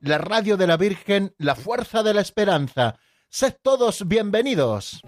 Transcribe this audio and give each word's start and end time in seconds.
la 0.00 0.18
radio 0.18 0.56
de 0.56 0.66
la 0.66 0.76
Virgen, 0.76 1.34
la 1.38 1.54
fuerza 1.54 2.02
de 2.02 2.14
la 2.14 2.22
esperanza. 2.22 2.96
Sed 3.28 3.54
todos 3.62 4.08
bienvenidos. 4.08 5.02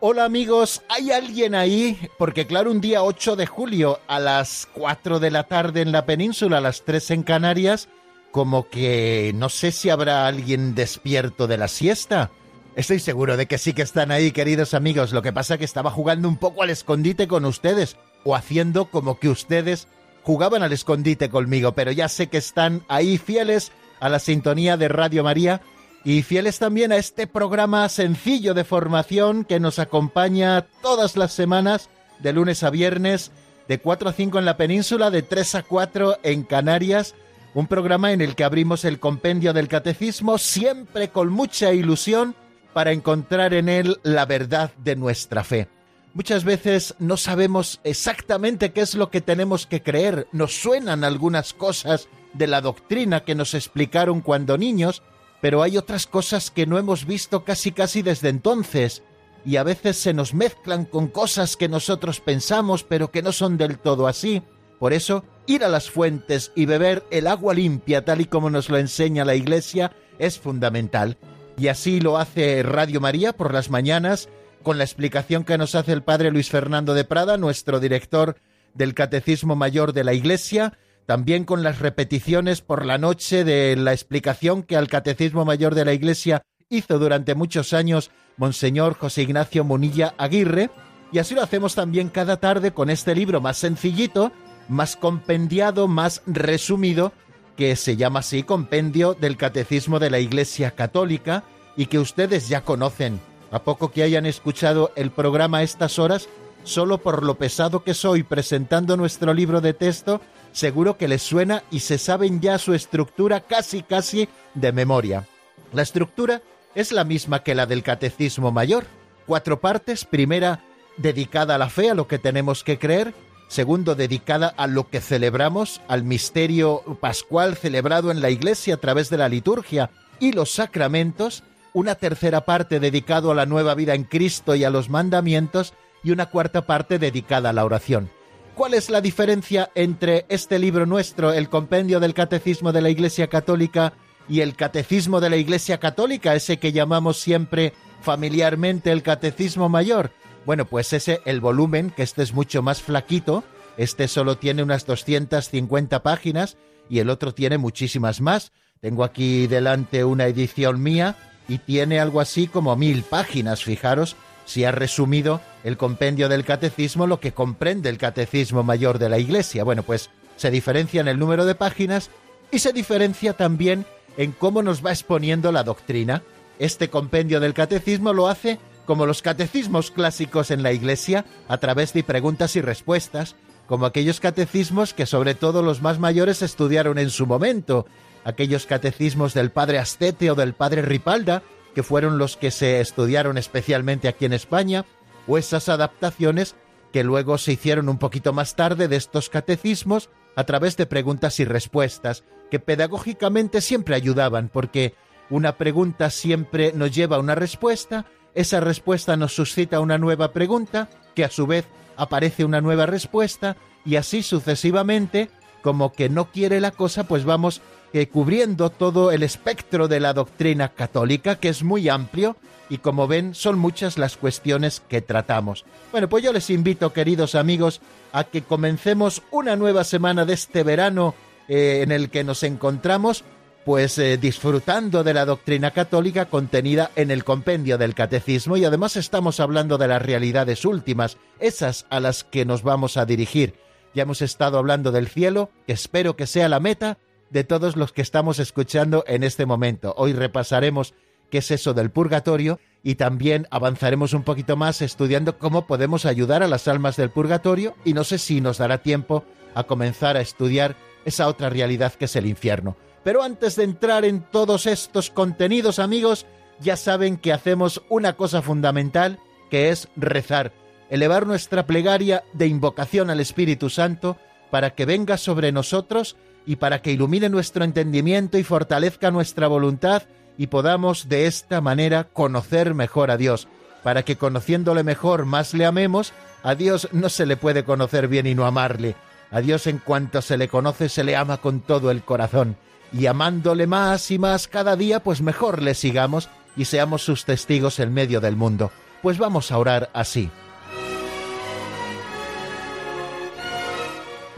Hola 0.00 0.24
amigos, 0.24 0.82
¿hay 0.88 1.10
alguien 1.10 1.54
ahí? 1.54 1.98
Porque 2.16 2.46
claro, 2.46 2.70
un 2.70 2.80
día 2.80 3.02
8 3.02 3.34
de 3.34 3.46
julio 3.46 3.98
a 4.06 4.20
las 4.20 4.68
4 4.74 5.18
de 5.18 5.30
la 5.30 5.44
tarde 5.44 5.80
en 5.80 5.90
la 5.90 6.06
península, 6.06 6.58
a 6.58 6.60
las 6.60 6.84
3 6.84 7.10
en 7.10 7.22
Canarias, 7.24 7.88
como 8.30 8.68
que 8.68 9.32
no 9.34 9.48
sé 9.48 9.72
si 9.72 9.90
habrá 9.90 10.26
alguien 10.28 10.74
despierto 10.74 11.46
de 11.46 11.58
la 11.58 11.66
siesta. 11.66 12.30
Estoy 12.76 13.00
seguro 13.00 13.38
de 13.38 13.46
que 13.46 13.56
sí 13.56 13.72
que 13.72 13.80
están 13.80 14.10
ahí, 14.10 14.32
queridos 14.32 14.74
amigos. 14.74 15.14
Lo 15.14 15.22
que 15.22 15.32
pasa 15.32 15.54
es 15.54 15.58
que 15.58 15.64
estaba 15.64 15.90
jugando 15.90 16.28
un 16.28 16.36
poco 16.36 16.62
al 16.62 16.68
escondite 16.68 17.26
con 17.26 17.46
ustedes, 17.46 17.96
o 18.22 18.36
haciendo 18.36 18.90
como 18.90 19.18
que 19.18 19.30
ustedes 19.30 19.88
jugaban 20.24 20.62
al 20.62 20.74
escondite 20.74 21.30
conmigo, 21.30 21.72
pero 21.72 21.90
ya 21.90 22.10
sé 22.10 22.26
que 22.26 22.36
están 22.36 22.84
ahí 22.88 23.16
fieles 23.16 23.72
a 23.98 24.10
la 24.10 24.18
sintonía 24.18 24.76
de 24.76 24.88
Radio 24.88 25.24
María 25.24 25.62
y 26.04 26.20
fieles 26.20 26.58
también 26.58 26.92
a 26.92 26.98
este 26.98 27.26
programa 27.26 27.88
sencillo 27.88 28.52
de 28.52 28.64
formación 28.64 29.46
que 29.46 29.58
nos 29.58 29.78
acompaña 29.78 30.66
todas 30.82 31.16
las 31.16 31.32
semanas, 31.32 31.88
de 32.18 32.34
lunes 32.34 32.62
a 32.62 32.68
viernes, 32.68 33.30
de 33.68 33.78
4 33.78 34.10
a 34.10 34.12
5 34.12 34.38
en 34.38 34.44
la 34.44 34.58
península, 34.58 35.10
de 35.10 35.22
3 35.22 35.54
a 35.54 35.62
4 35.62 36.18
en 36.22 36.42
Canarias, 36.42 37.14
un 37.54 37.68
programa 37.68 38.12
en 38.12 38.20
el 38.20 38.34
que 38.34 38.44
abrimos 38.44 38.84
el 38.84 39.00
compendio 39.00 39.54
del 39.54 39.66
catecismo 39.66 40.36
siempre 40.36 41.08
con 41.08 41.32
mucha 41.32 41.72
ilusión 41.72 42.36
para 42.76 42.92
encontrar 42.92 43.54
en 43.54 43.70
él 43.70 44.00
la 44.02 44.26
verdad 44.26 44.70
de 44.76 44.96
nuestra 44.96 45.44
fe. 45.44 45.66
Muchas 46.12 46.44
veces 46.44 46.94
no 46.98 47.16
sabemos 47.16 47.80
exactamente 47.84 48.74
qué 48.74 48.82
es 48.82 48.94
lo 48.94 49.08
que 49.08 49.22
tenemos 49.22 49.66
que 49.66 49.82
creer, 49.82 50.28
nos 50.30 50.60
suenan 50.60 51.02
algunas 51.02 51.54
cosas 51.54 52.10
de 52.34 52.46
la 52.46 52.60
doctrina 52.60 53.24
que 53.24 53.34
nos 53.34 53.54
explicaron 53.54 54.20
cuando 54.20 54.58
niños, 54.58 55.02
pero 55.40 55.62
hay 55.62 55.78
otras 55.78 56.06
cosas 56.06 56.50
que 56.50 56.66
no 56.66 56.76
hemos 56.76 57.06
visto 57.06 57.44
casi 57.44 57.72
casi 57.72 58.02
desde 58.02 58.28
entonces, 58.28 59.02
y 59.42 59.56
a 59.56 59.62
veces 59.62 59.96
se 59.96 60.12
nos 60.12 60.34
mezclan 60.34 60.84
con 60.84 61.08
cosas 61.08 61.56
que 61.56 61.70
nosotros 61.70 62.20
pensamos 62.20 62.84
pero 62.84 63.10
que 63.10 63.22
no 63.22 63.32
son 63.32 63.56
del 63.56 63.78
todo 63.78 64.06
así. 64.06 64.42
Por 64.78 64.92
eso, 64.92 65.24
ir 65.46 65.64
a 65.64 65.68
las 65.68 65.88
fuentes 65.88 66.52
y 66.54 66.66
beber 66.66 67.06
el 67.10 67.26
agua 67.26 67.54
limpia 67.54 68.04
tal 68.04 68.20
y 68.20 68.26
como 68.26 68.50
nos 68.50 68.68
lo 68.68 68.76
enseña 68.76 69.24
la 69.24 69.34
Iglesia 69.34 69.92
es 70.18 70.38
fundamental. 70.38 71.16
Y 71.58 71.68
así 71.68 72.00
lo 72.00 72.18
hace 72.18 72.62
Radio 72.62 73.00
María 73.00 73.32
por 73.32 73.54
las 73.54 73.70
mañanas, 73.70 74.28
con 74.62 74.78
la 74.78 74.84
explicación 74.84 75.44
que 75.44 75.56
nos 75.56 75.74
hace 75.74 75.92
el 75.92 76.02
Padre 76.02 76.30
Luis 76.30 76.50
Fernando 76.50 76.92
de 76.92 77.04
Prada, 77.04 77.36
nuestro 77.38 77.80
director 77.80 78.36
del 78.74 78.94
Catecismo 78.94 79.56
Mayor 79.56 79.92
de 79.92 80.04
la 80.04 80.12
Iglesia, 80.12 80.76
también 81.06 81.44
con 81.44 81.62
las 81.62 81.78
repeticiones 81.78 82.60
por 82.60 82.84
la 82.84 82.98
noche 82.98 83.44
de 83.44 83.76
la 83.76 83.92
explicación 83.92 84.62
que 84.62 84.76
al 84.76 84.88
Catecismo 84.88 85.44
Mayor 85.44 85.74
de 85.74 85.84
la 85.84 85.94
Iglesia 85.94 86.42
hizo 86.68 86.98
durante 86.98 87.34
muchos 87.34 87.72
años 87.72 88.10
Monseñor 88.36 88.94
José 88.94 89.22
Ignacio 89.22 89.64
Munilla 89.64 90.14
Aguirre, 90.18 90.70
y 91.12 91.18
así 91.20 91.34
lo 91.34 91.42
hacemos 91.42 91.74
también 91.74 92.10
cada 92.10 92.38
tarde 92.38 92.72
con 92.72 92.90
este 92.90 93.14
libro 93.14 93.40
más 93.40 93.56
sencillito, 93.56 94.32
más 94.68 94.96
compendiado, 94.96 95.88
más 95.88 96.22
resumido, 96.26 97.12
que 97.56 97.74
se 97.76 97.96
llama 97.96 98.20
así 98.20 98.42
Compendio 98.42 99.14
del 99.14 99.36
Catecismo 99.36 99.98
de 99.98 100.10
la 100.10 100.18
Iglesia 100.18 100.72
Católica, 100.72 101.44
y 101.76 101.86
que 101.86 101.98
ustedes 101.98 102.48
ya 102.48 102.62
conocen. 102.62 103.20
A 103.50 103.62
poco 103.62 103.90
que 103.90 104.02
hayan 104.02 104.26
escuchado 104.26 104.92
el 104.96 105.10
programa 105.10 105.58
a 105.58 105.62
estas 105.62 105.98
horas, 105.98 106.28
solo 106.64 106.98
por 106.98 107.22
lo 107.22 107.36
pesado 107.36 107.84
que 107.84 107.94
soy 107.94 108.22
presentando 108.22 108.96
nuestro 108.96 109.32
libro 109.34 109.60
de 109.60 109.72
texto, 109.72 110.20
seguro 110.52 110.96
que 110.96 111.08
les 111.08 111.22
suena 111.22 111.62
y 111.70 111.80
se 111.80 111.98
saben 111.98 112.40
ya 112.40 112.58
su 112.58 112.74
estructura 112.74 113.40
casi 113.40 113.82
casi 113.82 114.28
de 114.54 114.72
memoria. 114.72 115.26
La 115.72 115.82
estructura 115.82 116.42
es 116.74 116.92
la 116.92 117.04
misma 117.04 117.42
que 117.42 117.54
la 117.54 117.66
del 117.66 117.82
Catecismo 117.82 118.52
Mayor. 118.52 118.86
Cuatro 119.26 119.60
partes. 119.60 120.04
Primera, 120.04 120.64
dedicada 120.96 121.54
a 121.54 121.58
la 121.58 121.68
fe, 121.68 121.90
a 121.90 121.94
lo 121.94 122.08
que 122.08 122.18
tenemos 122.18 122.64
que 122.64 122.78
creer. 122.78 123.14
Segundo, 123.48 123.94
dedicada 123.94 124.48
a 124.48 124.66
lo 124.66 124.88
que 124.88 125.00
celebramos, 125.00 125.80
al 125.88 126.02
misterio 126.02 126.82
pascual 127.00 127.56
celebrado 127.56 128.10
en 128.10 128.20
la 128.20 128.30
Iglesia 128.30 128.74
a 128.74 128.78
través 128.78 129.08
de 129.08 129.18
la 129.18 129.28
liturgia 129.28 129.90
y 130.18 130.32
los 130.32 130.50
sacramentos. 130.50 131.44
Una 131.72 131.94
tercera 131.94 132.44
parte 132.44 132.80
dedicada 132.80 133.30
a 133.30 133.34
la 133.34 133.46
nueva 133.46 133.74
vida 133.74 133.94
en 133.94 134.04
Cristo 134.04 134.54
y 134.54 134.64
a 134.64 134.70
los 134.70 134.88
mandamientos. 134.88 135.74
Y 136.02 136.10
una 136.10 136.26
cuarta 136.26 136.66
parte 136.66 136.98
dedicada 136.98 137.50
a 137.50 137.52
la 137.52 137.64
oración. 137.64 138.10
¿Cuál 138.54 138.74
es 138.74 138.90
la 138.90 139.00
diferencia 139.00 139.70
entre 139.74 140.24
este 140.28 140.58
libro 140.58 140.86
nuestro, 140.86 141.32
el 141.32 141.48
Compendio 141.48 142.00
del 142.00 142.14
Catecismo 142.14 142.72
de 142.72 142.80
la 142.80 142.90
Iglesia 142.90 143.26
Católica, 143.26 143.92
y 144.28 144.40
el 144.40 144.56
Catecismo 144.56 145.20
de 145.20 145.30
la 145.30 145.36
Iglesia 145.36 145.78
Católica, 145.78 146.34
ese 146.34 146.58
que 146.58 146.72
llamamos 146.72 147.18
siempre 147.18 147.74
familiarmente 148.02 148.92
el 148.92 149.02
Catecismo 149.02 149.68
Mayor? 149.68 150.10
Bueno, 150.46 150.64
pues 150.64 150.92
ese, 150.92 151.20
el 151.24 151.40
volumen, 151.40 151.90
que 151.90 152.04
este 152.04 152.22
es 152.22 152.32
mucho 152.32 152.62
más 152.62 152.80
flaquito, 152.80 153.42
este 153.76 154.06
solo 154.06 154.38
tiene 154.38 154.62
unas 154.62 154.86
250 154.86 156.02
páginas 156.04 156.56
y 156.88 157.00
el 157.00 157.10
otro 157.10 157.34
tiene 157.34 157.58
muchísimas 157.58 158.20
más. 158.20 158.52
Tengo 158.80 159.02
aquí 159.02 159.48
delante 159.48 160.04
una 160.04 160.26
edición 160.26 160.80
mía 160.80 161.16
y 161.48 161.58
tiene 161.58 161.98
algo 161.98 162.20
así 162.20 162.46
como 162.46 162.76
mil 162.76 163.02
páginas, 163.02 163.64
fijaros, 163.64 164.14
si 164.44 164.64
ha 164.64 164.70
resumido 164.70 165.40
el 165.64 165.76
compendio 165.76 166.28
del 166.28 166.44
catecismo 166.44 167.08
lo 167.08 167.18
que 167.18 167.32
comprende 167.32 167.88
el 167.88 167.98
catecismo 167.98 168.62
mayor 168.62 169.00
de 169.00 169.08
la 169.08 169.18
Iglesia. 169.18 169.64
Bueno, 169.64 169.82
pues 169.82 170.10
se 170.36 170.52
diferencia 170.52 171.00
en 171.00 171.08
el 171.08 171.18
número 171.18 171.44
de 171.44 171.56
páginas 171.56 172.10
y 172.52 172.60
se 172.60 172.72
diferencia 172.72 173.32
también 173.32 173.84
en 174.16 174.30
cómo 174.30 174.62
nos 174.62 174.86
va 174.86 174.90
exponiendo 174.90 175.50
la 175.50 175.64
doctrina. 175.64 176.22
Este 176.60 176.88
compendio 176.88 177.40
del 177.40 177.52
catecismo 177.52 178.12
lo 178.12 178.28
hace 178.28 178.60
como 178.86 179.04
los 179.04 179.20
catecismos 179.20 179.90
clásicos 179.90 180.50
en 180.50 180.62
la 180.62 180.72
Iglesia, 180.72 181.26
a 181.48 181.58
través 181.58 181.92
de 181.92 182.04
preguntas 182.04 182.56
y 182.56 182.60
respuestas, 182.60 183.36
como 183.66 183.84
aquellos 183.84 184.20
catecismos 184.20 184.94
que 184.94 185.06
sobre 185.06 185.34
todo 185.34 185.62
los 185.62 185.82
más 185.82 185.98
mayores 185.98 186.40
estudiaron 186.40 186.98
en 186.98 187.10
su 187.10 187.26
momento, 187.26 187.86
aquellos 188.24 188.66
catecismos 188.66 189.34
del 189.34 189.50
padre 189.50 189.78
Astete 189.78 190.30
o 190.30 190.34
del 190.34 190.54
padre 190.54 190.82
Ripalda, 190.82 191.42
que 191.74 191.82
fueron 191.82 192.16
los 192.16 192.36
que 192.36 192.50
se 192.50 192.80
estudiaron 192.80 193.36
especialmente 193.36 194.08
aquí 194.08 194.24
en 194.24 194.32
España, 194.32 194.86
o 195.26 195.36
esas 195.36 195.68
adaptaciones 195.68 196.54
que 196.92 197.04
luego 197.04 197.36
se 197.36 197.52
hicieron 197.52 197.88
un 197.88 197.98
poquito 197.98 198.32
más 198.32 198.56
tarde 198.56 198.88
de 198.88 198.96
estos 198.96 199.28
catecismos 199.28 200.08
a 200.36 200.44
través 200.44 200.76
de 200.76 200.86
preguntas 200.86 201.40
y 201.40 201.44
respuestas, 201.44 202.24
que 202.50 202.60
pedagógicamente 202.60 203.60
siempre 203.60 203.96
ayudaban, 203.96 204.48
porque 204.48 204.94
una 205.28 205.56
pregunta 205.56 206.10
siempre 206.10 206.72
nos 206.72 206.94
lleva 206.94 207.16
a 207.16 207.20
una 207.20 207.34
respuesta, 207.34 208.06
esa 208.36 208.60
respuesta 208.60 209.16
nos 209.16 209.34
suscita 209.34 209.80
una 209.80 209.98
nueva 209.98 210.32
pregunta, 210.32 210.88
que 211.16 211.24
a 211.24 211.30
su 211.30 211.48
vez 211.48 211.66
aparece 211.96 212.44
una 212.44 212.60
nueva 212.60 212.86
respuesta, 212.86 213.56
y 213.84 213.96
así 213.96 214.22
sucesivamente, 214.22 215.30
como 215.62 215.92
que 215.92 216.08
no 216.08 216.26
quiere 216.30 216.60
la 216.60 216.70
cosa, 216.70 217.04
pues 217.04 217.24
vamos 217.24 217.60
cubriendo 218.04 218.68
todo 218.68 219.10
el 219.10 219.22
espectro 219.22 219.88
de 219.88 220.00
la 220.00 220.12
doctrina 220.12 220.68
católica, 220.68 221.36
que 221.36 221.48
es 221.48 221.62
muy 221.62 221.88
amplio, 221.88 222.36
y 222.68 222.78
como 222.78 223.06
ven, 223.06 223.34
son 223.34 223.58
muchas 223.58 223.96
las 223.96 224.18
cuestiones 224.18 224.82
que 224.88 225.00
tratamos. 225.00 225.64
Bueno, 225.92 226.08
pues 226.08 226.22
yo 226.22 226.32
les 226.32 226.50
invito, 226.50 226.92
queridos 226.92 227.34
amigos, 227.34 227.80
a 228.12 228.24
que 228.24 228.42
comencemos 228.42 229.22
una 229.30 229.56
nueva 229.56 229.84
semana 229.84 230.26
de 230.26 230.34
este 230.34 230.64
verano 230.64 231.14
eh, 231.48 231.80
en 231.82 231.92
el 231.92 232.10
que 232.10 232.24
nos 232.24 232.42
encontramos, 232.42 233.24
pues 233.66 233.98
eh, 233.98 234.16
disfrutando 234.16 235.02
de 235.02 235.12
la 235.12 235.24
doctrina 235.24 235.72
católica 235.72 236.26
contenida 236.26 236.92
en 236.94 237.10
el 237.10 237.24
compendio 237.24 237.78
del 237.78 237.96
catecismo 237.96 238.56
y 238.56 238.64
además 238.64 238.94
estamos 238.94 239.40
hablando 239.40 239.76
de 239.76 239.88
las 239.88 240.00
realidades 240.00 240.64
últimas, 240.64 241.18
esas 241.40 241.84
a 241.90 241.98
las 241.98 242.22
que 242.22 242.44
nos 242.44 242.62
vamos 242.62 242.96
a 242.96 243.06
dirigir. 243.06 243.54
Ya 243.92 244.04
hemos 244.04 244.22
estado 244.22 244.58
hablando 244.58 244.92
del 244.92 245.08
cielo, 245.08 245.50
que 245.66 245.72
espero 245.72 246.14
que 246.14 246.28
sea 246.28 246.48
la 246.48 246.60
meta, 246.60 246.98
de 247.30 247.42
todos 247.42 247.74
los 247.74 247.92
que 247.92 248.02
estamos 248.02 248.38
escuchando 248.38 249.02
en 249.08 249.24
este 249.24 249.46
momento. 249.46 249.94
Hoy 249.96 250.12
repasaremos 250.12 250.94
qué 251.28 251.38
es 251.38 251.50
eso 251.50 251.74
del 251.74 251.90
purgatorio 251.90 252.60
y 252.84 252.94
también 252.94 253.48
avanzaremos 253.50 254.12
un 254.12 254.22
poquito 254.22 254.56
más 254.56 254.80
estudiando 254.80 255.38
cómo 255.38 255.66
podemos 255.66 256.06
ayudar 256.06 256.44
a 256.44 256.48
las 256.48 256.68
almas 256.68 256.96
del 256.96 257.10
purgatorio 257.10 257.74
y 257.84 257.94
no 257.94 258.04
sé 258.04 258.18
si 258.18 258.40
nos 258.40 258.58
dará 258.58 258.78
tiempo 258.78 259.24
a 259.56 259.64
comenzar 259.64 260.16
a 260.16 260.20
estudiar 260.20 260.76
esa 261.04 261.26
otra 261.26 261.50
realidad 261.50 261.94
que 261.94 262.04
es 262.04 262.14
el 262.14 262.26
infierno. 262.26 262.76
Pero 263.06 263.22
antes 263.22 263.54
de 263.54 263.62
entrar 263.62 264.04
en 264.04 264.20
todos 264.20 264.66
estos 264.66 265.10
contenidos, 265.10 265.78
amigos, 265.78 266.26
ya 266.58 266.76
saben 266.76 267.18
que 267.18 267.32
hacemos 267.32 267.80
una 267.88 268.14
cosa 268.14 268.42
fundamental, 268.42 269.20
que 269.48 269.68
es 269.68 269.86
rezar, 269.94 270.50
elevar 270.90 271.24
nuestra 271.24 271.66
plegaria 271.66 272.24
de 272.32 272.48
invocación 272.48 273.08
al 273.08 273.20
Espíritu 273.20 273.70
Santo 273.70 274.16
para 274.50 274.74
que 274.74 274.86
venga 274.86 275.18
sobre 275.18 275.52
nosotros 275.52 276.16
y 276.46 276.56
para 276.56 276.82
que 276.82 276.90
ilumine 276.90 277.28
nuestro 277.28 277.62
entendimiento 277.62 278.38
y 278.38 278.42
fortalezca 278.42 279.12
nuestra 279.12 279.46
voluntad 279.46 280.02
y 280.36 280.48
podamos 280.48 281.08
de 281.08 281.28
esta 281.28 281.60
manera 281.60 282.08
conocer 282.12 282.74
mejor 282.74 283.12
a 283.12 283.16
Dios, 283.16 283.46
para 283.84 284.02
que 284.02 284.16
conociéndole 284.16 284.82
mejor 284.82 285.26
más 285.26 285.54
le 285.54 285.64
amemos, 285.64 286.12
a 286.42 286.56
Dios 286.56 286.88
no 286.90 287.08
se 287.08 287.24
le 287.24 287.36
puede 287.36 287.62
conocer 287.62 288.08
bien 288.08 288.26
y 288.26 288.34
no 288.34 288.46
amarle. 288.46 288.96
A 289.30 289.42
Dios 289.42 289.68
en 289.68 289.78
cuanto 289.78 290.22
se 290.22 290.36
le 290.36 290.48
conoce 290.48 290.88
se 290.88 291.04
le 291.04 291.14
ama 291.14 291.36
con 291.36 291.60
todo 291.60 291.92
el 291.92 292.02
corazón, 292.02 292.56
y 292.98 293.06
amándole 293.06 293.66
más 293.66 294.10
y 294.10 294.18
más 294.18 294.48
cada 294.48 294.76
día, 294.76 295.00
pues 295.02 295.20
mejor 295.20 295.62
le 295.62 295.74
sigamos 295.74 296.28
y 296.56 296.64
seamos 296.64 297.02
sus 297.02 297.24
testigos 297.24 297.78
en 297.78 297.92
medio 297.92 298.20
del 298.20 298.36
mundo. 298.36 298.70
Pues 299.02 299.18
vamos 299.18 299.52
a 299.52 299.58
orar 299.58 299.90
así. 299.92 300.30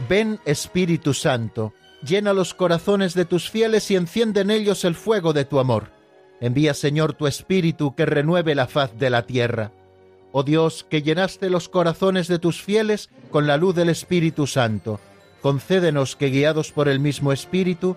Ven 0.09 0.41
Espíritu 0.45 1.15
Santo, 1.15 1.75
llena 2.03 2.33
los 2.33 2.55
corazones 2.55 3.15
de 3.15 3.25
tus 3.25 3.51
fieles 3.51 3.91
y 3.91 3.97
enciende 3.97 4.41
en 4.41 4.51
ellos 4.51 4.85
el 4.85 4.95
fuego 4.95 5.33
de 5.33 5.45
tu 5.45 5.59
amor. 5.59 5.91
Envía, 6.41 6.75
Señor, 6.75 7.13
tu 7.13 7.27
Espíritu 7.27 7.95
que 7.95 8.07
renueve 8.07 8.55
la 8.55 8.67
faz 8.67 8.97
de 8.99 9.11
la 9.11 9.27
tierra. 9.27 9.73
Oh 10.33 10.43
Dios, 10.43 10.87
que 10.89 11.03
llenaste 11.03 11.51
los 11.51 11.69
corazones 11.69 12.29
de 12.29 12.39
tus 12.39 12.63
fieles 12.63 13.11
con 13.31 13.47
la 13.47 13.57
luz 13.57 13.75
del 13.75 13.89
Espíritu 13.89 14.47
Santo, 14.47 15.01
concédenos 15.43 16.17
que, 16.17 16.31
guiados 16.31 16.73
por 16.73 16.89
el 16.89 17.01
mismo 17.01 17.33
Espíritu, 17.33 17.97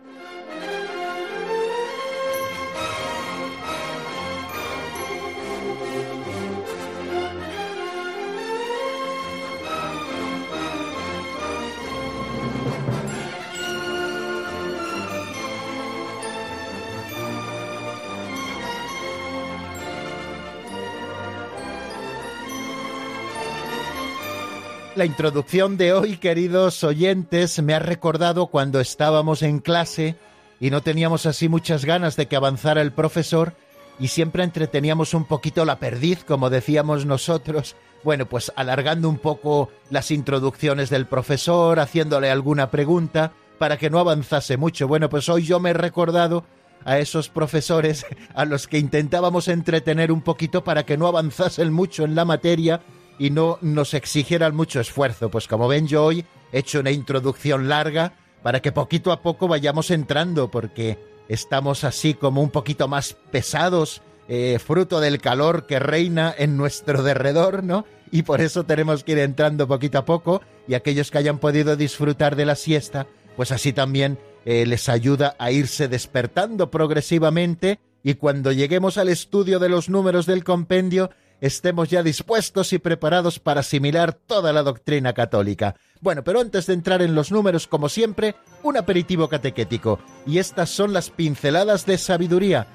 La 25.01 25.05
introducción 25.05 25.77
de 25.77 25.93
hoy, 25.93 26.17
queridos 26.17 26.83
oyentes, 26.83 27.59
me 27.63 27.73
ha 27.73 27.79
recordado 27.79 28.45
cuando 28.45 28.79
estábamos 28.79 29.41
en 29.41 29.57
clase 29.57 30.15
y 30.59 30.69
no 30.69 30.81
teníamos 30.83 31.25
así 31.25 31.49
muchas 31.49 31.85
ganas 31.85 32.15
de 32.15 32.27
que 32.27 32.35
avanzara 32.35 32.83
el 32.83 32.91
profesor 32.91 33.55
y 33.97 34.09
siempre 34.09 34.43
entreteníamos 34.43 35.15
un 35.15 35.25
poquito 35.25 35.65
la 35.65 35.79
perdiz, 35.79 36.23
como 36.23 36.51
decíamos 36.51 37.07
nosotros. 37.07 37.75
Bueno, 38.03 38.27
pues 38.27 38.53
alargando 38.55 39.09
un 39.09 39.17
poco 39.17 39.71
las 39.89 40.11
introducciones 40.11 40.91
del 40.91 41.07
profesor, 41.07 41.79
haciéndole 41.79 42.29
alguna 42.29 42.69
pregunta 42.69 43.33
para 43.57 43.77
que 43.77 43.89
no 43.89 43.97
avanzase 43.97 44.55
mucho. 44.57 44.87
Bueno, 44.87 45.09
pues 45.09 45.29
hoy 45.29 45.41
yo 45.41 45.59
me 45.59 45.71
he 45.71 45.73
recordado 45.73 46.45
a 46.85 46.99
esos 46.99 47.27
profesores 47.27 48.05
a 48.35 48.45
los 48.45 48.67
que 48.67 48.77
intentábamos 48.77 49.47
entretener 49.47 50.11
un 50.11 50.21
poquito 50.21 50.63
para 50.63 50.85
que 50.85 50.95
no 50.95 51.07
avanzasen 51.07 51.73
mucho 51.73 52.03
en 52.03 52.13
la 52.13 52.23
materia 52.23 52.81
y 53.19 53.29
no 53.29 53.57
nos 53.61 53.93
exigieran 53.93 54.55
mucho 54.55 54.79
esfuerzo. 54.79 55.29
Pues 55.29 55.47
como 55.47 55.67
ven 55.67 55.87
yo 55.87 56.05
hoy 56.05 56.25
he 56.51 56.59
hecho 56.59 56.79
una 56.79 56.91
introducción 56.91 57.69
larga 57.69 58.13
para 58.43 58.61
que 58.61 58.71
poquito 58.71 59.11
a 59.11 59.21
poco 59.21 59.47
vayamos 59.47 59.91
entrando 59.91 60.49
porque 60.49 60.97
estamos 61.27 61.83
así 61.83 62.13
como 62.13 62.41
un 62.41 62.49
poquito 62.49 62.87
más 62.87 63.15
pesados, 63.31 64.01
eh, 64.27 64.59
fruto 64.59 64.99
del 64.99 65.19
calor 65.19 65.65
que 65.65 65.79
reina 65.79 66.33
en 66.37 66.57
nuestro 66.57 67.03
derredor, 67.03 67.63
¿no? 67.63 67.85
Y 68.11 68.23
por 68.23 68.41
eso 68.41 68.65
tenemos 68.65 69.03
que 69.03 69.13
ir 69.13 69.19
entrando 69.19 69.67
poquito 69.67 69.97
a 69.97 70.05
poco 70.05 70.41
y 70.67 70.73
aquellos 70.73 71.11
que 71.11 71.17
hayan 71.17 71.39
podido 71.39 71.75
disfrutar 71.75 72.35
de 72.35 72.45
la 72.45 72.55
siesta, 72.55 73.07
pues 73.35 73.51
así 73.51 73.71
también 73.71 74.19
eh, 74.45 74.65
les 74.65 74.89
ayuda 74.89 75.35
a 75.39 75.51
irse 75.51 75.87
despertando 75.87 76.71
progresivamente 76.71 77.79
y 78.03 78.15
cuando 78.15 78.51
lleguemos 78.51 78.97
al 78.97 79.09
estudio 79.09 79.59
de 79.59 79.69
los 79.69 79.87
números 79.87 80.25
del 80.25 80.43
compendio 80.43 81.11
estemos 81.41 81.89
ya 81.89 82.03
dispuestos 82.03 82.71
y 82.71 82.79
preparados 82.79 83.39
para 83.39 83.59
asimilar 83.59 84.13
toda 84.13 84.53
la 84.53 84.63
doctrina 84.63 85.13
católica. 85.13 85.75
Bueno, 85.99 86.23
pero 86.23 86.39
antes 86.39 86.67
de 86.67 86.73
entrar 86.73 87.01
en 87.01 87.15
los 87.15 87.31
números, 87.31 87.67
como 87.67 87.89
siempre, 87.89 88.35
un 88.63 88.77
aperitivo 88.77 89.27
catequético. 89.27 89.99
Y 90.25 90.37
estas 90.37 90.69
son 90.69 90.93
las 90.93 91.09
pinceladas 91.09 91.85
de 91.85 91.97
sabiduría, 91.97 92.67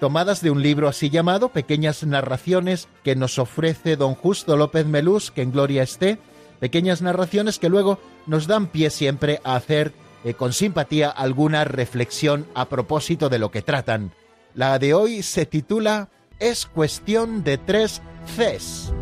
tomadas 0.00 0.40
de 0.40 0.50
un 0.50 0.62
libro 0.62 0.88
así 0.88 1.10
llamado 1.10 1.50
Pequeñas 1.50 2.02
Narraciones 2.04 2.88
que 3.04 3.14
nos 3.14 3.38
ofrece 3.38 3.96
don 3.96 4.14
Justo 4.14 4.56
López 4.56 4.86
Melús, 4.86 5.30
que 5.30 5.42
en 5.42 5.52
gloria 5.52 5.82
esté, 5.82 6.18
pequeñas 6.60 7.02
narraciones 7.02 7.58
que 7.58 7.68
luego 7.68 8.00
nos 8.26 8.46
dan 8.46 8.68
pie 8.68 8.90
siempre 8.90 9.40
a 9.44 9.54
hacer 9.56 9.92
eh, 10.24 10.32
con 10.32 10.54
simpatía 10.54 11.10
alguna 11.10 11.64
reflexión 11.64 12.46
a 12.54 12.70
propósito 12.70 13.28
de 13.28 13.38
lo 13.38 13.50
que 13.50 13.60
tratan. 13.60 14.12
La 14.54 14.78
de 14.78 14.94
hoy 14.94 15.22
se 15.22 15.44
titula 15.44 16.08
Es 16.40 16.66
cuestión 16.66 17.44
de 17.44 17.58
tres 17.58 18.02
Cs. 18.36 18.92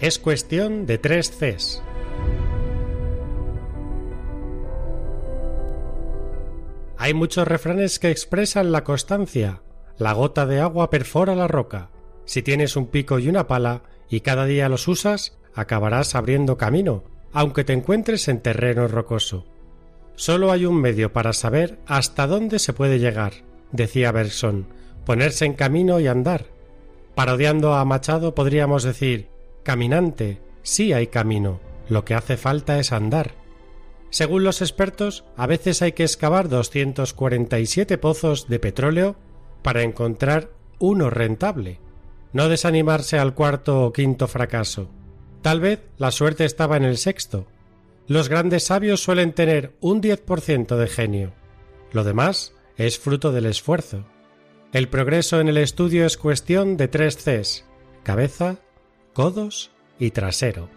Es 0.00 0.18
cuestión 0.18 0.84
de 0.84 0.98
tres 0.98 1.30
Cs. 1.30 1.82
Hay 6.98 7.14
muchos 7.14 7.48
refranes 7.48 7.98
que 7.98 8.10
expresan 8.10 8.70
la 8.70 8.84
constancia. 8.84 9.62
La 9.96 10.12
gota 10.12 10.44
de 10.44 10.60
agua 10.60 10.90
perfora 10.90 11.34
la 11.34 11.48
roca. 11.48 11.90
Si 12.26 12.42
tienes 12.42 12.76
un 12.76 12.86
pico 12.86 13.18
y 13.18 13.28
una 13.28 13.46
pala 13.46 13.82
y 14.10 14.20
cada 14.20 14.44
día 14.44 14.68
los 14.68 14.86
usas, 14.88 15.39
acabarás 15.54 16.14
abriendo 16.14 16.56
camino 16.56 17.04
aunque 17.32 17.64
te 17.64 17.72
encuentres 17.72 18.28
en 18.28 18.40
terreno 18.40 18.88
rocoso. 18.88 19.46
Solo 20.16 20.52
hay 20.52 20.66
un 20.66 20.80
medio 20.80 21.12
para 21.12 21.32
saber 21.32 21.78
hasta 21.86 22.26
dónde 22.26 22.58
se 22.58 22.72
puede 22.72 22.98
llegar, 22.98 23.32
decía 23.72 24.12
Bergson, 24.12 24.66
ponerse 25.04 25.46
en 25.46 25.54
camino 25.54 26.00
y 26.00 26.08
andar. 26.08 26.46
Parodiando 27.14 27.74
a 27.74 27.84
Machado 27.84 28.34
podríamos 28.34 28.82
decir, 28.82 29.28
caminante, 29.62 30.40
sí 30.62 30.92
hay 30.92 31.06
camino, 31.06 31.60
lo 31.88 32.04
que 32.04 32.14
hace 32.14 32.36
falta 32.36 32.78
es 32.78 32.92
andar. 32.92 33.32
Según 34.10 34.42
los 34.42 34.60
expertos, 34.60 35.24
a 35.36 35.46
veces 35.46 35.82
hay 35.82 35.92
que 35.92 36.02
excavar 36.02 36.48
247 36.48 37.96
pozos 37.98 38.48
de 38.48 38.58
petróleo 38.58 39.16
para 39.62 39.82
encontrar 39.82 40.50
uno 40.80 41.10
rentable. 41.10 41.78
No 42.32 42.48
desanimarse 42.48 43.18
al 43.18 43.34
cuarto 43.34 43.84
o 43.84 43.92
quinto 43.92 44.26
fracaso. 44.26 44.90
Tal 45.42 45.60
vez 45.60 45.80
la 45.96 46.10
suerte 46.10 46.44
estaba 46.44 46.76
en 46.76 46.84
el 46.84 46.98
sexto. 46.98 47.46
Los 48.06 48.28
grandes 48.28 48.64
sabios 48.64 49.02
suelen 49.02 49.32
tener 49.32 49.74
un 49.80 50.02
10% 50.02 50.76
de 50.76 50.86
genio. 50.86 51.32
Lo 51.92 52.04
demás 52.04 52.52
es 52.76 52.98
fruto 52.98 53.32
del 53.32 53.46
esfuerzo. 53.46 54.04
El 54.72 54.88
progreso 54.88 55.40
en 55.40 55.48
el 55.48 55.56
estudio 55.56 56.04
es 56.04 56.16
cuestión 56.16 56.76
de 56.76 56.88
tres 56.88 57.16
Cs, 57.16 57.64
cabeza, 58.02 58.58
codos 59.14 59.70
y 59.98 60.10
trasero. 60.10 60.68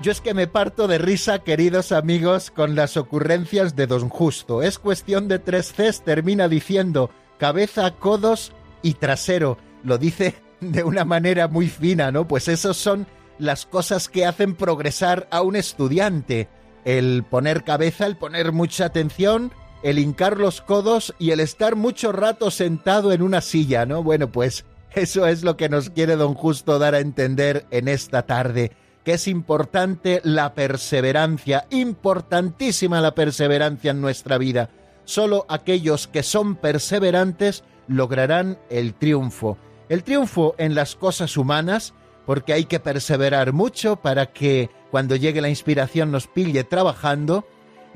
Yo 0.00 0.12
es 0.12 0.20
que 0.20 0.34
me 0.34 0.46
parto 0.46 0.86
de 0.86 0.98
risa, 0.98 1.40
queridos 1.40 1.90
amigos, 1.90 2.50
con 2.50 2.76
las 2.76 2.96
ocurrencias 2.96 3.74
de 3.74 3.86
Don 3.86 4.08
Justo. 4.08 4.62
Es 4.62 4.78
cuestión 4.78 5.26
de 5.26 5.38
tres 5.38 5.72
Cs, 5.72 6.04
termina 6.04 6.48
diciendo 6.48 7.10
cabeza, 7.38 7.90
codos 7.92 8.52
y 8.86 8.94
trasero. 8.94 9.58
Lo 9.82 9.98
dice 9.98 10.34
de 10.60 10.84
una 10.84 11.04
manera 11.04 11.48
muy 11.48 11.68
fina, 11.68 12.12
¿no? 12.12 12.28
Pues 12.28 12.46
esos 12.46 12.76
son 12.76 13.06
las 13.38 13.66
cosas 13.66 14.08
que 14.08 14.24
hacen 14.24 14.54
progresar 14.54 15.26
a 15.30 15.42
un 15.42 15.56
estudiante. 15.56 16.48
El 16.84 17.24
poner 17.28 17.64
cabeza, 17.64 18.06
el 18.06 18.16
poner 18.16 18.52
mucha 18.52 18.84
atención, 18.86 19.50
el 19.82 19.98
hincar 19.98 20.38
los 20.38 20.60
codos 20.60 21.14
y 21.18 21.32
el 21.32 21.40
estar 21.40 21.74
mucho 21.74 22.12
rato 22.12 22.52
sentado 22.52 23.12
en 23.12 23.22
una 23.22 23.40
silla, 23.40 23.86
¿no? 23.86 24.04
Bueno, 24.04 24.30
pues 24.30 24.64
eso 24.94 25.26
es 25.26 25.42
lo 25.42 25.56
que 25.56 25.68
nos 25.68 25.90
quiere 25.90 26.14
don 26.14 26.34
Justo 26.34 26.78
dar 26.78 26.94
a 26.94 27.00
entender 27.00 27.66
en 27.70 27.88
esta 27.88 28.22
tarde. 28.22 28.70
que 29.04 29.12
es 29.12 29.28
importante 29.28 30.20
la 30.24 30.54
perseverancia, 30.54 31.66
importantísima 31.70 33.00
la 33.00 33.14
perseverancia 33.14 33.92
en 33.92 34.00
nuestra 34.00 34.36
vida. 34.36 34.68
Solo 35.04 35.46
aquellos 35.48 36.08
que 36.08 36.24
son 36.24 36.56
perseverantes 36.56 37.62
lograrán 37.88 38.58
el 38.70 38.94
triunfo. 38.94 39.58
El 39.88 40.02
triunfo 40.02 40.54
en 40.58 40.74
las 40.74 40.96
cosas 40.96 41.36
humanas, 41.36 41.94
porque 42.24 42.52
hay 42.52 42.64
que 42.64 42.80
perseverar 42.80 43.52
mucho 43.52 43.96
para 43.96 44.32
que 44.32 44.70
cuando 44.90 45.16
llegue 45.16 45.40
la 45.40 45.48
inspiración 45.48 46.10
nos 46.10 46.26
pille 46.26 46.64
trabajando, 46.64 47.46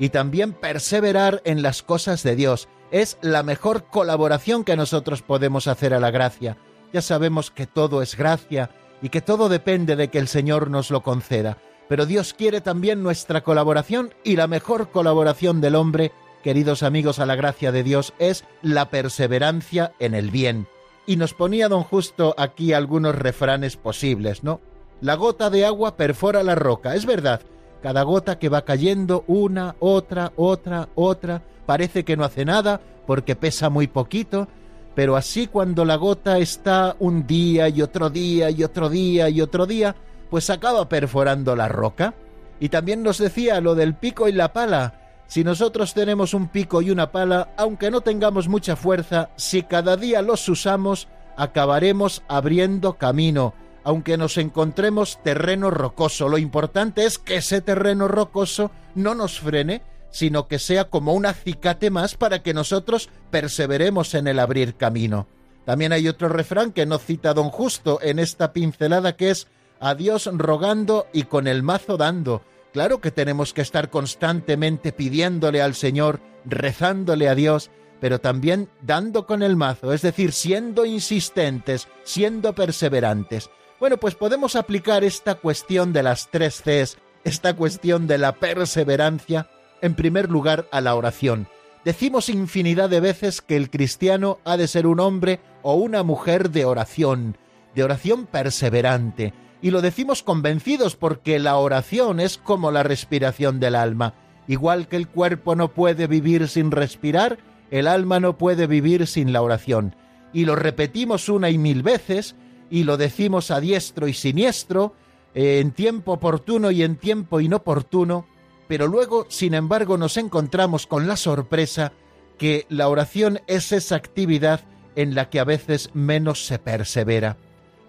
y 0.01 0.09
también 0.09 0.53
perseverar 0.53 1.43
en 1.45 1.61
las 1.61 1.83
cosas 1.83 2.23
de 2.23 2.35
Dios. 2.35 2.67
Es 2.89 3.19
la 3.21 3.43
mejor 3.43 3.85
colaboración 3.85 4.63
que 4.63 4.75
nosotros 4.75 5.21
podemos 5.21 5.67
hacer 5.67 5.93
a 5.93 5.99
la 5.99 6.09
gracia. 6.09 6.57
Ya 6.91 7.03
sabemos 7.03 7.51
que 7.51 7.67
todo 7.67 8.01
es 8.01 8.17
gracia 8.17 8.71
y 9.03 9.09
que 9.09 9.21
todo 9.21 9.47
depende 9.47 9.95
de 9.95 10.07
que 10.07 10.17
el 10.17 10.27
Señor 10.27 10.71
nos 10.71 10.89
lo 10.89 11.03
conceda. 11.03 11.59
Pero 11.87 12.07
Dios 12.07 12.33
quiere 12.33 12.61
también 12.61 13.03
nuestra 13.03 13.43
colaboración 13.43 14.11
y 14.23 14.37
la 14.37 14.47
mejor 14.47 14.89
colaboración 14.89 15.61
del 15.61 15.75
hombre, 15.75 16.11
queridos 16.41 16.83
amigos, 16.83 17.19
a 17.19 17.25
la 17.25 17.35
gracia 17.35 17.71
de 17.71 17.83
Dios, 17.83 18.13
es 18.19 18.43
la 18.61 18.89
perseverancia 18.89 19.93
en 19.99 20.13
el 20.13 20.31
bien. 20.31 20.67
Y 21.07 21.15
nos 21.15 21.33
ponía 21.33 21.69
don 21.69 21.83
Justo 21.83 22.35
aquí 22.37 22.73
algunos 22.73 23.15
refranes 23.15 23.77
posibles, 23.77 24.43
¿no? 24.43 24.59
La 25.01 25.15
gota 25.15 25.49
de 25.49 25.65
agua 25.65 25.97
perfora 25.97 26.43
la 26.43 26.55
roca, 26.55 26.95
es 26.95 27.05
verdad. 27.05 27.41
Cada 27.81 28.03
gota 28.03 28.37
que 28.37 28.49
va 28.49 28.63
cayendo, 28.63 29.23
una, 29.27 29.75
otra, 29.79 30.31
otra, 30.35 30.89
otra, 30.93 31.41
parece 31.65 32.03
que 32.05 32.15
no 32.15 32.23
hace 32.23 32.45
nada 32.45 32.81
porque 33.07 33.35
pesa 33.35 33.69
muy 33.69 33.87
poquito, 33.87 34.47
pero 34.93 35.15
así 35.15 35.47
cuando 35.47 35.85
la 35.85 35.95
gota 35.95 36.37
está 36.37 36.95
un 36.99 37.25
día 37.25 37.67
y 37.69 37.81
otro 37.81 38.09
día 38.09 38.51
y 38.51 38.63
otro 38.63 38.89
día 38.89 39.29
y 39.29 39.41
otro 39.41 39.65
día, 39.65 39.95
pues 40.29 40.49
acaba 40.49 40.87
perforando 40.87 41.55
la 41.55 41.67
roca. 41.67 42.13
Y 42.59 42.69
también 42.69 43.01
nos 43.01 43.17
decía 43.17 43.59
lo 43.59 43.73
del 43.73 43.95
pico 43.95 44.27
y 44.27 44.33
la 44.33 44.53
pala. 44.53 45.00
Si 45.31 45.45
nosotros 45.45 45.93
tenemos 45.93 46.33
un 46.33 46.49
pico 46.49 46.81
y 46.81 46.91
una 46.91 47.13
pala, 47.13 47.53
aunque 47.55 47.89
no 47.89 48.01
tengamos 48.01 48.49
mucha 48.49 48.75
fuerza, 48.75 49.29
si 49.37 49.63
cada 49.63 49.95
día 49.95 50.21
los 50.21 50.49
usamos, 50.49 51.07
acabaremos 51.37 52.21
abriendo 52.27 52.97
camino, 52.97 53.53
aunque 53.85 54.17
nos 54.17 54.35
encontremos 54.37 55.23
terreno 55.23 55.71
rocoso. 55.71 56.27
Lo 56.27 56.37
importante 56.37 57.05
es 57.05 57.17
que 57.17 57.37
ese 57.37 57.61
terreno 57.61 58.09
rocoso 58.09 58.71
no 58.93 59.15
nos 59.15 59.39
frene, 59.39 59.83
sino 60.09 60.49
que 60.49 60.59
sea 60.59 60.89
como 60.89 61.13
un 61.13 61.25
acicate 61.25 61.91
más 61.91 62.15
para 62.15 62.43
que 62.43 62.53
nosotros 62.53 63.07
perseveremos 63.29 64.15
en 64.15 64.27
el 64.27 64.37
abrir 64.37 64.75
camino. 64.75 65.27
También 65.63 65.93
hay 65.93 66.09
otro 66.09 66.27
refrán 66.27 66.73
que 66.73 66.85
no 66.85 66.97
cita 66.97 67.33
don 67.33 67.51
Justo 67.51 67.99
en 68.01 68.19
esta 68.19 68.51
pincelada 68.51 69.15
que 69.15 69.29
es 69.29 69.47
a 69.79 69.95
Dios 69.95 70.29
rogando 70.33 71.07
y 71.13 71.23
con 71.23 71.47
el 71.47 71.63
mazo 71.63 71.95
dando. 71.95 72.41
Claro 72.73 73.01
que 73.01 73.11
tenemos 73.11 73.53
que 73.53 73.61
estar 73.61 73.89
constantemente 73.89 74.93
pidiéndole 74.93 75.61
al 75.61 75.75
Señor, 75.75 76.21
rezándole 76.45 77.27
a 77.27 77.35
Dios, 77.35 77.69
pero 77.99 78.19
también 78.19 78.69
dando 78.81 79.27
con 79.27 79.43
el 79.43 79.55
mazo, 79.55 79.93
es 79.93 80.01
decir, 80.01 80.31
siendo 80.31 80.85
insistentes, 80.85 81.87
siendo 82.03 82.53
perseverantes. 82.53 83.49
Bueno, 83.79 83.97
pues 83.97 84.15
podemos 84.15 84.55
aplicar 84.55 85.03
esta 85.03 85.35
cuestión 85.35 85.91
de 85.91 86.03
las 86.03 86.29
tres 86.31 86.61
Cs, 86.63 86.97
esta 87.23 87.55
cuestión 87.55 88.07
de 88.07 88.17
la 88.17 88.33
perseverancia, 88.33 89.49
en 89.81 89.95
primer 89.95 90.29
lugar 90.29 90.67
a 90.71 90.81
la 90.81 90.95
oración. 90.95 91.47
Decimos 91.83 92.29
infinidad 92.29 92.89
de 92.89 92.99
veces 92.99 93.41
que 93.41 93.57
el 93.57 93.69
cristiano 93.69 94.39
ha 94.45 94.55
de 94.55 94.67
ser 94.67 94.87
un 94.87 94.99
hombre 94.99 95.39
o 95.61 95.73
una 95.73 96.03
mujer 96.03 96.51
de 96.51 96.65
oración, 96.65 97.37
de 97.75 97.83
oración 97.83 98.27
perseverante, 98.27 99.33
y 99.61 99.71
lo 99.71 99.81
decimos 99.81 100.23
convencidos 100.23 100.95
porque 100.95 101.39
la 101.39 101.57
oración 101.57 102.19
es 102.19 102.37
como 102.37 102.71
la 102.71 102.83
respiración 102.83 103.59
del 103.59 103.75
alma. 103.75 104.13
Igual 104.47 104.87
que 104.87 104.95
el 104.95 105.07
cuerpo 105.07 105.55
no 105.55 105.73
puede 105.73 106.07
vivir 106.07 106.47
sin 106.47 106.71
respirar, 106.71 107.37
el 107.69 107.87
alma 107.87 108.19
no 108.19 108.37
puede 108.37 108.67
vivir 108.67 109.07
sin 109.07 109.31
la 109.31 109.41
oración. 109.41 109.95
Y 110.33 110.45
lo 110.45 110.55
repetimos 110.55 111.29
una 111.29 111.49
y 111.49 111.57
mil 111.57 111.83
veces, 111.83 112.35
y 112.69 112.83
lo 112.83 112.97
decimos 112.97 113.51
a 113.51 113.59
diestro 113.59 114.07
y 114.07 114.13
siniestro, 114.13 114.95
eh, 115.33 115.59
en 115.59 115.71
tiempo 115.71 116.13
oportuno 116.13 116.71
y 116.71 116.83
en 116.83 116.95
tiempo 116.95 117.39
inoportuno, 117.39 118.25
pero 118.67 118.87
luego, 118.87 119.25
sin 119.29 119.53
embargo, 119.53 119.97
nos 119.97 120.17
encontramos 120.17 120.87
con 120.87 121.07
la 121.07 121.17
sorpresa 121.17 121.93
que 122.37 122.65
la 122.69 122.87
oración 122.87 123.41
es 123.47 123.71
esa 123.71 123.95
actividad 123.95 124.61
en 124.95 125.13
la 125.13 125.29
que 125.29 125.39
a 125.39 125.43
veces 125.43 125.91
menos 125.93 126.45
se 126.45 126.57
persevera. 126.57 127.37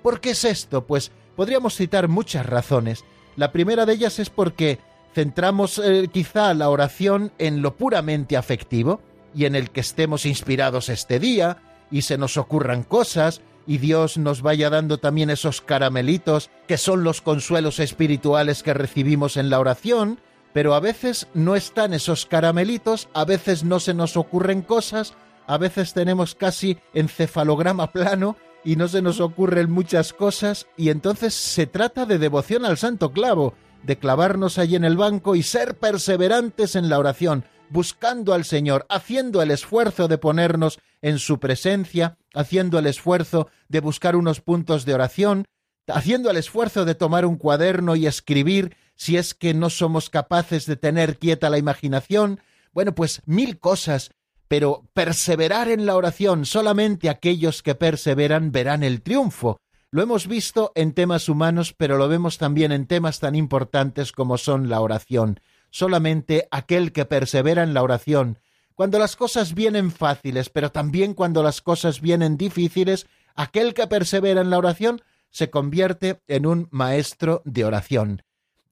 ¿Por 0.03 0.21
qué 0.21 0.31
es 0.31 0.45
esto? 0.45 0.87
Pues 0.87 1.13
podríamos 1.37 1.77
citar 1.77 2.09
muchas 2.09 2.47
razones. 2.47 3.05
La 3.37 3.53
primera 3.53 3.87
de 3.87 3.95
ellas 3.95 4.19
es 4.19 4.31
porque 4.31 4.79
centramos 5.15 5.79
eh, 5.79 6.09
quizá 6.13 6.55
la 6.55 6.69
oración 6.69 7.33
en 7.39 7.63
lo 7.63 7.77
puramente 7.77 8.37
afectivo 8.37 9.01
y 9.35 9.45
en 9.47 9.55
el 9.55 9.71
que 9.71 9.81
estemos 9.81 10.27
inspirados 10.27 10.89
este 10.89 11.19
día 11.19 11.59
y 11.91 12.03
se 12.03 12.19
nos 12.19 12.37
ocurran 12.37 12.83
cosas 12.83 13.41
y 13.67 13.79
Dios 13.79 14.19
nos 14.19 14.43
vaya 14.43 14.71
dando 14.71 14.99
también 14.99 15.31
esos 15.31 15.61
caramelitos 15.61 16.51
que 16.67 16.79
son 16.79 17.05
los 17.05 17.21
consuelos 17.21 17.79
espirituales 17.79 18.63
que 18.63 18.75
recibimos 18.75 19.37
en 19.37 19.51
la 19.51 19.61
oración 19.61 20.19
pero 20.53 20.75
a 20.75 20.81
veces 20.81 21.29
no 21.35 21.57
están 21.57 21.95
esos 21.95 22.27
caramelitos, 22.27 23.09
a 23.15 23.25
veces 23.25 23.65
no 23.65 23.81
se 23.81 23.95
nos 23.95 24.17
ocurren 24.17 24.63
cosas, 24.63 25.15
a 25.47 25.59
veces 25.59 25.95
tenemos 25.95 26.35
casi 26.35 26.79
encefalograma 26.95 27.91
plano 27.93 28.37
y 28.65 28.77
no 28.77 28.89
se 28.89 29.03
nos 29.03 29.21
ocurren 29.21 29.71
muchas 29.71 30.13
cosas, 30.13 30.67
y 30.77 30.91
entonces 30.91 31.35
se 31.35 31.67
trata 31.67 32.07
de 32.07 32.19
devoción 32.19 32.65
al 32.65 32.79
santo 32.79 33.13
clavo, 33.13 33.55
de 33.83 33.99
clavarnos 33.99 34.59
allí 34.59 34.77
en 34.77 34.85
el 34.85 34.97
banco 34.97 35.35
y 35.35 35.43
ser 35.43 35.77
perseverantes 35.77 36.77
en 36.77 36.89
la 36.89 36.99
oración, 36.99 37.45
buscando 37.71 38.35
al 38.35 38.45
Señor, 38.45 38.87
haciendo 38.89 39.43
el 39.43 39.51
esfuerzo 39.51 40.07
de 40.07 40.19
ponernos 40.19 40.79
en 41.01 41.19
su 41.19 41.41
presencia, 41.41 42.19
haciendo 42.35 42.79
el 42.79 42.87
esfuerzo 42.87 43.49
de 43.69 43.81
buscar 43.81 44.15
unos 44.15 44.41
puntos 44.41 44.85
de 44.85 44.95
oración, 44.95 45.47
haciendo 45.89 46.31
el 46.31 46.37
esfuerzo 46.37 46.85
de 46.85 46.95
tomar 46.95 47.27
un 47.27 47.37
cuaderno 47.37 47.97
y 47.97 48.07
escribir 48.07 48.77
si 48.95 49.17
es 49.17 49.35
que 49.35 49.55
no 49.55 49.71
somos 49.71 50.11
capaces 50.11 50.67
de 50.67 50.77
tener 50.77 51.19
quieta 51.19 51.51
la 51.51 51.59
imaginación, 51.59 52.41
bueno, 52.73 52.95
pues 52.95 53.23
mil 53.27 53.59
cosas, 53.59 54.13
pero 54.53 54.85
perseverar 54.93 55.71
en 55.71 55.87
la 55.87 55.97
oración, 55.97 56.45
solamente 56.45 57.09
aquellos 57.09 57.63
que 57.63 57.75
perseveran 57.75 58.53
verán 58.53 58.83
el 58.83 59.01
triunfo. 59.01 59.57
Lo 59.91 60.03
hemos 60.03 60.27
visto 60.27 60.73
en 60.75 60.93
temas 60.93 61.31
humanos, 61.31 61.75
pero 61.75 61.97
lo 61.97 62.07
vemos 62.07 62.37
también 62.37 62.71
en 62.71 62.87
temas 62.87 63.19
tan 63.19 63.35
importantes 63.35 64.13
como 64.13 64.37
son 64.37 64.69
la 64.69 64.83
oración. 64.83 65.41
Solamente 65.71 66.49
aquel 66.51 66.93
que 66.93 67.07
persevera 67.07 67.63
en 67.63 67.73
la 67.73 67.83
oración, 67.83 68.41
cuando 68.75 68.99
las 68.99 69.17
cosas 69.17 69.55
vienen 69.55 69.91
fáciles, 69.91 70.51
pero 70.51 70.71
también 70.71 71.15
cuando 71.15 71.43
las 71.43 71.63
cosas 71.63 72.03
vienen 72.03 72.37
difíciles, 72.37 73.07
aquel 73.35 73.73
que 73.73 73.87
persevera 73.87 74.43
en 74.43 74.51
la 74.51 74.59
oración 74.59 75.01
se 75.31 75.49
convierte 75.49 76.21
en 76.27 76.45
un 76.45 76.69
maestro 76.71 77.41
de 77.47 77.65
oración. 77.65 78.23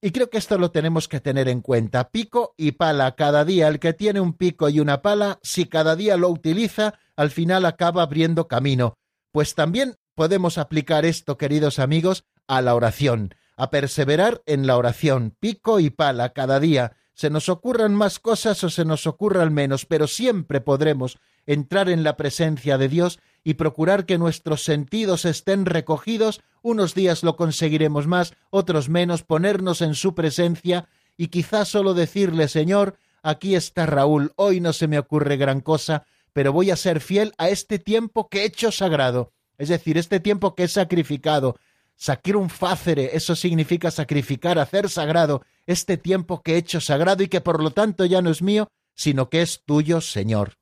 Y 0.02 0.12
creo 0.12 0.30
que 0.30 0.38
esto 0.38 0.56
lo 0.56 0.70
tenemos 0.70 1.08
que 1.08 1.20
tener 1.20 1.48
en 1.48 1.60
cuenta. 1.60 2.10
Pico 2.10 2.54
y 2.56 2.72
pala 2.72 3.14
cada 3.16 3.44
día. 3.44 3.68
El 3.68 3.78
que 3.78 3.92
tiene 3.92 4.20
un 4.20 4.32
pico 4.32 4.70
y 4.70 4.80
una 4.80 5.02
pala, 5.02 5.38
si 5.42 5.66
cada 5.66 5.94
día 5.94 6.16
lo 6.16 6.30
utiliza, 6.30 6.94
al 7.16 7.30
final 7.30 7.66
acaba 7.66 8.02
abriendo 8.02 8.48
camino. 8.48 8.96
Pues 9.30 9.54
también 9.54 9.96
podemos 10.14 10.56
aplicar 10.56 11.04
esto, 11.04 11.36
queridos 11.36 11.78
amigos, 11.78 12.24
a 12.46 12.62
la 12.62 12.74
oración, 12.74 13.34
a 13.56 13.70
perseverar 13.70 14.42
en 14.46 14.66
la 14.66 14.78
oración, 14.78 15.36
pico 15.38 15.80
y 15.80 15.90
pala 15.90 16.32
cada 16.32 16.60
día. 16.60 16.96
Se 17.12 17.28
nos 17.28 17.50
ocurran 17.50 17.94
más 17.94 18.18
cosas 18.18 18.64
o 18.64 18.70
se 18.70 18.86
nos 18.86 19.06
ocurran 19.06 19.52
menos, 19.52 19.84
pero 19.84 20.06
siempre 20.06 20.62
podremos 20.62 21.18
entrar 21.44 21.90
en 21.90 22.04
la 22.04 22.16
presencia 22.16 22.78
de 22.78 22.88
Dios 22.88 23.18
y 23.42 23.54
procurar 23.54 24.06
que 24.06 24.18
nuestros 24.18 24.64
sentidos 24.64 25.24
estén 25.24 25.66
recogidos, 25.66 26.40
unos 26.62 26.94
días 26.94 27.22
lo 27.22 27.36
conseguiremos 27.36 28.06
más, 28.06 28.34
otros 28.50 28.88
menos, 28.88 29.22
ponernos 29.22 29.80
en 29.80 29.94
su 29.94 30.14
presencia 30.14 30.88
y 31.16 31.28
quizás 31.28 31.68
solo 31.68 31.94
decirle, 31.94 32.48
Señor, 32.48 32.96
aquí 33.22 33.54
está 33.54 33.86
Raúl, 33.86 34.32
hoy 34.36 34.60
no 34.60 34.72
se 34.72 34.88
me 34.88 34.98
ocurre 34.98 35.36
gran 35.36 35.60
cosa, 35.60 36.04
pero 36.32 36.52
voy 36.52 36.70
a 36.70 36.76
ser 36.76 37.00
fiel 37.00 37.32
a 37.38 37.48
este 37.48 37.78
tiempo 37.78 38.28
que 38.28 38.42
he 38.42 38.44
hecho 38.44 38.70
sagrado, 38.72 39.32
es 39.58 39.68
decir, 39.68 39.98
este 39.98 40.20
tiempo 40.20 40.54
que 40.54 40.64
he 40.64 40.68
sacrificado. 40.68 41.56
Saquir 41.96 42.36
un 42.36 42.48
fácere, 42.48 43.10
eso 43.14 43.36
significa 43.36 43.90
sacrificar, 43.90 44.58
hacer 44.58 44.88
sagrado, 44.88 45.42
este 45.66 45.98
tiempo 45.98 46.40
que 46.40 46.54
he 46.54 46.56
hecho 46.56 46.80
sagrado 46.80 47.22
y 47.22 47.28
que 47.28 47.42
por 47.42 47.62
lo 47.62 47.72
tanto 47.72 48.06
ya 48.06 48.22
no 48.22 48.30
es 48.30 48.40
mío, 48.40 48.68
sino 48.94 49.28
que 49.28 49.42
es 49.42 49.62
tuyo, 49.66 50.00
Señor. 50.00 50.54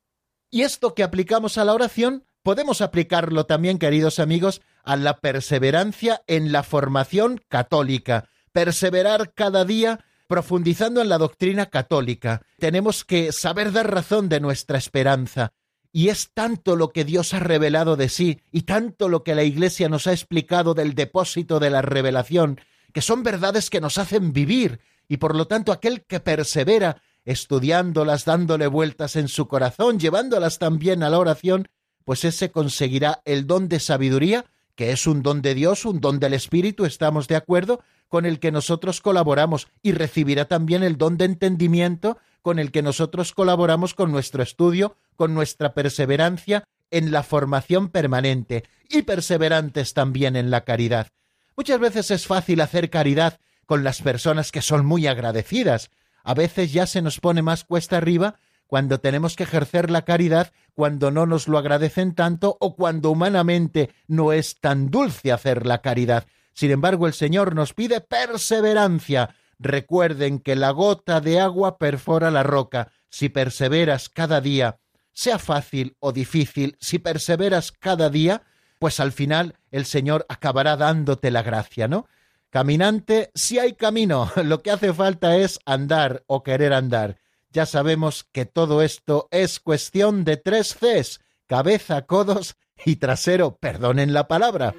Y 0.51 0.63
esto 0.63 0.95
que 0.95 1.03
aplicamos 1.03 1.57
a 1.57 1.63
la 1.63 1.73
oración 1.73 2.25
podemos 2.49 2.81
aplicarlo 2.81 3.45
también, 3.45 3.77
queridos 3.77 4.17
amigos, 4.17 4.61
a 4.83 4.95
la 4.95 5.19
perseverancia 5.19 6.23
en 6.25 6.51
la 6.51 6.63
formación 6.63 7.39
católica. 7.47 8.27
Perseverar 8.51 9.35
cada 9.35 9.65
día 9.65 10.03
profundizando 10.25 10.99
en 10.99 11.09
la 11.09 11.19
doctrina 11.19 11.67
católica. 11.67 12.41
Tenemos 12.57 13.05
que 13.05 13.31
saber 13.33 13.71
dar 13.71 13.93
razón 13.93 14.29
de 14.29 14.39
nuestra 14.39 14.79
esperanza. 14.79 15.53
Y 15.91 16.07
es 16.07 16.31
tanto 16.33 16.75
lo 16.75 16.89
que 16.89 17.05
Dios 17.05 17.35
ha 17.35 17.39
revelado 17.39 17.95
de 17.95 18.09
sí 18.09 18.41
y 18.51 18.63
tanto 18.63 19.09
lo 19.09 19.23
que 19.23 19.35
la 19.35 19.43
Iglesia 19.43 19.87
nos 19.87 20.07
ha 20.07 20.11
explicado 20.11 20.73
del 20.73 20.95
depósito 20.95 21.59
de 21.59 21.69
la 21.69 21.83
revelación, 21.83 22.61
que 22.93 23.03
son 23.03 23.21
verdades 23.21 23.69
que 23.69 23.79
nos 23.79 23.99
hacen 23.99 24.33
vivir, 24.33 24.79
y 25.07 25.17
por 25.17 25.35
lo 25.35 25.45
tanto 25.45 25.71
aquel 25.71 26.03
que 26.03 26.19
persevera 26.19 26.99
estudiándolas, 27.25 28.25
dándole 28.25 28.65
vueltas 28.65 29.17
en 29.17 29.27
su 29.27 29.47
corazón, 29.47 29.99
llevándolas 29.99 30.57
también 30.57 31.03
a 31.03 31.11
la 31.11 31.19
oración, 31.19 31.67
pues 32.09 32.25
ese 32.25 32.49
conseguirá 32.49 33.21
el 33.23 33.45
don 33.45 33.69
de 33.69 33.79
sabiduría, 33.79 34.45
que 34.73 34.91
es 34.91 35.05
un 35.05 35.21
don 35.21 35.43
de 35.43 35.53
Dios, 35.53 35.85
un 35.85 35.99
don 36.01 36.19
del 36.19 36.33
Espíritu, 36.33 36.85
estamos 36.85 37.27
de 37.27 37.35
acuerdo, 37.35 37.83
con 38.07 38.25
el 38.25 38.39
que 38.39 38.51
nosotros 38.51 38.99
colaboramos, 38.99 39.67
y 39.83 39.91
recibirá 39.91 40.45
también 40.45 40.81
el 40.81 40.97
don 40.97 41.19
de 41.19 41.25
entendimiento, 41.25 42.17
con 42.41 42.57
el 42.57 42.71
que 42.71 42.81
nosotros 42.81 43.31
colaboramos 43.33 43.93
con 43.93 44.11
nuestro 44.11 44.41
estudio, 44.41 44.95
con 45.17 45.35
nuestra 45.35 45.75
perseverancia 45.75 46.63
en 46.89 47.11
la 47.11 47.21
formación 47.21 47.89
permanente, 47.89 48.63
y 48.89 49.03
perseverantes 49.03 49.93
también 49.93 50.35
en 50.35 50.49
la 50.49 50.61
caridad. 50.61 51.09
Muchas 51.55 51.79
veces 51.79 52.09
es 52.09 52.25
fácil 52.25 52.61
hacer 52.61 52.89
caridad 52.89 53.39
con 53.67 53.83
las 53.83 54.01
personas 54.01 54.51
que 54.51 54.63
son 54.63 54.83
muy 54.83 55.05
agradecidas. 55.05 55.91
A 56.23 56.33
veces 56.33 56.73
ya 56.73 56.87
se 56.87 57.03
nos 57.03 57.19
pone 57.19 57.43
más 57.43 57.65
cuesta 57.65 57.97
arriba 57.97 58.39
cuando 58.69 58.99
tenemos 58.99 59.35
que 59.35 59.43
ejercer 59.43 59.89
la 59.89 60.03
caridad, 60.03 60.53
cuando 60.75 61.09
no 61.09 61.25
nos 61.25 61.47
lo 61.47 61.57
agradecen 61.57 62.13
tanto 62.13 62.55
o 62.59 62.75
cuando 62.75 63.09
humanamente 63.09 63.89
no 64.07 64.31
es 64.31 64.59
tan 64.59 64.91
dulce 64.91 65.31
hacer 65.31 65.65
la 65.65 65.81
caridad. 65.81 66.27
Sin 66.53 66.69
embargo, 66.69 67.07
el 67.07 67.13
Señor 67.13 67.55
nos 67.55 67.73
pide 67.73 67.99
perseverancia. 67.99 69.33
Recuerden 69.57 70.37
que 70.37 70.55
la 70.55 70.69
gota 70.69 71.19
de 71.19 71.39
agua 71.39 71.79
perfora 71.79 72.29
la 72.29 72.43
roca. 72.43 72.91
Si 73.09 73.29
perseveras 73.29 74.07
cada 74.07 74.39
día, 74.39 74.77
sea 75.13 75.39
fácil 75.39 75.95
o 75.99 76.11
difícil, 76.11 76.77
si 76.79 76.99
perseveras 76.99 77.71
cada 77.71 78.11
día, 78.11 78.43
pues 78.77 78.99
al 78.99 79.13
final 79.13 79.55
el 79.71 79.85
Señor 79.85 80.27
acabará 80.29 80.77
dándote 80.77 81.31
la 81.31 81.41
gracia, 81.41 81.87
¿no? 81.87 82.07
Caminante, 82.51 83.31
si 83.33 83.57
hay 83.57 83.73
camino, 83.73 84.31
lo 84.43 84.61
que 84.61 84.69
hace 84.69 84.93
falta 84.93 85.37
es 85.37 85.59
andar 85.65 86.23
o 86.27 86.43
querer 86.43 86.71
andar. 86.71 87.17
Ya 87.51 87.65
sabemos 87.65 88.25
que 88.31 88.45
todo 88.45 88.81
esto 88.83 89.27
es 89.31 89.59
cuestión 89.59 90.23
de 90.23 90.37
tres 90.37 90.75
Cs, 90.75 91.19
cabeza, 91.47 92.05
codos 92.05 92.55
y 92.85 92.97
trasero, 92.97 93.57
perdonen 93.57 94.13
la 94.13 94.27
palabra. 94.27 94.75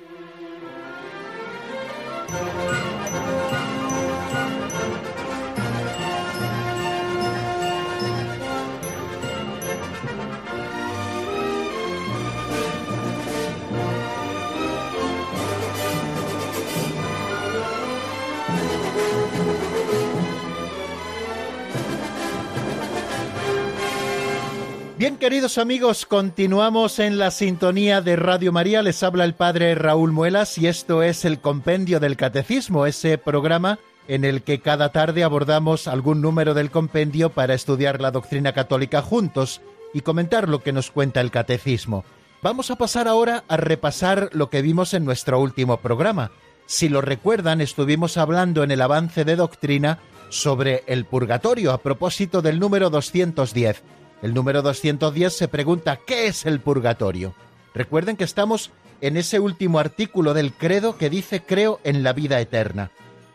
Bien, 25.10 25.18
queridos 25.18 25.58
amigos, 25.58 26.06
continuamos 26.06 27.00
en 27.00 27.18
la 27.18 27.32
sintonía 27.32 28.00
de 28.00 28.14
Radio 28.14 28.52
María. 28.52 28.80
Les 28.80 29.02
habla 29.02 29.24
el 29.24 29.34
padre 29.34 29.74
Raúl 29.74 30.12
Muelas 30.12 30.56
y 30.56 30.68
esto 30.68 31.02
es 31.02 31.24
el 31.24 31.40
Compendio 31.40 31.98
del 31.98 32.16
Catecismo, 32.16 32.86
ese 32.86 33.18
programa 33.18 33.80
en 34.06 34.24
el 34.24 34.42
que 34.42 34.60
cada 34.60 34.92
tarde 34.92 35.24
abordamos 35.24 35.88
algún 35.88 36.20
número 36.20 36.54
del 36.54 36.70
compendio 36.70 37.30
para 37.30 37.54
estudiar 37.54 38.00
la 38.00 38.12
doctrina 38.12 38.52
católica 38.52 39.02
juntos 39.02 39.60
y 39.92 40.02
comentar 40.02 40.48
lo 40.48 40.62
que 40.62 40.72
nos 40.72 40.92
cuenta 40.92 41.20
el 41.20 41.32
Catecismo. 41.32 42.04
Vamos 42.40 42.70
a 42.70 42.76
pasar 42.76 43.08
ahora 43.08 43.42
a 43.48 43.56
repasar 43.56 44.30
lo 44.32 44.48
que 44.48 44.62
vimos 44.62 44.94
en 44.94 45.04
nuestro 45.04 45.40
último 45.40 45.78
programa. 45.78 46.30
Si 46.66 46.88
lo 46.88 47.00
recuerdan, 47.00 47.60
estuvimos 47.60 48.16
hablando 48.16 48.62
en 48.62 48.70
el 48.70 48.80
avance 48.80 49.24
de 49.24 49.34
doctrina 49.34 49.98
sobre 50.28 50.84
el 50.86 51.04
purgatorio 51.04 51.72
a 51.72 51.78
propósito 51.78 52.42
del 52.42 52.60
número 52.60 52.90
210 52.90 53.82
el 54.22 54.34
número 54.34 54.62
210 54.62 55.32
se 55.32 55.48
pregunta 55.48 55.98
¿qué 56.06 56.26
es 56.26 56.46
el 56.46 56.60
purgatorio? 56.60 57.34
Recuerden 57.74 58.16
que 58.16 58.24
estamos 58.24 58.70
en 59.00 59.16
ese 59.16 59.40
último 59.40 59.78
artículo 59.78 60.34
del 60.34 60.52
credo 60.52 60.98
que 60.98 61.10
dice 61.10 61.42
creo 61.42 61.80
en 61.84 62.02
la 62.02 62.12
vida 62.12 62.40
eterna. 62.40 62.90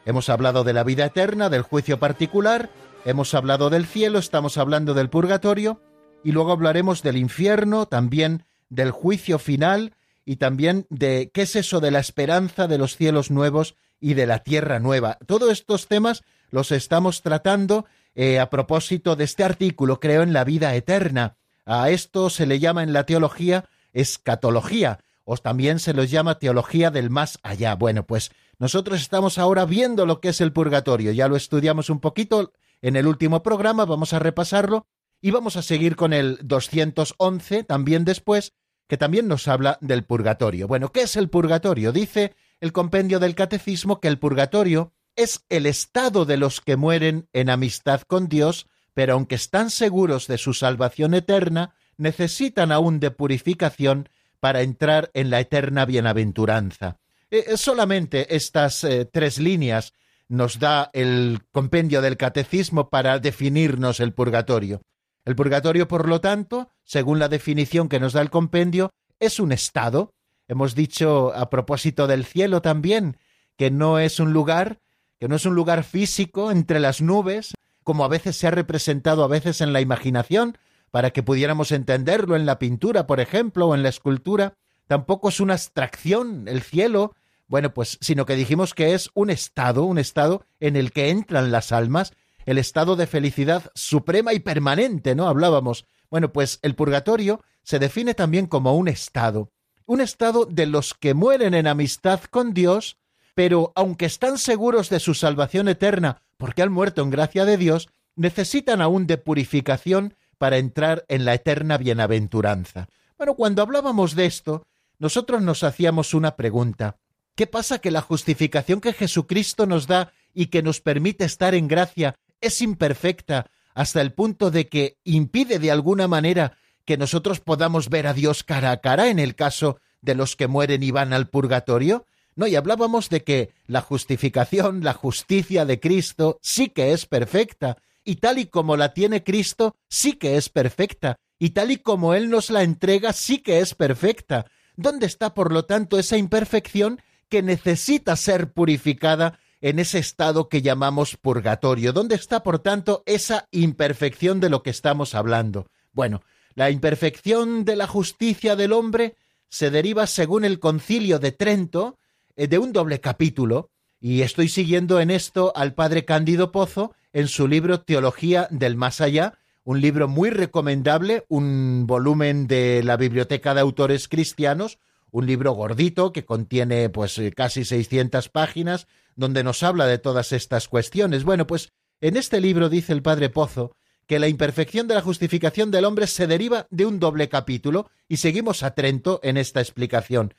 Hemos 0.05 0.29
hablado 0.29 0.63
de 0.63 0.73
la 0.73 0.83
vida 0.83 1.05
eterna, 1.05 1.49
del 1.49 1.63
juicio 1.63 1.99
particular, 1.99 2.69
hemos 3.05 3.33
hablado 3.33 3.69
del 3.69 3.85
cielo, 3.85 4.19
estamos 4.19 4.57
hablando 4.57 4.93
del 4.93 5.09
purgatorio 5.09 5.81
y 6.23 6.31
luego 6.31 6.51
hablaremos 6.51 7.01
del 7.01 7.17
infierno, 7.17 7.87
también 7.87 8.45
del 8.69 8.91
juicio 8.91 9.39
final 9.39 9.93
y 10.25 10.35
también 10.35 10.85
de 10.89 11.31
qué 11.33 11.43
es 11.43 11.55
eso 11.55 11.79
de 11.79 11.91
la 11.91 11.99
esperanza 11.99 12.67
de 12.67 12.77
los 12.77 12.95
cielos 12.95 13.31
nuevos 13.31 13.75
y 13.99 14.13
de 14.13 14.27
la 14.27 14.39
tierra 14.39 14.79
nueva. 14.79 15.17
Todos 15.25 15.51
estos 15.51 15.87
temas 15.87 16.23
los 16.51 16.71
estamos 16.71 17.21
tratando 17.21 17.85
eh, 18.15 18.39
a 18.39 18.49
propósito 18.49 19.15
de 19.15 19.25
este 19.25 19.43
artículo, 19.43 19.99
creo 19.99 20.23
en 20.23 20.33
la 20.33 20.43
vida 20.43 20.73
eterna. 20.75 21.37
A 21.65 21.89
esto 21.89 22.29
se 22.29 22.45
le 22.45 22.59
llama 22.59 22.83
en 22.83 22.93
la 22.93 23.05
teología 23.05 23.65
escatología, 23.93 24.99
o 25.23 25.37
también 25.37 25.79
se 25.79 25.93
los 25.93 26.11
llama 26.11 26.39
teología 26.39 26.91
del 26.91 27.09
más 27.09 27.39
allá. 27.43 27.75
Bueno, 27.75 28.05
pues 28.05 28.31
nosotros 28.59 29.01
estamos 29.01 29.37
ahora 29.37 29.65
viendo 29.65 30.05
lo 30.05 30.21
que 30.21 30.29
es 30.29 30.41
el 30.41 30.53
purgatorio. 30.53 31.11
Ya 31.11 31.27
lo 31.27 31.35
estudiamos 31.35 31.89
un 31.89 31.99
poquito 31.99 32.53
en 32.81 32.95
el 32.95 33.07
último 33.07 33.41
programa, 33.41 33.85
vamos 33.85 34.13
a 34.13 34.19
repasarlo 34.19 34.85
y 35.21 35.31
vamos 35.31 35.55
a 35.55 35.61
seguir 35.61 35.95
con 35.95 36.13
el 36.13 36.37
211 36.43 37.63
también 37.63 38.05
después, 38.05 38.53
que 38.87 38.97
también 38.97 39.27
nos 39.27 39.47
habla 39.47 39.77
del 39.81 40.03
purgatorio. 40.03 40.67
Bueno, 40.67 40.91
¿qué 40.91 41.01
es 41.01 41.15
el 41.15 41.29
purgatorio? 41.29 41.91
Dice 41.91 42.35
el 42.59 42.71
compendio 42.71 43.19
del 43.19 43.35
catecismo 43.35 43.99
que 43.99 44.07
el 44.07 44.19
purgatorio 44.19 44.93
es 45.15 45.45
el 45.49 45.65
estado 45.65 46.25
de 46.25 46.37
los 46.37 46.61
que 46.61 46.75
mueren 46.75 47.29
en 47.33 47.49
amistad 47.49 48.01
con 48.01 48.27
Dios, 48.27 48.67
pero 48.93 49.13
aunque 49.13 49.35
están 49.35 49.69
seguros 49.69 50.27
de 50.27 50.37
su 50.37 50.53
salvación 50.53 51.13
eterna, 51.13 51.75
necesitan 51.97 52.71
aún 52.71 52.99
de 52.99 53.11
purificación 53.11 54.09
para 54.39 54.61
entrar 54.61 55.11
en 55.13 55.29
la 55.29 55.39
eterna 55.39 55.85
bienaventuranza. 55.85 56.99
Eh, 57.31 57.45
eh, 57.47 57.57
solamente 57.57 58.35
estas 58.35 58.83
eh, 58.83 59.05
tres 59.05 59.39
líneas 59.39 59.93
nos 60.27 60.59
da 60.59 60.89
el 60.93 61.41
compendio 61.51 62.01
del 62.01 62.17
catecismo 62.17 62.89
para 62.89 63.19
definirnos 63.19 63.99
el 63.99 64.13
purgatorio. 64.13 64.81
El 65.23 65.35
purgatorio, 65.35 65.87
por 65.87 66.07
lo 66.07 66.21
tanto, 66.21 66.69
según 66.83 67.19
la 67.19 67.29
definición 67.29 67.89
que 67.89 67.99
nos 67.99 68.13
da 68.13 68.21
el 68.21 68.29
compendio, 68.29 68.91
es 69.19 69.39
un 69.39 69.51
estado. 69.51 70.13
Hemos 70.47 70.75
dicho 70.75 71.33
a 71.35 71.49
propósito 71.49 72.05
del 72.07 72.25
cielo 72.25 72.61
también, 72.61 73.17
que 73.57 73.71
no 73.71 73.99
es 73.99 74.19
un 74.19 74.33
lugar 74.33 74.79
que 75.19 75.27
no 75.27 75.35
es 75.35 75.45
un 75.45 75.55
lugar 75.55 75.83
físico 75.83 76.51
entre 76.51 76.79
las 76.79 77.01
nubes, 77.01 77.53
como 77.83 78.03
a 78.03 78.09
veces 78.09 78.35
se 78.35 78.47
ha 78.47 78.51
representado 78.51 79.23
a 79.23 79.27
veces 79.27 79.61
en 79.61 79.73
la 79.73 79.81
imaginación, 79.81 80.57
para 80.91 81.11
que 81.11 81.23
pudiéramos 81.23 81.71
entenderlo 81.71 82.35
en 82.35 82.45
la 82.45 82.59
pintura, 82.59 83.05
por 83.05 83.19
ejemplo, 83.19 83.67
o 83.67 83.75
en 83.75 83.83
la 83.83 83.89
escultura. 83.89 84.53
Tampoco 84.87 85.29
es 85.29 85.39
una 85.39 85.53
abstracción 85.53 86.47
el 86.47 86.61
cielo, 86.61 87.13
bueno, 87.47 87.73
pues, 87.73 87.97
sino 88.01 88.25
que 88.25 88.35
dijimos 88.35 88.73
que 88.73 88.93
es 88.93 89.09
un 89.13 89.29
estado, 89.29 89.83
un 89.83 89.97
estado 89.97 90.45
en 90.59 90.75
el 90.75 90.91
que 90.91 91.09
entran 91.09 91.51
las 91.51 91.71
almas, 91.71 92.13
el 92.45 92.57
estado 92.57 92.95
de 92.95 93.07
felicidad 93.07 93.71
suprema 93.75 94.33
y 94.33 94.39
permanente, 94.39 95.15
¿no? 95.15 95.27
Hablábamos. 95.27 95.85
Bueno, 96.09 96.31
pues 96.31 96.59
el 96.61 96.75
purgatorio 96.75 97.41
se 97.63 97.79
define 97.79 98.13
también 98.13 98.47
como 98.47 98.75
un 98.75 98.87
estado, 98.87 99.51
un 99.85 100.01
estado 100.01 100.45
de 100.45 100.65
los 100.65 100.93
que 100.93 101.13
mueren 101.13 101.53
en 101.53 101.67
amistad 101.67 102.21
con 102.29 102.53
Dios, 102.53 102.97
pero 103.35 103.73
aunque 103.75 104.05
están 104.05 104.37
seguros 104.37 104.89
de 104.89 104.99
su 104.99 105.13
salvación 105.13 105.67
eterna 105.67 106.21
porque 106.37 106.63
han 106.63 106.71
muerto 106.71 107.03
en 107.03 107.11
gracia 107.11 107.45
de 107.45 107.57
Dios, 107.57 107.89
necesitan 108.15 108.81
aún 108.81 109.05
de 109.07 109.17
purificación 109.17 110.15
para 110.37 110.57
entrar 110.57 111.05
en 111.09 111.25
la 111.25 111.33
eterna 111.33 111.77
bienaventuranza. 111.77 112.87
Bueno, 113.17 113.35
cuando 113.35 113.61
hablábamos 113.61 114.15
de 114.15 114.25
esto, 114.25 114.65
nosotros 114.99 115.41
nos 115.41 115.63
hacíamos 115.63 116.13
una 116.13 116.35
pregunta. 116.35 116.97
¿Qué 117.35 117.47
pasa 117.47 117.79
que 117.79 117.91
la 117.91 118.01
justificación 118.01 118.79
que 118.79 118.93
Jesucristo 118.93 119.65
nos 119.65 119.87
da 119.87 120.13
y 120.33 120.47
que 120.47 120.63
nos 120.63 120.79
permite 120.81 121.25
estar 121.25 121.53
en 121.53 121.67
gracia 121.67 122.15
es 122.39 122.61
imperfecta 122.61 123.47
hasta 123.73 124.01
el 124.01 124.13
punto 124.13 124.51
de 124.51 124.67
que 124.69 124.97
impide 125.03 125.59
de 125.59 125.71
alguna 125.71 126.07
manera 126.07 126.57
que 126.85 126.97
nosotros 126.97 127.41
podamos 127.41 127.89
ver 127.89 128.07
a 128.07 128.13
Dios 128.13 128.43
cara 128.43 128.71
a 128.71 128.77
cara 128.77 129.09
en 129.09 129.19
el 129.19 129.35
caso 129.35 129.79
de 130.01 130.15
los 130.15 130.37
que 130.37 130.47
mueren 130.47 130.83
y 130.83 130.91
van 130.91 131.11
al 131.11 131.27
purgatorio? 131.27 132.05
No, 132.35 132.47
y 132.47 132.55
hablábamos 132.55 133.09
de 133.09 133.23
que 133.23 133.53
la 133.65 133.81
justificación, 133.81 134.83
la 134.83 134.93
justicia 134.93 135.65
de 135.65 135.79
Cristo 135.79 136.37
sí 136.41 136.69
que 136.69 136.91
es 136.91 137.05
perfecta, 137.05 137.77
y 138.03 138.17
tal 138.17 138.39
y 138.39 138.45
como 138.47 138.75
la 138.77 138.93
tiene 138.93 139.23
Cristo, 139.23 139.75
sí 139.87 140.13
que 140.13 140.35
es 140.35 140.49
perfecta, 140.49 141.17
y 141.39 141.51
tal 141.51 141.71
y 141.71 141.77
como 141.77 142.13
Él 142.13 142.29
nos 142.29 142.49
la 142.49 142.63
entrega, 142.63 143.13
sí 143.13 143.39
que 143.39 143.59
es 143.59 143.73
perfecta. 143.73 144.45
¿Dónde 144.75 145.05
está, 145.05 145.33
por 145.33 145.53
lo 145.53 145.65
tanto, 145.65 145.97
esa 145.97 146.17
imperfección 146.17 147.01
que 147.29 147.41
necesita 147.41 148.15
ser 148.15 148.51
purificada 148.51 149.39
en 149.61 149.79
ese 149.79 149.99
estado 149.99 150.49
que 150.49 150.61
llamamos 150.61 151.15
purgatorio? 151.15 151.93
¿Dónde 151.93 152.15
está, 152.15 152.43
por 152.43 152.59
tanto, 152.59 153.01
esa 153.05 153.47
imperfección 153.51 154.39
de 154.41 154.49
lo 154.49 154.61
que 154.61 154.69
estamos 154.69 155.15
hablando? 155.15 155.67
Bueno, 155.93 156.21
la 156.53 156.69
imperfección 156.69 157.63
de 157.63 157.77
la 157.77 157.87
justicia 157.87 158.55
del 158.55 158.73
hombre 158.73 159.15
se 159.49 159.71
deriva, 159.71 160.05
según 160.05 160.43
el 160.43 160.59
concilio 160.59 161.19
de 161.19 161.31
Trento, 161.31 161.97
de 162.35 162.57
un 162.59 162.73
doble 162.73 162.99
capítulo, 162.99 163.71
Y 163.99 164.21
estoy 164.21 164.49
siguiendo 164.49 164.99
en 164.99 165.09
esto 165.09 165.53
al 165.55 165.73
padre 165.73 166.05
Cándido 166.05 166.51
Pozo 166.51 166.93
en 167.13 167.27
su 167.27 167.47
libro 167.47 167.81
Teología 167.81 168.47
del 168.51 168.75
Más 168.75 169.01
Allá, 169.01 169.39
un 169.63 169.81
libro 169.81 170.07
muy 170.07 170.29
recomendable, 170.29 171.25
un 171.27 171.87
volumen 171.87 172.45
de 172.45 172.83
la 172.83 172.97
Biblioteca 172.97 173.53
de 173.53 173.61
Autores 173.61 174.07
Cristianos, 174.07 174.79
un 175.11 175.25
libro 175.25 175.53
gordito 175.53 176.11
que 176.11 176.25
contiene 176.25 176.89
pues 176.89 177.19
casi 177.35 177.65
600 177.65 178.29
páginas, 178.29 178.85
donde 179.15 179.43
nos 179.43 179.63
habla 179.63 179.87
de 179.87 179.97
todas 179.97 180.33
estas 180.33 180.67
cuestiones. 180.67 181.23
Bueno, 181.23 181.47
pues 181.47 181.71
en 182.01 182.17
este 182.17 182.41
libro 182.41 182.69
dice 182.69 182.93
el 182.93 183.01
padre 183.01 183.29
Pozo 183.29 183.75
que 184.07 184.19
la 184.19 184.27
imperfección 184.27 184.87
de 184.87 184.95
la 184.95 185.01
justificación 185.01 185.71
del 185.71 185.85
hombre 185.85 186.05
se 186.05 186.27
deriva 186.27 186.67
de 186.69 186.85
un 186.85 186.99
doble 186.99 187.27
capítulo, 187.27 187.89
y 188.07 188.17
seguimos 188.17 188.61
a 188.61 188.75
Trento 188.75 189.19
en 189.23 189.37
esta 189.37 189.61
explicación. 189.61 190.35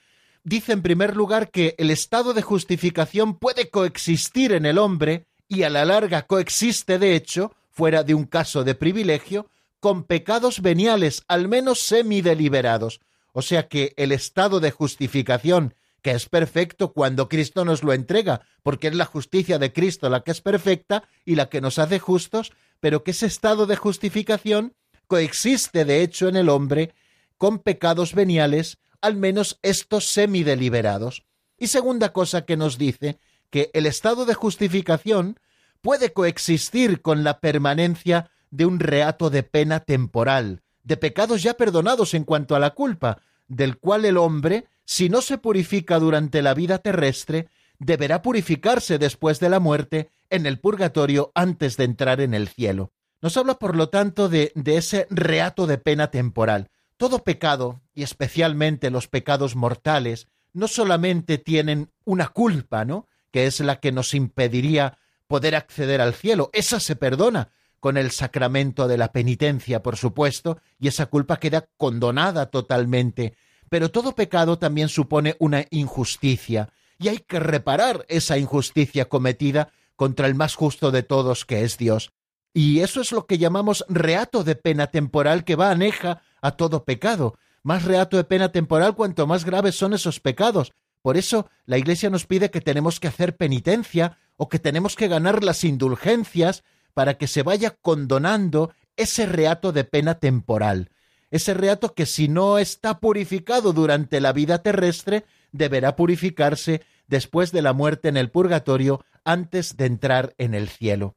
Dice 0.47 0.75
en 0.75 0.81
primer 0.81 1.17
lugar 1.17 1.51
que 1.51 1.75
el 1.77 1.91
estado 1.91 2.33
de 2.33 2.41
justificación 2.41 3.37
puede 3.37 3.69
coexistir 3.69 4.53
en 4.53 4.65
el 4.65 4.79
hombre, 4.79 5.27
y 5.49 5.65
a 5.65 5.71
la 5.71 5.85
larga 5.85 6.23
coexiste 6.29 7.01
de 7.01 7.17
hecho, 7.17 7.53
fuera 7.73 8.05
de 8.05 8.15
un 8.15 8.27
caso 8.27 8.63
de 8.63 8.77
privilegio, 8.77 9.51
con 9.81 10.05
pecados 10.05 10.63
veniales, 10.63 11.25
al 11.27 11.49
menos 11.49 11.81
semideliberados. 11.81 13.01
O 13.33 13.43
sea 13.43 13.67
que 13.67 13.93
el 13.97 14.13
estado 14.13 14.61
de 14.61 14.71
justificación, 14.71 15.75
que 16.01 16.13
es 16.13 16.29
perfecto 16.29 16.93
cuando 16.93 17.29
Cristo 17.29 17.65
nos 17.65 17.83
lo 17.83 17.93
entrega, 17.93 18.43
porque 18.63 18.87
es 18.87 18.95
la 18.95 19.05
justicia 19.05 19.59
de 19.59 19.73
Cristo 19.73 20.09
la 20.11 20.21
que 20.21 20.31
es 20.31 20.43
perfecta 20.43 21.03
y 21.25 21.35
la 21.35 21.49
que 21.49 21.61
nos 21.61 21.81
hace 21.81 21.99
justos, 21.99 22.53
pero 22.79 23.03
que 23.03 23.11
ese 23.11 23.27
estado 23.27 23.67
de 23.67 23.75
justificación 23.75 24.75
coexiste 25.09 25.85
de 25.85 26.03
hecho 26.05 26.29
en 26.29 26.37
el 26.37 26.49
hombre 26.51 26.95
con 27.37 27.59
pecados 27.59 28.15
veniales, 28.15 28.79
al 29.07 29.17
menos 29.17 29.59
estos 29.63 30.07
semideliberados. 30.07 31.25
Y 31.59 31.69
segunda 31.69 32.13
cosa 32.13 32.45
que 32.45 32.57
nos 32.57 32.77
dice, 32.77 33.19
que 33.51 33.71
el 33.73 33.87
estado 33.87 34.27
de 34.27 34.35
justificación 34.35 35.39
puede 35.81 36.13
coexistir 36.13 37.01
con 37.01 37.25
la 37.25 37.41
permanencia 37.41 38.31
de 38.51 38.67
un 38.67 38.81
reato 38.81 39.31
de 39.31 39.43
pena 39.43 39.81
temporal, 39.81 40.63
de 40.83 40.97
pecados 40.97 41.43
ya 41.43 41.55
perdonados 41.55 42.15
en 42.15 42.25
cuanto 42.25 42.57
a 42.57 42.61
la 42.61 42.71
culpa, 42.71 43.23
del 43.49 43.79
cual 43.79 44.05
el 44.05 44.17
hombre, 44.17 44.67
si 44.85 45.09
no 45.09 45.21
se 45.21 45.39
purifica 45.39 45.99
durante 45.99 46.43
la 46.43 46.55
vida 46.55 46.79
terrestre, 46.79 47.49
deberá 47.79 48.23
purificarse 48.23 48.99
después 48.99 49.39
de 49.41 49.49
la 49.49 49.61
muerte 49.61 50.11
en 50.31 50.47
el 50.47 50.59
purgatorio 50.59 51.33
antes 51.35 51.77
de 51.77 51.85
entrar 51.85 52.21
en 52.21 52.35
el 52.35 52.49
cielo. 52.49 52.93
Nos 53.21 53.37
habla, 53.37 53.55
por 53.55 53.77
lo 53.77 53.89
tanto, 53.89 54.29
de, 54.29 54.53
de 54.55 54.77
ese 54.77 55.07
reato 55.11 55.67
de 55.67 55.79
pena 55.79 56.11
temporal. 56.11 56.71
Todo 56.97 57.25
pecado, 57.25 57.83
y 57.95 58.03
especialmente 58.03 58.91
los 58.91 59.09
pecados 59.09 59.55
mortales, 59.55 60.29
no 60.53 60.69
solamente 60.69 61.37
tienen 61.39 61.93
una 62.05 62.29
culpa, 62.29 62.85
¿no? 62.85 63.09
que 63.31 63.47
es 63.47 63.61
la 63.61 63.81
que 63.81 63.93
nos 63.93 64.15
impediría 64.15 64.97
poder 65.27 65.55
acceder 65.55 66.01
al 66.01 66.15
cielo. 66.15 66.49
Esa 66.55 66.81
se 66.81 66.97
perdona 66.97 67.51
con 67.81 67.99
el 67.99 68.11
sacramento 68.11 68.89
de 68.89 68.97
la 68.97 69.13
penitencia, 69.13 69.83
por 69.83 69.97
supuesto, 69.97 70.59
y 70.79 70.89
esa 70.89 71.07
culpa 71.07 71.37
queda 71.39 71.69
condonada 71.77 72.47
totalmente. 72.47 73.37
Pero 73.69 73.91
todo 73.91 74.15
pecado 74.15 74.59
también 74.59 74.89
supone 74.89 75.37
una 75.39 75.67
injusticia, 75.71 76.71
y 76.99 77.09
hay 77.09 77.19
que 77.19 77.41
reparar 77.41 78.07
esa 78.09 78.39
injusticia 78.39 79.07
cometida 79.11 79.71
contra 79.97 80.27
el 80.27 80.35
más 80.35 80.55
justo 80.55 80.91
de 80.91 81.03
todos, 81.03 81.45
que 81.45 81.63
es 81.63 81.77
Dios. 81.77 82.13
Y 82.59 82.81
eso 82.81 83.03
es 83.03 83.13
lo 83.13 83.27
que 83.27 83.37
llamamos 83.37 83.85
reato 83.87 84.43
de 84.43 84.57
pena 84.57 84.87
temporal 84.87 85.45
que 85.45 85.57
va 85.57 85.71
aneja 85.71 86.23
a 86.41 86.53
todo 86.53 86.87
pecado. 86.87 87.39
Más 87.63 87.85
reato 87.85 88.17
de 88.17 88.25
pena 88.25 88.51
temporal 88.51 88.95
cuanto 88.95 89.27
más 89.27 89.45
graves 89.45 89.75
son 89.75 89.93
esos 89.93 90.21
pecados. 90.21 90.73
Por 91.03 91.19
eso 91.19 91.51
la 91.67 91.77
Iglesia 91.77 92.09
nos 92.09 92.25
pide 92.25 92.51
que 92.51 92.63
tenemos 92.63 92.99
que 92.99 93.09
hacer 93.09 93.37
penitencia 93.37 94.17
o 94.39 94.49
que 94.49 94.59
tenemos 94.59 94.97
que 94.97 95.07
ganar 95.07 95.45
las 95.45 95.65
indulgencias 95.65 96.65
para 96.95 97.19
que 97.19 97.27
se 97.27 97.43
vaya 97.43 97.77
condonando 97.83 98.73
ese 98.97 99.27
reato 99.27 99.73
de 99.73 99.85
pena 99.85 100.15
temporal, 100.15 100.89
ese 101.31 101.53
reato 101.53 101.93
que 101.93 102.07
si 102.07 102.27
no 102.27 102.57
está 102.57 103.01
purificado 103.01 103.75
durante 103.75 104.19
la 104.19 104.33
vida 104.33 104.63
terrestre, 104.63 105.27
deberá 105.53 105.95
purificarse 105.95 106.81
después 107.07 107.53
de 107.53 107.61
la 107.61 107.75
muerte 107.75 108.09
en 108.09 108.17
el 108.17 108.31
purgatorio 108.31 109.05
antes 109.25 109.77
de 109.77 109.85
entrar 109.85 110.35
en 110.39 110.55
el 110.55 110.71
cielo. 110.71 111.17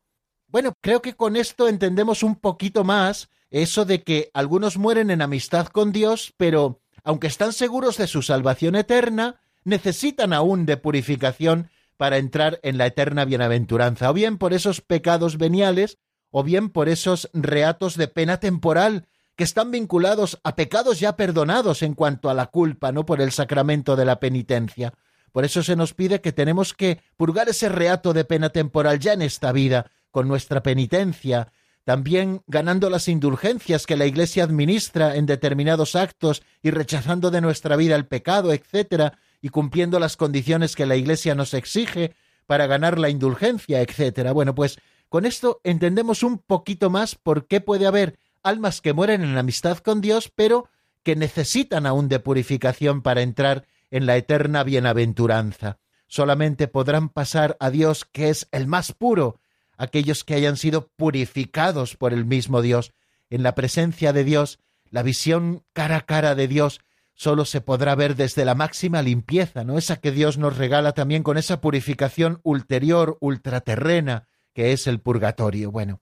Bueno, 0.49 0.73
creo 0.81 1.01
que 1.01 1.13
con 1.13 1.35
esto 1.35 1.67
entendemos 1.67 2.23
un 2.23 2.35
poquito 2.35 2.83
más 2.83 3.29
eso 3.51 3.85
de 3.85 4.03
que 4.03 4.31
algunos 4.33 4.77
mueren 4.77 5.11
en 5.11 5.21
amistad 5.21 5.67
con 5.67 5.91
Dios, 5.91 6.33
pero 6.37 6.81
aunque 7.03 7.27
están 7.27 7.53
seguros 7.53 7.97
de 7.97 8.07
su 8.07 8.23
salvación 8.23 8.75
eterna, 8.75 9.41
necesitan 9.63 10.33
aún 10.33 10.65
de 10.65 10.77
purificación 10.77 11.69
para 11.97 12.17
entrar 12.17 12.59
en 12.63 12.77
la 12.77 12.87
eterna 12.87 13.25
bienaventuranza, 13.25 14.09
o 14.09 14.13
bien 14.13 14.37
por 14.37 14.53
esos 14.53 14.81
pecados 14.81 15.37
veniales, 15.37 15.97
o 16.31 16.43
bien 16.43 16.69
por 16.69 16.89
esos 16.89 17.29
reatos 17.33 17.95
de 17.95 18.07
pena 18.07 18.39
temporal 18.39 19.05
que 19.35 19.43
están 19.43 19.69
vinculados 19.71 20.39
a 20.43 20.55
pecados 20.55 20.99
ya 20.99 21.15
perdonados 21.15 21.83
en 21.83 21.93
cuanto 21.93 22.29
a 22.29 22.33
la 22.33 22.47
culpa, 22.47 22.91
no 22.91 23.05
por 23.05 23.21
el 23.21 23.31
sacramento 23.31 23.95
de 23.95 24.05
la 24.05 24.19
penitencia. 24.19 24.93
Por 25.31 25.45
eso 25.45 25.61
se 25.61 25.75
nos 25.75 25.93
pide 25.93 26.21
que 26.21 26.31
tenemos 26.31 26.73
que 26.73 27.01
purgar 27.17 27.49
ese 27.49 27.69
reato 27.69 28.13
de 28.13 28.25
pena 28.25 28.49
temporal 28.49 28.99
ya 28.99 29.13
en 29.13 29.21
esta 29.21 29.51
vida, 29.51 29.91
con 30.11 30.27
nuestra 30.27 30.63
penitencia, 30.63 31.51
también 31.83 32.43
ganando 32.47 32.89
las 32.89 33.07
indulgencias 33.07 33.85
que 33.87 33.97
la 33.97 34.05
Iglesia 34.05 34.43
administra 34.43 35.15
en 35.15 35.25
determinados 35.25 35.95
actos 35.95 36.43
y 36.61 36.71
rechazando 36.71 37.31
de 37.31 37.41
nuestra 37.41 37.75
vida 37.75 37.95
el 37.95 38.05
pecado, 38.05 38.53
etcétera, 38.53 39.17
y 39.41 39.49
cumpliendo 39.49 39.99
las 39.99 40.17
condiciones 40.17 40.75
que 40.75 40.85
la 40.85 40.95
Iglesia 40.95 41.33
nos 41.35 41.53
exige 41.53 42.13
para 42.45 42.67
ganar 42.67 42.99
la 42.99 43.09
indulgencia, 43.09 43.81
etcétera. 43.81 44.33
Bueno, 44.33 44.53
pues 44.55 44.77
con 45.07 45.25
esto 45.25 45.61
entendemos 45.63 46.23
un 46.23 46.37
poquito 46.37 46.89
más 46.89 47.15
por 47.15 47.47
qué 47.47 47.61
puede 47.61 47.87
haber 47.87 48.19
almas 48.43 48.81
que 48.81 48.93
mueren 48.93 49.23
en 49.23 49.37
amistad 49.37 49.77
con 49.79 50.01
Dios, 50.01 50.31
pero 50.35 50.69
que 51.03 51.15
necesitan 51.15 51.85
aún 51.85 52.07
de 52.09 52.19
purificación 52.19 53.01
para 53.01 53.21
entrar 53.21 53.65
en 53.89 54.05
la 54.05 54.17
eterna 54.17 54.63
bienaventuranza. 54.63 55.79
Solamente 56.07 56.67
podrán 56.67 57.09
pasar 57.09 57.57
a 57.59 57.69
Dios, 57.69 58.05
que 58.05 58.29
es 58.29 58.47
el 58.51 58.67
más 58.67 58.93
puro, 58.93 59.39
aquellos 59.79 60.23
que 60.25 60.35
hayan 60.35 60.57
sido 60.57 60.89
purificados 60.89 61.95
por 61.95 62.13
el 62.13 62.25
mismo 62.25 62.61
Dios. 62.61 62.91
En 63.29 63.41
la 63.41 63.55
presencia 63.55 64.13
de 64.13 64.25
Dios, 64.25 64.59
la 64.91 65.03
visión 65.03 65.63
cara 65.73 65.95
a 65.95 66.01
cara 66.01 66.35
de 66.35 66.47
Dios 66.47 66.81
solo 67.15 67.45
se 67.45 67.61
podrá 67.61 67.95
ver 67.95 68.15
desde 68.15 68.45
la 68.45 68.55
máxima 68.55 69.01
limpieza, 69.01 69.63
¿no? 69.63 69.77
Esa 69.77 69.95
que 69.95 70.11
Dios 70.11 70.37
nos 70.37 70.57
regala 70.57 70.91
también 70.91 71.23
con 71.23 71.37
esa 71.37 71.61
purificación 71.61 72.41
ulterior, 72.43 73.17
ultraterrena, 73.21 74.27
que 74.53 74.73
es 74.73 74.85
el 74.85 74.99
purgatorio. 74.99 75.71
Bueno, 75.71 76.01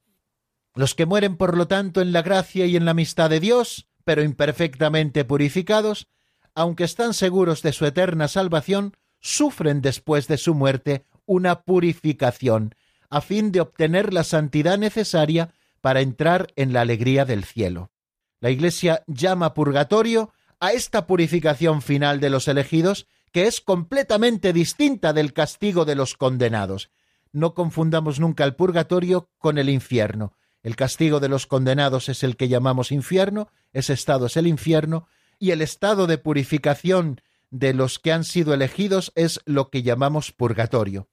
los 0.73 0.95
que 0.95 1.05
mueren, 1.05 1.37
por 1.37 1.55
lo 1.55 1.67
tanto, 1.67 2.01
en 2.01 2.13
la 2.13 2.23
gracia 2.23 2.65
y 2.65 2.75
en 2.75 2.85
la 2.85 2.91
amistad 2.91 3.29
de 3.29 3.39
Dios, 3.39 3.87
pero 4.03 4.23
imperfectamente 4.23 5.23
purificados, 5.23 6.07
aunque 6.55 6.83
están 6.83 7.13
seguros 7.13 7.61
de 7.61 7.73
su 7.73 7.85
eterna 7.85 8.27
salvación, 8.27 8.95
sufren 9.19 9.81
después 9.81 10.27
de 10.27 10.37
su 10.37 10.55
muerte 10.55 11.05
una 11.25 11.61
purificación, 11.61 12.73
a 13.09 13.21
fin 13.21 13.51
de 13.51 13.61
obtener 13.61 14.13
la 14.13 14.23
santidad 14.23 14.77
necesaria 14.77 15.53
para 15.81 16.01
entrar 16.01 16.47
en 16.55 16.73
la 16.73 16.81
alegría 16.81 17.25
del 17.25 17.43
cielo. 17.43 17.91
La 18.39 18.49
Iglesia 18.49 19.03
llama 19.07 19.53
purgatorio 19.53 20.33
a 20.59 20.71
esta 20.71 21.07
purificación 21.07 21.81
final 21.81 22.19
de 22.19 22.29
los 22.29 22.47
elegidos, 22.47 23.07
que 23.31 23.47
es 23.47 23.61
completamente 23.61 24.53
distinta 24.53 25.13
del 25.13 25.33
castigo 25.33 25.85
de 25.85 25.95
los 25.95 26.15
condenados. 26.15 26.91
No 27.31 27.53
confundamos 27.53 28.19
nunca 28.19 28.43
el 28.43 28.55
purgatorio 28.55 29.29
con 29.37 29.57
el 29.57 29.69
infierno. 29.69 30.33
El 30.63 30.75
castigo 30.75 31.19
de 31.19 31.29
los 31.29 31.45
condenados 31.45 32.09
es 32.09 32.23
el 32.23 32.35
que 32.35 32.47
llamamos 32.47 32.91
infierno, 32.91 33.49
ese 33.73 33.93
estado 33.93 34.25
es 34.25 34.37
el 34.37 34.47
infierno, 34.47 35.07
y 35.39 35.51
el 35.51 35.61
estado 35.61 36.07
de 36.07 36.17
purificación 36.17 37.21
de 37.49 37.73
los 37.73 37.99
que 37.99 38.11
han 38.11 38.23
sido 38.23 38.53
elegidos 38.53 39.11
es 39.15 39.39
lo 39.45 39.69
que 39.69 39.83
llamamos 39.83 40.31
purgatorio. 40.31 41.07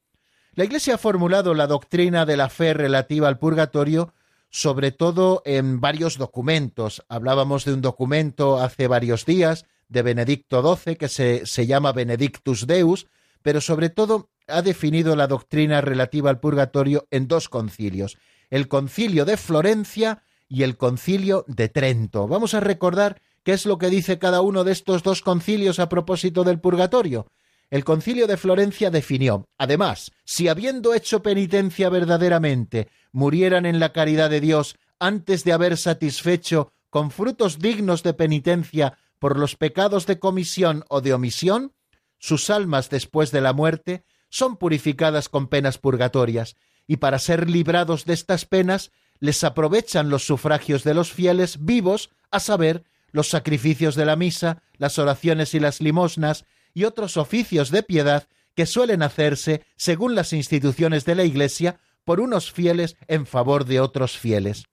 La 0.56 0.64
Iglesia 0.64 0.94
ha 0.94 0.98
formulado 0.98 1.52
la 1.54 1.66
doctrina 1.66 2.24
de 2.26 2.36
la 2.36 2.48
fe 2.48 2.74
relativa 2.74 3.28
al 3.28 3.38
purgatorio 3.38 4.12
sobre 4.54 4.92
todo 4.92 5.42
en 5.44 5.80
varios 5.80 6.16
documentos. 6.16 7.02
Hablábamos 7.08 7.64
de 7.64 7.72
un 7.74 7.80
documento 7.80 8.60
hace 8.60 8.86
varios 8.86 9.26
días 9.26 9.64
de 9.88 10.02
Benedicto 10.02 10.62
XII 10.62 10.94
que 10.94 11.08
se, 11.08 11.44
se 11.44 11.66
llama 11.66 11.90
Benedictus 11.90 12.68
Deus, 12.68 13.08
pero 13.42 13.60
sobre 13.60 13.90
todo 13.90 14.30
ha 14.46 14.62
definido 14.62 15.16
la 15.16 15.26
doctrina 15.26 15.80
relativa 15.80 16.30
al 16.30 16.38
purgatorio 16.38 17.08
en 17.10 17.26
dos 17.26 17.48
concilios, 17.48 18.16
el 18.48 18.68
concilio 18.68 19.24
de 19.24 19.36
Florencia 19.36 20.22
y 20.48 20.62
el 20.62 20.76
concilio 20.76 21.44
de 21.48 21.68
Trento. 21.68 22.28
Vamos 22.28 22.54
a 22.54 22.60
recordar 22.60 23.20
qué 23.42 23.54
es 23.54 23.66
lo 23.66 23.78
que 23.78 23.90
dice 23.90 24.20
cada 24.20 24.40
uno 24.40 24.62
de 24.62 24.70
estos 24.70 25.02
dos 25.02 25.20
concilios 25.20 25.80
a 25.80 25.88
propósito 25.88 26.44
del 26.44 26.60
purgatorio. 26.60 27.26
El 27.70 27.84
concilio 27.84 28.26
de 28.26 28.36
Florencia 28.36 28.90
definió, 28.90 29.48
además, 29.58 30.12
si 30.24 30.48
habiendo 30.48 30.94
hecho 30.94 31.22
penitencia 31.22 31.88
verdaderamente, 31.88 32.88
murieran 33.12 33.66
en 33.66 33.80
la 33.80 33.92
caridad 33.92 34.30
de 34.30 34.40
Dios 34.40 34.76
antes 34.98 35.44
de 35.44 35.52
haber 35.52 35.76
satisfecho 35.76 36.72
con 36.90 37.10
frutos 37.10 37.58
dignos 37.58 38.02
de 38.02 38.14
penitencia 38.14 38.98
por 39.18 39.38
los 39.38 39.56
pecados 39.56 40.06
de 40.06 40.18
comisión 40.18 40.84
o 40.88 41.00
de 41.00 41.14
omisión, 41.14 41.72
sus 42.18 42.50
almas 42.50 42.90
después 42.90 43.30
de 43.32 43.40
la 43.40 43.52
muerte 43.52 44.04
son 44.28 44.56
purificadas 44.56 45.28
con 45.28 45.48
penas 45.48 45.78
purgatorias, 45.78 46.56
y 46.86 46.98
para 46.98 47.18
ser 47.18 47.48
librados 47.48 48.04
de 48.04 48.14
estas 48.14 48.44
penas 48.44 48.92
les 49.20 49.42
aprovechan 49.44 50.10
los 50.10 50.26
sufragios 50.26 50.84
de 50.84 50.94
los 50.94 51.12
fieles 51.12 51.64
vivos, 51.64 52.10
a 52.30 52.40
saber, 52.40 52.84
los 53.12 53.28
sacrificios 53.28 53.94
de 53.94 54.04
la 54.04 54.16
misa, 54.16 54.62
las 54.76 54.98
oraciones 54.98 55.54
y 55.54 55.60
las 55.60 55.80
limosnas, 55.80 56.44
y 56.74 56.84
otros 56.84 57.16
oficios 57.16 57.70
de 57.70 57.82
piedad 57.82 58.28
que 58.54 58.66
suelen 58.66 59.02
hacerse, 59.02 59.62
según 59.76 60.14
las 60.14 60.32
instituciones 60.32 61.04
de 61.04 61.14
la 61.14 61.24
Iglesia, 61.24 61.80
por 62.04 62.20
unos 62.20 62.52
fieles 62.52 62.96
en 63.08 63.26
favor 63.26 63.64
de 63.64 63.80
otros 63.80 64.18
fieles. 64.18 64.64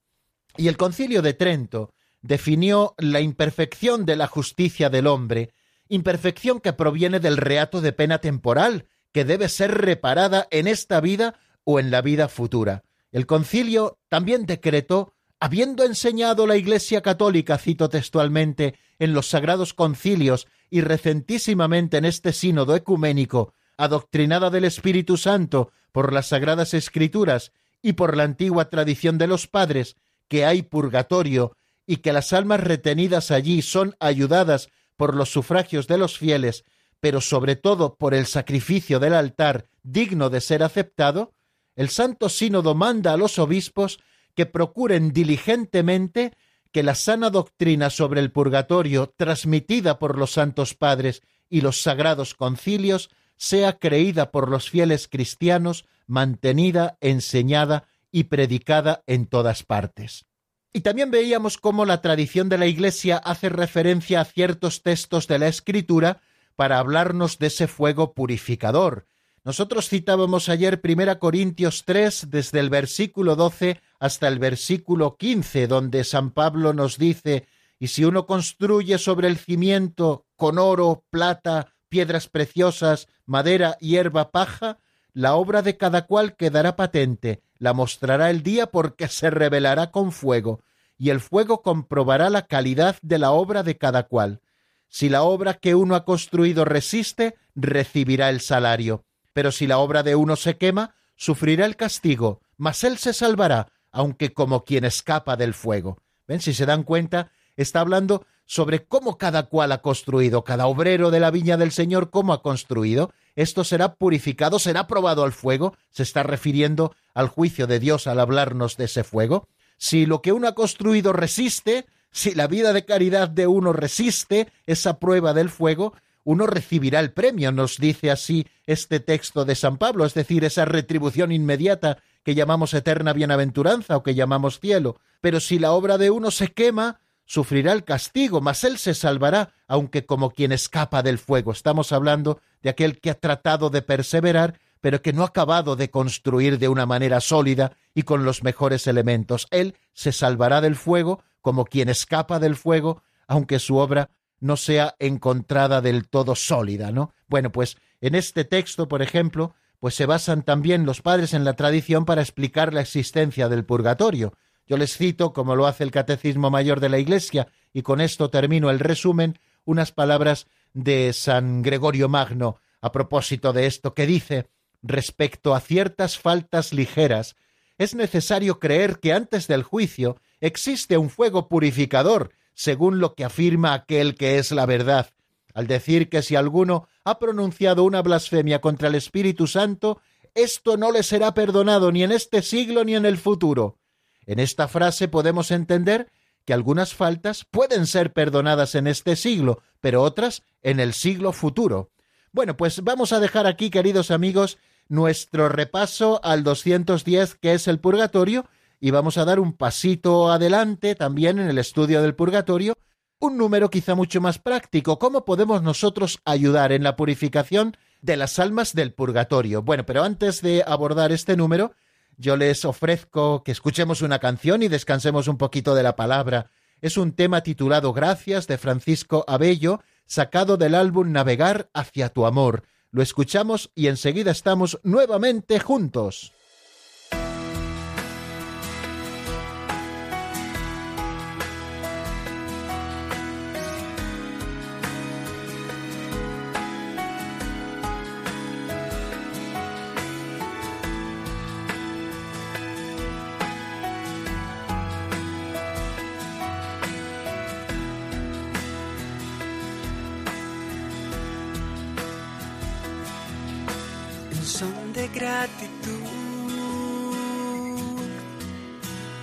Y 0.56 0.68
el 0.68 0.76
concilio 0.76 1.22
de 1.22 1.32
Trento 1.32 1.94
definió 2.20 2.94
la 2.98 3.20
imperfección 3.20 4.04
de 4.04 4.16
la 4.16 4.26
justicia 4.26 4.90
del 4.90 5.06
hombre, 5.06 5.50
imperfección 5.88 6.60
que 6.60 6.72
proviene 6.72 7.20
del 7.20 7.36
reato 7.36 7.80
de 7.80 7.92
pena 7.92 8.18
temporal, 8.18 8.86
que 9.12 9.24
debe 9.24 9.48
ser 9.48 9.72
reparada 9.72 10.46
en 10.50 10.66
esta 10.66 11.00
vida 11.00 11.34
o 11.64 11.80
en 11.80 11.90
la 11.90 12.02
vida 12.02 12.28
futura. 12.28 12.84
El 13.10 13.26
concilio 13.26 13.98
también 14.08 14.46
decretó, 14.46 15.14
habiendo 15.38 15.84
enseñado 15.84 16.46
la 16.46 16.56
Iglesia 16.56 17.02
católica, 17.02 17.58
cito 17.58 17.88
textualmente, 17.88 18.74
en 18.98 19.12
los 19.12 19.28
sagrados 19.28 19.74
concilios 19.74 20.46
y 20.72 20.80
recentísimamente 20.80 21.98
en 21.98 22.06
este 22.06 22.32
sínodo 22.32 22.74
ecuménico, 22.74 23.52
adoctrinada 23.76 24.48
del 24.48 24.64
Espíritu 24.64 25.18
Santo 25.18 25.70
por 25.92 26.14
las 26.14 26.28
sagradas 26.28 26.72
escrituras 26.72 27.52
y 27.82 27.92
por 27.92 28.16
la 28.16 28.22
antigua 28.22 28.70
tradición 28.70 29.18
de 29.18 29.26
los 29.26 29.46
padres, 29.46 29.96
que 30.28 30.46
hay 30.46 30.62
purgatorio 30.62 31.54
y 31.86 31.96
que 31.98 32.14
las 32.14 32.32
almas 32.32 32.60
retenidas 32.60 33.30
allí 33.30 33.60
son 33.60 33.96
ayudadas 34.00 34.70
por 34.96 35.14
los 35.14 35.30
sufragios 35.30 35.88
de 35.88 35.98
los 35.98 36.16
fieles, 36.16 36.64
pero 37.00 37.20
sobre 37.20 37.54
todo 37.54 37.96
por 37.96 38.14
el 38.14 38.24
sacrificio 38.24 38.98
del 38.98 39.12
altar 39.12 39.66
digno 39.82 40.30
de 40.30 40.40
ser 40.40 40.62
aceptado, 40.62 41.34
el 41.76 41.90
Santo 41.90 42.30
Sínodo 42.30 42.74
manda 42.74 43.12
a 43.12 43.18
los 43.18 43.38
obispos 43.38 44.00
que 44.34 44.46
procuren 44.46 45.12
diligentemente 45.12 46.32
que 46.72 46.82
la 46.82 46.94
sana 46.94 47.30
doctrina 47.30 47.90
sobre 47.90 48.20
el 48.20 48.32
purgatorio 48.32 49.12
transmitida 49.16 49.98
por 49.98 50.18
los 50.18 50.32
santos 50.32 50.74
padres 50.74 51.22
y 51.48 51.60
los 51.60 51.82
sagrados 51.82 52.34
concilios 52.34 53.10
sea 53.36 53.78
creída 53.78 54.30
por 54.30 54.48
los 54.48 54.70
fieles 54.70 55.08
cristianos, 55.08 55.84
mantenida, 56.06 56.96
enseñada 57.00 57.88
y 58.10 58.24
predicada 58.24 59.02
en 59.06 59.26
todas 59.26 59.62
partes. 59.62 60.24
Y 60.72 60.80
también 60.80 61.10
veíamos 61.10 61.58
cómo 61.58 61.84
la 61.84 62.00
tradición 62.00 62.48
de 62.48 62.58
la 62.58 62.66
Iglesia 62.66 63.18
hace 63.18 63.50
referencia 63.50 64.22
a 64.22 64.24
ciertos 64.24 64.82
textos 64.82 65.28
de 65.28 65.38
la 65.38 65.48
Escritura 65.48 66.22
para 66.56 66.78
hablarnos 66.78 67.38
de 67.38 67.48
ese 67.48 67.66
fuego 67.66 68.14
purificador, 68.14 69.06
nosotros 69.44 69.88
citábamos 69.88 70.48
ayer 70.48 70.80
1 70.82 71.18
Corintios 71.18 71.82
3 71.84 72.30
desde 72.30 72.60
el 72.60 72.70
versículo 72.70 73.34
12 73.34 73.80
hasta 74.02 74.26
el 74.26 74.38
versículo 74.38 75.16
15, 75.16 75.66
donde 75.66 76.02
San 76.04 76.32
Pablo 76.32 76.72
nos 76.72 76.98
dice, 76.98 77.46
y 77.78 77.88
si 77.88 78.04
uno 78.04 78.26
construye 78.26 78.98
sobre 78.98 79.28
el 79.28 79.38
cimiento 79.38 80.26
con 80.36 80.58
oro, 80.58 81.04
plata, 81.10 81.74
piedras 81.88 82.28
preciosas, 82.28 83.06
madera, 83.26 83.78
hierba, 83.80 84.30
paja, 84.30 84.78
la 85.12 85.34
obra 85.34 85.62
de 85.62 85.76
cada 85.76 86.06
cual 86.06 86.36
quedará 86.36 86.74
patente, 86.74 87.42
la 87.58 87.72
mostrará 87.74 88.30
el 88.30 88.42
día 88.42 88.66
porque 88.66 89.08
se 89.08 89.30
revelará 89.30 89.90
con 89.90 90.10
fuego, 90.10 90.60
y 90.98 91.10
el 91.10 91.20
fuego 91.20 91.62
comprobará 91.62 92.28
la 92.28 92.46
calidad 92.46 92.96
de 93.02 93.18
la 93.18 93.30
obra 93.30 93.62
de 93.62 93.78
cada 93.78 94.02
cual. 94.08 94.40
Si 94.88 95.08
la 95.08 95.22
obra 95.22 95.54
que 95.54 95.74
uno 95.74 95.94
ha 95.94 96.04
construido 96.04 96.64
resiste, 96.64 97.36
recibirá 97.54 98.30
el 98.30 98.40
salario 98.40 99.04
pero 99.32 99.52
si 99.52 99.66
la 99.66 99.78
obra 99.78 100.02
de 100.02 100.14
uno 100.14 100.36
se 100.36 100.56
quema, 100.56 100.94
sufrirá 101.16 101.64
el 101.66 101.76
castigo, 101.76 102.40
mas 102.56 102.84
él 102.84 102.98
se 102.98 103.12
salvará, 103.12 103.68
aunque 103.92 104.32
como 104.32 104.64
quien 104.64 104.84
escapa 104.84 105.36
del 105.36 105.54
fuego. 105.54 105.98
¿Ven? 106.26 106.40
Si 106.40 106.54
se 106.54 106.66
dan 106.66 106.82
cuenta, 106.82 107.30
está 107.56 107.80
hablando 107.80 108.26
sobre 108.46 108.84
cómo 108.84 109.18
cada 109.18 109.44
cual 109.44 109.72
ha 109.72 109.82
construido, 109.82 110.44
cada 110.44 110.66
obrero 110.66 111.10
de 111.10 111.20
la 111.20 111.30
viña 111.30 111.56
del 111.56 111.72
Señor, 111.72 112.10
cómo 112.10 112.32
ha 112.32 112.42
construido. 112.42 113.12
Esto 113.36 113.64
será 113.64 113.94
purificado, 113.94 114.58
será 114.58 114.86
probado 114.86 115.24
al 115.24 115.32
fuego. 115.32 115.76
Se 115.90 116.02
está 116.02 116.22
refiriendo 116.22 116.94
al 117.14 117.28
juicio 117.28 117.66
de 117.66 117.78
Dios 117.78 118.06
al 118.06 118.20
hablarnos 118.20 118.76
de 118.76 118.84
ese 118.86 119.04
fuego. 119.04 119.48
Si 119.78 120.06
lo 120.06 120.22
que 120.22 120.32
uno 120.32 120.48
ha 120.48 120.54
construido 120.54 121.12
resiste, 121.12 121.86
si 122.10 122.34
la 122.34 122.46
vida 122.46 122.72
de 122.72 122.84
caridad 122.84 123.28
de 123.28 123.46
uno 123.46 123.72
resiste 123.72 124.52
esa 124.66 124.98
prueba 124.98 125.32
del 125.32 125.48
fuego, 125.48 125.94
uno 126.24 126.46
recibirá 126.46 127.00
el 127.00 127.12
premio, 127.12 127.50
nos 127.50 127.78
dice 127.78 128.10
así 128.10 128.46
este 128.66 129.00
texto 129.00 129.44
de 129.44 129.56
San 129.56 129.76
Pablo, 129.78 130.04
es 130.04 130.14
decir, 130.14 130.44
esa 130.44 130.64
retribución 130.64 131.32
inmediata 131.32 131.98
que 132.24 132.34
llamamos 132.34 132.74
eterna 132.74 133.12
bienaventuranza 133.12 133.96
o 133.96 134.02
que 134.02 134.14
llamamos 134.14 134.60
cielo. 134.60 134.96
Pero 135.20 135.40
si 135.40 135.58
la 135.58 135.72
obra 135.72 135.98
de 135.98 136.10
uno 136.10 136.30
se 136.30 136.48
quema, 136.48 137.00
sufrirá 137.24 137.72
el 137.72 137.84
castigo, 137.84 138.40
mas 138.40 138.64
él 138.64 138.78
se 138.78 138.94
salvará, 138.94 139.54
aunque 139.66 140.04
como 140.06 140.30
quien 140.30 140.52
escapa 140.52 141.02
del 141.02 141.18
fuego. 141.18 141.52
Estamos 141.52 141.92
hablando 141.92 142.40
de 142.62 142.70
aquel 142.70 143.00
que 143.00 143.10
ha 143.10 143.14
tratado 143.14 143.70
de 143.70 143.82
perseverar, 143.82 144.58
pero 144.80 145.00
que 145.00 145.12
no 145.12 145.22
ha 145.22 145.26
acabado 145.26 145.76
de 145.76 145.90
construir 145.90 146.58
de 146.58 146.68
una 146.68 146.86
manera 146.86 147.20
sólida 147.20 147.76
y 147.94 148.02
con 148.02 148.24
los 148.24 148.42
mejores 148.42 148.86
elementos. 148.86 149.46
Él 149.50 149.76
se 149.92 150.12
salvará 150.12 150.60
del 150.60 150.76
fuego 150.76 151.22
como 151.40 151.64
quien 151.64 151.88
escapa 151.88 152.38
del 152.38 152.56
fuego, 152.56 153.02
aunque 153.26 153.58
su 153.58 153.76
obra 153.76 154.10
no 154.40 154.56
sea 154.56 154.96
encontrada 154.98 155.80
del 155.80 156.08
todo 156.08 156.34
sólida, 156.34 156.90
¿no? 156.90 157.14
Bueno, 157.28 157.52
pues 157.52 157.76
en 158.00 158.16
este 158.16 158.44
texto, 158.44 158.88
por 158.88 159.00
ejemplo, 159.00 159.54
pues 159.82 159.96
se 159.96 160.06
basan 160.06 160.44
también 160.44 160.86
los 160.86 161.02
padres 161.02 161.34
en 161.34 161.42
la 161.42 161.54
tradición 161.54 162.04
para 162.04 162.22
explicar 162.22 162.72
la 162.72 162.82
existencia 162.82 163.48
del 163.48 163.64
purgatorio. 163.64 164.32
Yo 164.64 164.76
les 164.76 164.96
cito, 164.96 165.32
como 165.32 165.56
lo 165.56 165.66
hace 165.66 165.82
el 165.82 165.90
Catecismo 165.90 166.50
Mayor 166.50 166.78
de 166.78 166.88
la 166.88 167.00
Iglesia, 167.00 167.48
y 167.72 167.82
con 167.82 168.00
esto 168.00 168.30
termino 168.30 168.70
el 168.70 168.78
resumen, 168.78 169.40
unas 169.64 169.90
palabras 169.90 170.46
de 170.72 171.12
San 171.12 171.62
Gregorio 171.62 172.08
Magno 172.08 172.60
a 172.80 172.92
propósito 172.92 173.52
de 173.52 173.66
esto, 173.66 173.92
que 173.92 174.06
dice, 174.06 174.46
respecto 174.82 175.52
a 175.52 175.58
ciertas 175.58 176.16
faltas 176.16 176.72
ligeras, 176.72 177.34
es 177.76 177.96
necesario 177.96 178.60
creer 178.60 179.00
que 179.00 179.12
antes 179.12 179.48
del 179.48 179.64
juicio 179.64 180.16
existe 180.40 180.96
un 180.96 181.10
fuego 181.10 181.48
purificador 181.48 182.30
según 182.54 183.00
lo 183.00 183.16
que 183.16 183.24
afirma 183.24 183.74
aquel 183.74 184.14
que 184.14 184.38
es 184.38 184.52
la 184.52 184.64
verdad, 184.64 185.10
al 185.54 185.66
decir 185.66 186.08
que 186.08 186.22
si 186.22 186.36
alguno 186.36 186.86
ha 187.04 187.18
pronunciado 187.18 187.84
una 187.84 188.02
blasfemia 188.02 188.60
contra 188.60 188.88
el 188.88 188.94
Espíritu 188.94 189.46
Santo, 189.46 190.00
esto 190.34 190.76
no 190.76 190.92
le 190.92 191.02
será 191.02 191.34
perdonado 191.34 191.92
ni 191.92 192.02
en 192.02 192.12
este 192.12 192.42
siglo 192.42 192.84
ni 192.84 192.94
en 192.94 193.04
el 193.04 193.18
futuro. 193.18 193.78
En 194.26 194.38
esta 194.38 194.68
frase 194.68 195.08
podemos 195.08 195.50
entender 195.50 196.10
que 196.44 196.52
algunas 196.52 196.94
faltas 196.94 197.44
pueden 197.50 197.86
ser 197.86 198.12
perdonadas 198.12 198.74
en 198.74 198.86
este 198.86 199.16
siglo, 199.16 199.62
pero 199.80 200.02
otras 200.02 200.42
en 200.62 200.80
el 200.80 200.92
siglo 200.92 201.32
futuro. 201.32 201.90
Bueno, 202.32 202.56
pues 202.56 202.82
vamos 202.82 203.12
a 203.12 203.20
dejar 203.20 203.46
aquí, 203.46 203.70
queridos 203.70 204.10
amigos, 204.10 204.58
nuestro 204.88 205.48
repaso 205.48 206.20
al 206.24 206.42
210, 206.44 207.34
que 207.36 207.52
es 207.52 207.68
el 207.68 207.78
purgatorio, 207.78 208.46
y 208.80 208.90
vamos 208.90 209.18
a 209.18 209.24
dar 209.24 209.38
un 209.38 209.52
pasito 209.52 210.30
adelante 210.30 210.94
también 210.94 211.38
en 211.38 211.48
el 211.48 211.58
estudio 211.58 212.02
del 212.02 212.14
purgatorio, 212.14 212.74
un 213.22 213.36
número 213.36 213.70
quizá 213.70 213.94
mucho 213.94 214.20
más 214.20 214.40
práctico, 214.40 214.98
cómo 214.98 215.24
podemos 215.24 215.62
nosotros 215.62 216.18
ayudar 216.24 216.72
en 216.72 216.82
la 216.82 216.96
purificación 216.96 217.76
de 218.00 218.16
las 218.16 218.40
almas 218.40 218.74
del 218.74 218.92
purgatorio. 218.92 219.62
Bueno, 219.62 219.86
pero 219.86 220.02
antes 220.02 220.42
de 220.42 220.64
abordar 220.66 221.12
este 221.12 221.36
número, 221.36 221.72
yo 222.16 222.36
les 222.36 222.64
ofrezco 222.64 223.44
que 223.44 223.52
escuchemos 223.52 224.02
una 224.02 224.18
canción 224.18 224.64
y 224.64 224.68
descansemos 224.68 225.28
un 225.28 225.38
poquito 225.38 225.76
de 225.76 225.84
la 225.84 225.94
palabra. 225.94 226.50
Es 226.80 226.96
un 226.96 227.12
tema 227.12 227.44
titulado 227.44 227.92
Gracias 227.92 228.48
de 228.48 228.58
Francisco 228.58 229.24
Abello, 229.28 229.82
sacado 230.04 230.56
del 230.56 230.74
álbum 230.74 231.12
Navegar 231.12 231.70
hacia 231.74 232.08
tu 232.08 232.26
amor. 232.26 232.64
Lo 232.90 233.02
escuchamos 233.02 233.70
y 233.76 233.86
enseguida 233.86 234.32
estamos 234.32 234.80
nuevamente 234.82 235.60
juntos. 235.60 236.32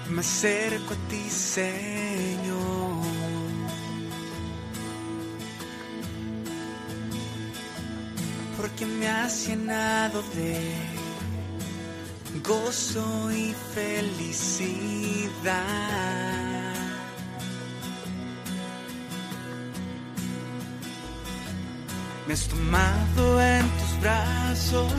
Me 0.10 0.20
acerco 0.20 0.94
a 0.94 1.10
ti, 1.10 1.30
Señor. 1.30 2.90
porque 8.62 8.86
me 8.86 9.08
has 9.08 9.48
llenado 9.48 10.22
de 10.36 10.60
gozo 12.44 13.32
y 13.32 13.56
felicidad. 13.74 15.30
Me 22.28 22.34
has 22.34 22.48
tomado 22.50 23.42
en 23.42 23.66
tus 23.80 24.02
brazos, 24.02 24.92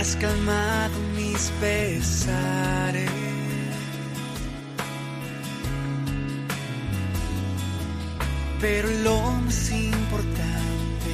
has 0.00 0.16
calmado 0.16 0.98
mis 1.14 1.52
pesares. 1.60 3.10
Pero 8.60 8.88
lo 9.04 9.20
más 9.44 9.70
importante, 9.70 11.12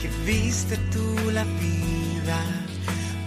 que 0.00 0.08
viste 0.24 0.76
tú 0.92 1.30
la 1.32 1.44
vida 1.44 2.40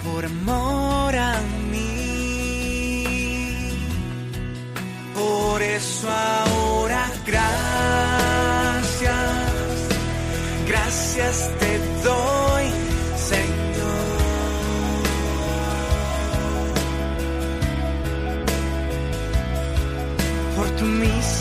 por 0.05 0.25
amor 0.25 1.15
a 1.15 1.41
mí. 1.71 2.95
Por 5.13 5.61
eso 5.61 6.09
ahora 6.09 7.11
gracias, 7.25 7.45
gracias 10.67 11.51
te 11.59 11.79
doy, 12.03 12.44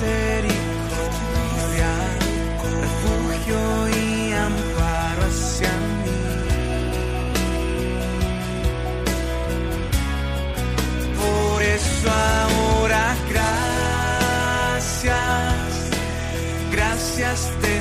misericordia, 0.05 1.93
refugio 2.81 3.61
y 3.89 4.33
amparo 4.33 5.23
hacia 5.25 5.73
mí. 6.03 6.21
Por 11.21 11.63
eso 11.63 12.09
ahora 12.11 13.05
gracias, 14.75 15.15
gracias 16.71 17.39
te 17.61 17.75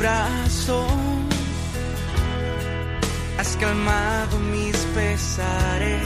brazos, 0.00 0.90
has 3.38 3.56
calmado 3.56 4.38
mis 4.38 4.76
pesares. 4.94 6.02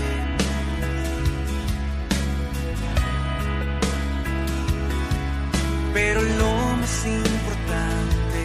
Pero 5.93 6.21
lo 6.23 6.55
más 6.81 7.07
importante, 7.07 8.41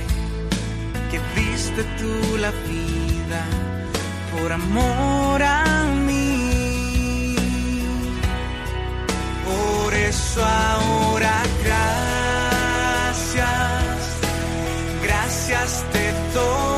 que 1.10 1.20
diste 1.40 1.84
tú 2.00 2.38
la 2.38 2.52
vida 2.52 3.42
por 4.32 4.52
amor 4.52 5.42
a 5.42 5.84
mí. 6.08 7.36
Por 9.46 9.94
eso 9.96 10.46
ahora 10.46 11.42
gracias 16.32 16.69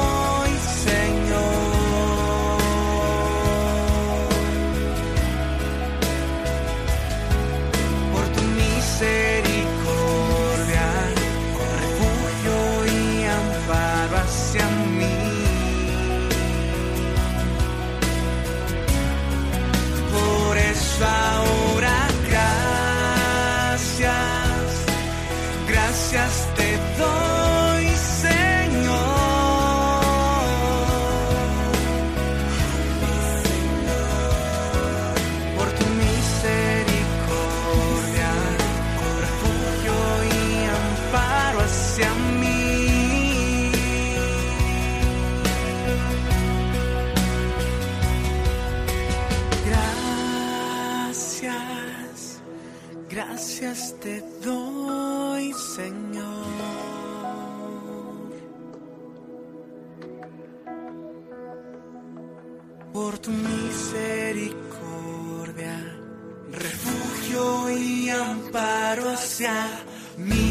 amparo 69.32 69.72
hacia 70.17 70.51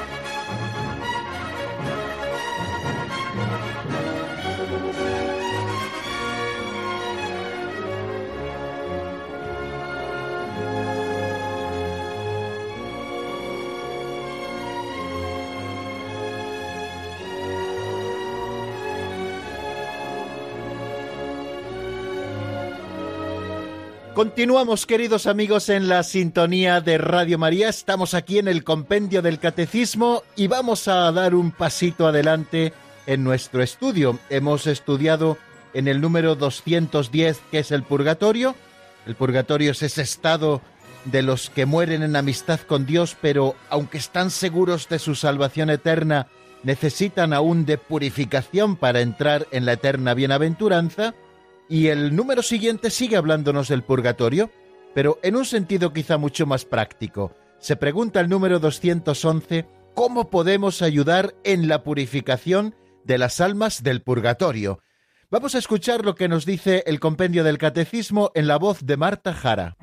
Continuamos, 24.13 24.85
queridos 24.85 25.25
amigos, 25.25 25.69
en 25.69 25.87
la 25.87 26.03
sintonía 26.03 26.81
de 26.81 26.97
Radio 26.97 27.37
María. 27.37 27.69
Estamos 27.69 28.13
aquí 28.13 28.39
en 28.39 28.49
el 28.49 28.65
Compendio 28.65 29.21
del 29.21 29.39
Catecismo 29.39 30.23
y 30.35 30.47
vamos 30.47 30.89
a 30.89 31.09
dar 31.13 31.33
un 31.33 31.51
pasito 31.51 32.05
adelante 32.05 32.73
en 33.07 33.23
nuestro 33.23 33.63
estudio. 33.63 34.19
Hemos 34.29 34.67
estudiado 34.67 35.37
en 35.73 35.87
el 35.87 36.01
número 36.01 36.35
210, 36.35 37.39
que 37.51 37.59
es 37.59 37.71
el 37.71 37.83
purgatorio. 37.83 38.53
El 39.05 39.15
purgatorio 39.15 39.71
es 39.71 39.81
ese 39.81 40.01
estado 40.01 40.61
de 41.05 41.21
los 41.21 41.49
que 41.49 41.65
mueren 41.65 42.03
en 42.03 42.17
amistad 42.17 42.59
con 42.59 42.85
Dios, 42.85 43.15
pero 43.21 43.55
aunque 43.69 43.97
están 43.97 44.29
seguros 44.29 44.89
de 44.89 44.99
su 44.99 45.15
salvación 45.15 45.69
eterna, 45.69 46.27
necesitan 46.63 47.31
aún 47.31 47.65
de 47.65 47.77
purificación 47.77 48.75
para 48.75 48.99
entrar 48.99 49.47
en 49.51 49.65
la 49.65 49.73
eterna 49.73 50.13
bienaventuranza. 50.13 51.15
Y 51.71 51.87
el 51.87 52.17
número 52.17 52.41
siguiente 52.41 52.89
sigue 52.89 53.15
hablándonos 53.15 53.69
del 53.69 53.81
purgatorio, 53.81 54.51
pero 54.93 55.19
en 55.23 55.37
un 55.37 55.45
sentido 55.45 55.93
quizá 55.93 56.17
mucho 56.17 56.45
más 56.45 56.65
práctico. 56.65 57.33
Se 57.59 57.77
pregunta 57.77 58.19
el 58.19 58.27
número 58.27 58.59
211, 58.59 59.65
¿cómo 59.95 60.29
podemos 60.29 60.81
ayudar 60.81 61.33
en 61.45 61.69
la 61.69 61.81
purificación 61.81 62.75
de 63.05 63.17
las 63.17 63.39
almas 63.39 63.83
del 63.83 64.01
purgatorio? 64.01 64.81
Vamos 65.29 65.55
a 65.55 65.59
escuchar 65.59 66.03
lo 66.03 66.15
que 66.15 66.27
nos 66.27 66.45
dice 66.45 66.83
el 66.87 66.99
compendio 66.99 67.45
del 67.45 67.57
catecismo 67.57 68.31
en 68.35 68.47
la 68.47 68.57
voz 68.57 68.85
de 68.85 68.97
Marta 68.97 69.33
Jara. 69.33 69.77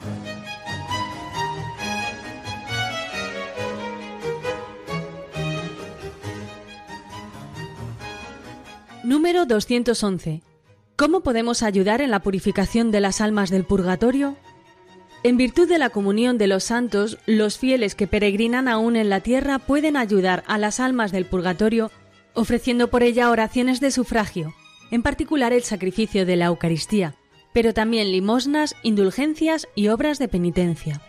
Número 9.02 9.46
211. 9.46 10.47
¿Cómo 10.98 11.20
podemos 11.20 11.62
ayudar 11.62 12.00
en 12.00 12.10
la 12.10 12.18
purificación 12.18 12.90
de 12.90 12.98
las 13.00 13.20
almas 13.20 13.50
del 13.50 13.62
purgatorio? 13.62 14.36
En 15.22 15.36
virtud 15.36 15.68
de 15.68 15.78
la 15.78 15.90
comunión 15.90 16.38
de 16.38 16.48
los 16.48 16.64
santos, 16.64 17.18
los 17.24 17.56
fieles 17.56 17.94
que 17.94 18.08
peregrinan 18.08 18.66
aún 18.66 18.96
en 18.96 19.08
la 19.08 19.20
tierra 19.20 19.60
pueden 19.60 19.96
ayudar 19.96 20.42
a 20.48 20.58
las 20.58 20.80
almas 20.80 21.12
del 21.12 21.24
purgatorio 21.24 21.92
ofreciendo 22.34 22.90
por 22.90 23.04
ella 23.04 23.30
oraciones 23.30 23.78
de 23.78 23.92
sufragio, 23.92 24.54
en 24.90 25.04
particular 25.04 25.52
el 25.52 25.62
sacrificio 25.62 26.26
de 26.26 26.34
la 26.34 26.46
Eucaristía, 26.46 27.14
pero 27.52 27.72
también 27.72 28.10
limosnas, 28.10 28.74
indulgencias 28.82 29.68
y 29.76 29.88
obras 29.88 30.18
de 30.18 30.26
penitencia. 30.26 31.00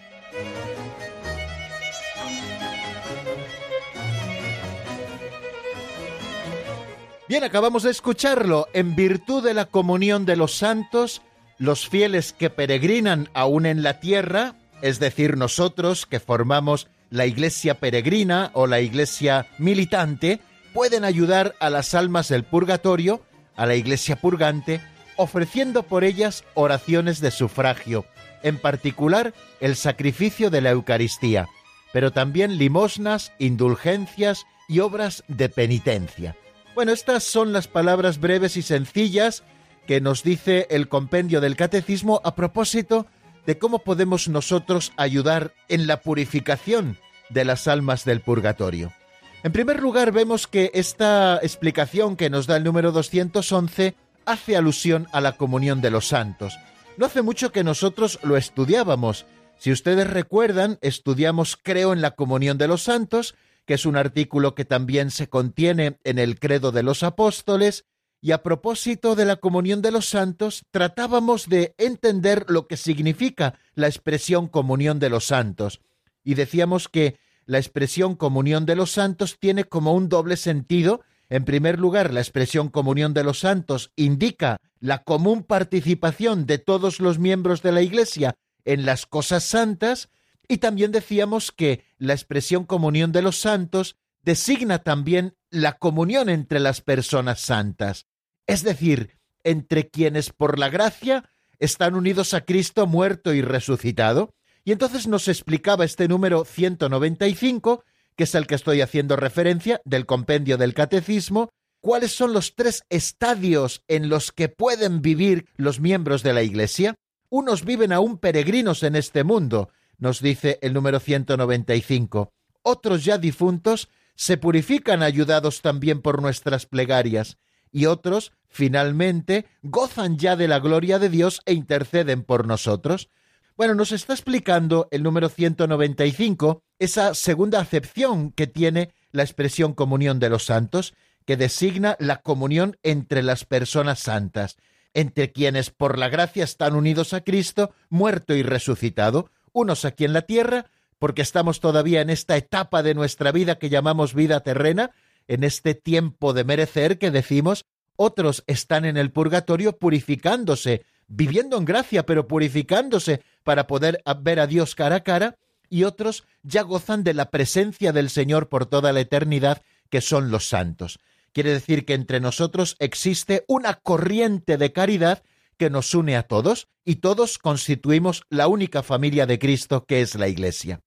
Bien, 7.30 7.44
acabamos 7.44 7.84
de 7.84 7.92
escucharlo. 7.92 8.68
En 8.74 8.96
virtud 8.96 9.44
de 9.44 9.54
la 9.54 9.66
comunión 9.66 10.26
de 10.26 10.36
los 10.36 10.56
santos, 10.56 11.22
los 11.60 11.88
fieles 11.88 12.34
que 12.34 12.50
peregrinan 12.50 13.30
aún 13.36 13.68
en 13.68 13.84
la 13.84 14.00
tierra, 14.00 14.56
es 14.82 15.00
decir, 15.00 15.38
nosotros 15.38 16.08
que 16.08 16.20
formamos 16.20 16.88
la 17.12 17.28
iglesia 17.28 17.76
peregrina 17.76 18.50
o 18.54 18.66
la 18.66 18.80
iglesia 18.80 19.46
militante, 19.60 20.40
pueden 20.74 21.06
ayudar 21.06 21.54
a 21.60 21.70
las 21.70 21.94
almas 21.94 22.30
del 22.30 22.46
purgatorio, 22.46 23.22
a 23.56 23.68
la 23.68 23.76
iglesia 23.76 24.16
purgante, 24.16 24.82
ofreciendo 25.16 25.84
por 25.84 26.04
ellas 26.04 26.44
oraciones 26.56 27.22
de 27.22 27.30
sufragio, 27.30 28.06
en 28.42 28.58
particular 28.58 29.36
el 29.60 29.76
sacrificio 29.76 30.50
de 30.50 30.62
la 30.62 30.72
Eucaristía, 30.72 31.48
pero 31.94 32.12
también 32.12 32.58
limosnas, 32.58 33.34
indulgencias 33.38 34.48
y 34.68 34.80
obras 34.80 35.24
de 35.28 35.48
penitencia. 35.50 36.36
Bueno, 36.76 36.92
estas 36.92 37.24
son 37.24 37.52
las 37.52 37.68
palabras 37.68 38.20
breves 38.20 38.56
y 38.56 38.62
sencillas 38.62 39.44
que 39.88 40.02
nos 40.02 40.24
dice 40.24 40.68
el 40.70 40.88
compendio 40.88 41.42
del 41.42 41.56
catecismo 41.56 42.22
a 42.24 42.36
propósito 42.36 43.08
de 43.46 43.58
cómo 43.58 43.80
podemos 43.80 44.28
nosotros 44.28 44.94
ayudar 44.96 45.54
en 45.68 45.88
la 45.88 46.02
purificación 46.02 46.98
de 47.30 47.46
las 47.46 47.68
almas 47.68 48.06
del 48.06 48.22
purgatorio. 48.22 48.94
En 49.42 49.52
primer 49.52 49.82
lugar, 49.82 50.12
vemos 50.12 50.48
que 50.48 50.72
esta 50.74 51.40
explicación 51.42 52.16
que 52.16 52.30
nos 52.30 52.46
da 52.46 52.58
el 52.58 52.64
número 52.64 52.92
211 52.92 53.96
hace 54.26 54.56
alusión 54.56 55.08
a 55.12 55.22
la 55.22 55.34
comunión 55.34 55.82
de 55.82 55.90
los 55.90 56.08
santos. 56.08 56.60
No 56.98 57.06
hace 57.06 57.22
mucho 57.22 57.52
que 57.52 57.64
nosotros 57.64 58.20
lo 58.22 58.38
estudiábamos. 58.38 59.26
Si 59.58 59.72
ustedes 59.72 60.08
recuerdan, 60.08 60.78
estudiamos 60.82 61.58
Creo 61.62 61.94
en 61.94 62.02
la 62.02 62.12
comunión 62.12 62.58
de 62.58 62.68
los 62.68 62.84
santos 62.84 63.36
que 63.70 63.76
es 63.76 63.86
un 63.86 63.98
artículo 63.98 64.56
que 64.56 64.66
también 64.66 65.12
se 65.12 65.30
contiene 65.30 66.00
en 66.04 66.18
el 66.18 66.40
Credo 66.40 66.72
de 66.72 66.82
los 66.82 67.04
Apóstoles, 67.04 67.86
y 68.20 68.32
a 68.32 68.42
propósito 68.42 69.16
de 69.16 69.26
la 69.26 69.36
comunión 69.36 69.84
de 69.84 69.92
los 69.92 70.10
santos, 70.10 70.64
tratábamos 70.72 71.48
de 71.48 71.76
entender 71.78 72.46
lo 72.48 72.66
que 72.66 72.78
significa 72.78 73.60
la 73.76 73.86
expresión 73.86 74.48
comunión 74.48 74.98
de 74.98 75.12
los 75.12 75.26
santos, 75.26 75.82
y 76.24 76.34
decíamos 76.34 76.90
que 76.90 77.20
la 77.46 77.60
expresión 77.60 78.16
comunión 78.16 78.66
de 78.66 78.76
los 78.76 78.90
santos 78.90 79.38
tiene 79.40 79.66
como 79.66 79.94
un 79.94 80.10
doble 80.10 80.36
sentido. 80.36 81.02
En 81.30 81.46
primer 81.46 81.78
lugar, 81.78 82.12
la 82.12 82.22
expresión 82.22 82.70
comunión 82.70 83.14
de 83.14 83.24
los 83.24 83.38
santos 83.38 83.92
indica 83.96 84.58
la 84.80 85.04
común 85.04 85.44
participación 85.44 86.48
de 86.48 86.58
todos 86.58 87.00
los 87.00 87.20
miembros 87.20 87.62
de 87.62 87.72
la 87.72 87.84
Iglesia 87.84 88.36
en 88.66 88.88
las 88.88 89.06
cosas 89.06 89.44
santas, 89.44 90.10
y 90.48 90.58
también 90.58 90.92
decíamos 90.92 91.52
que 91.52 91.84
la 92.00 92.14
expresión 92.14 92.66
comunión 92.66 93.12
de 93.12 93.22
los 93.22 93.38
santos 93.38 93.98
designa 94.24 94.80
también 94.80 95.36
la 95.52 95.78
comunión 95.78 96.30
entre 96.30 96.60
las 96.60 96.82
personas 96.82 97.40
santas, 97.42 98.08
es 98.48 98.64
decir, 98.64 99.20
entre 99.44 99.90
quienes 99.90 100.32
por 100.32 100.60
la 100.60 100.70
gracia 100.70 101.30
están 101.60 101.96
unidos 101.96 102.34
a 102.34 102.42
Cristo 102.42 102.88
muerto 102.88 103.34
y 103.34 103.42
resucitado. 103.42 104.34
Y 104.64 104.72
entonces 104.72 105.08
nos 105.08 105.28
explicaba 105.28 105.86
este 105.86 106.08
número 106.08 106.46
195, 106.46 107.84
que 108.16 108.24
es 108.24 108.36
el 108.36 108.48
que 108.48 108.56
estoy 108.56 108.82
haciendo 108.82 109.16
referencia 109.16 109.82
del 109.86 110.06
compendio 110.06 110.58
del 110.58 110.74
catecismo, 110.74 111.50
cuáles 111.82 112.14
son 112.14 112.34
los 112.34 112.56
tres 112.56 112.84
estadios 112.90 113.84
en 113.88 114.10
los 114.10 114.32
que 114.32 114.50
pueden 114.50 115.02
vivir 115.02 115.48
los 115.56 115.80
miembros 115.80 116.24
de 116.24 116.34
la 116.34 116.44
Iglesia. 116.44 116.96
Unos 117.30 117.64
viven 117.64 117.94
aún 117.94 118.18
peregrinos 118.18 118.84
en 118.84 118.96
este 118.96 119.24
mundo, 119.24 119.70
nos 120.00 120.22
dice 120.22 120.58
el 120.62 120.74
número 120.74 121.00
195. 121.00 122.34
Otros 122.64 123.06
ya 123.06 123.18
difuntos 123.18 123.90
se 124.16 124.38
purifican 124.38 125.04
ayudados 125.04 125.62
también 125.62 126.02
por 126.02 126.22
nuestras 126.22 126.66
plegarias, 126.66 127.38
y 127.72 127.86
otros, 127.86 128.34
finalmente, 128.48 129.46
gozan 129.62 130.18
ya 130.18 130.36
de 130.36 130.48
la 130.48 130.60
gloria 130.60 131.00
de 131.00 131.10
Dios 131.10 131.42
e 131.46 131.54
interceden 131.54 132.24
por 132.24 132.48
nosotros. 132.48 133.10
Bueno, 133.56 133.76
nos 133.76 133.92
está 133.92 134.14
explicando 134.14 134.88
el 134.92 135.04
número 135.04 135.30
195 135.30 136.64
esa 136.80 137.14
segunda 137.14 137.60
acepción 137.60 138.32
que 138.32 138.48
tiene 138.48 138.94
la 139.12 139.24
expresión 139.24 139.74
comunión 139.74 140.20
de 140.20 140.30
los 140.30 140.46
santos, 140.46 140.94
que 141.26 141.38
designa 141.38 141.96
la 142.00 142.22
comunión 142.22 142.78
entre 142.84 143.22
las 143.22 143.46
personas 143.46 144.00
santas, 144.00 144.58
entre 144.94 145.32
quienes 145.32 145.70
por 145.70 145.98
la 146.00 146.10
gracia 146.10 146.44
están 146.44 146.76
unidos 146.76 147.14
a 147.14 147.22
Cristo, 147.22 147.74
muerto 147.90 148.34
y 148.34 148.44
resucitado, 148.44 149.30
unos 149.54 149.86
aquí 149.86 150.06
en 150.06 150.14
la 150.14 150.24
tierra, 150.24 150.66
porque 150.98 151.22
estamos 151.22 151.60
todavía 151.60 152.02
en 152.02 152.10
esta 152.10 152.36
etapa 152.38 152.84
de 152.84 152.94
nuestra 152.94 153.32
vida 153.32 153.58
que 153.58 153.70
llamamos 153.70 154.14
vida 154.14 154.42
terrena, 154.42 154.92
en 155.28 155.44
este 155.44 155.76
tiempo 155.76 156.34
de 156.34 156.44
merecer 156.44 156.98
que 156.98 157.12
decimos, 157.12 157.66
otros 157.96 158.44
están 158.48 158.86
en 158.86 158.98
el 158.98 159.12
purgatorio 159.12 159.78
purificándose, 159.78 160.86
viviendo 161.08 161.58
en 161.58 161.66
gracia, 161.66 162.06
pero 162.06 162.28
purificándose 162.28 163.22
para 163.44 163.68
poder 163.68 164.02
ver 164.22 164.40
a 164.40 164.48
Dios 164.48 164.76
cara 164.76 164.98
a 164.98 165.04
cara, 165.04 165.38
y 165.70 165.84
otros 165.84 166.24
ya 166.42 166.64
gozan 166.64 167.04
de 167.04 167.14
la 167.14 167.30
presencia 167.30 167.92
del 167.92 168.10
Señor 168.10 168.50
por 168.50 168.66
toda 168.66 168.92
la 168.92 169.02
eternidad, 169.02 169.62
que 169.90 170.02
son 170.02 170.32
los 170.32 170.48
santos. 170.48 171.00
Quiere 171.32 171.52
decir 171.52 171.86
que 171.86 171.94
entre 171.94 172.20
nosotros 172.20 172.76
existe 172.80 173.44
una 173.48 173.76
corriente 173.76 174.58
de 174.58 174.72
caridad 174.72 175.24
que 175.60 175.70
nos 175.70 175.94
une 175.94 176.16
a 176.16 176.24
todos 176.24 176.70
y 176.86 176.96
todos 176.96 177.38
constituimos 177.38 178.24
la 178.30 178.48
única 178.48 178.82
familia 178.82 179.28
de 179.28 179.38
Cristo 179.38 179.86
que 179.86 180.02
es 180.02 180.16
la 180.16 180.30
Iglesia. 180.30 180.82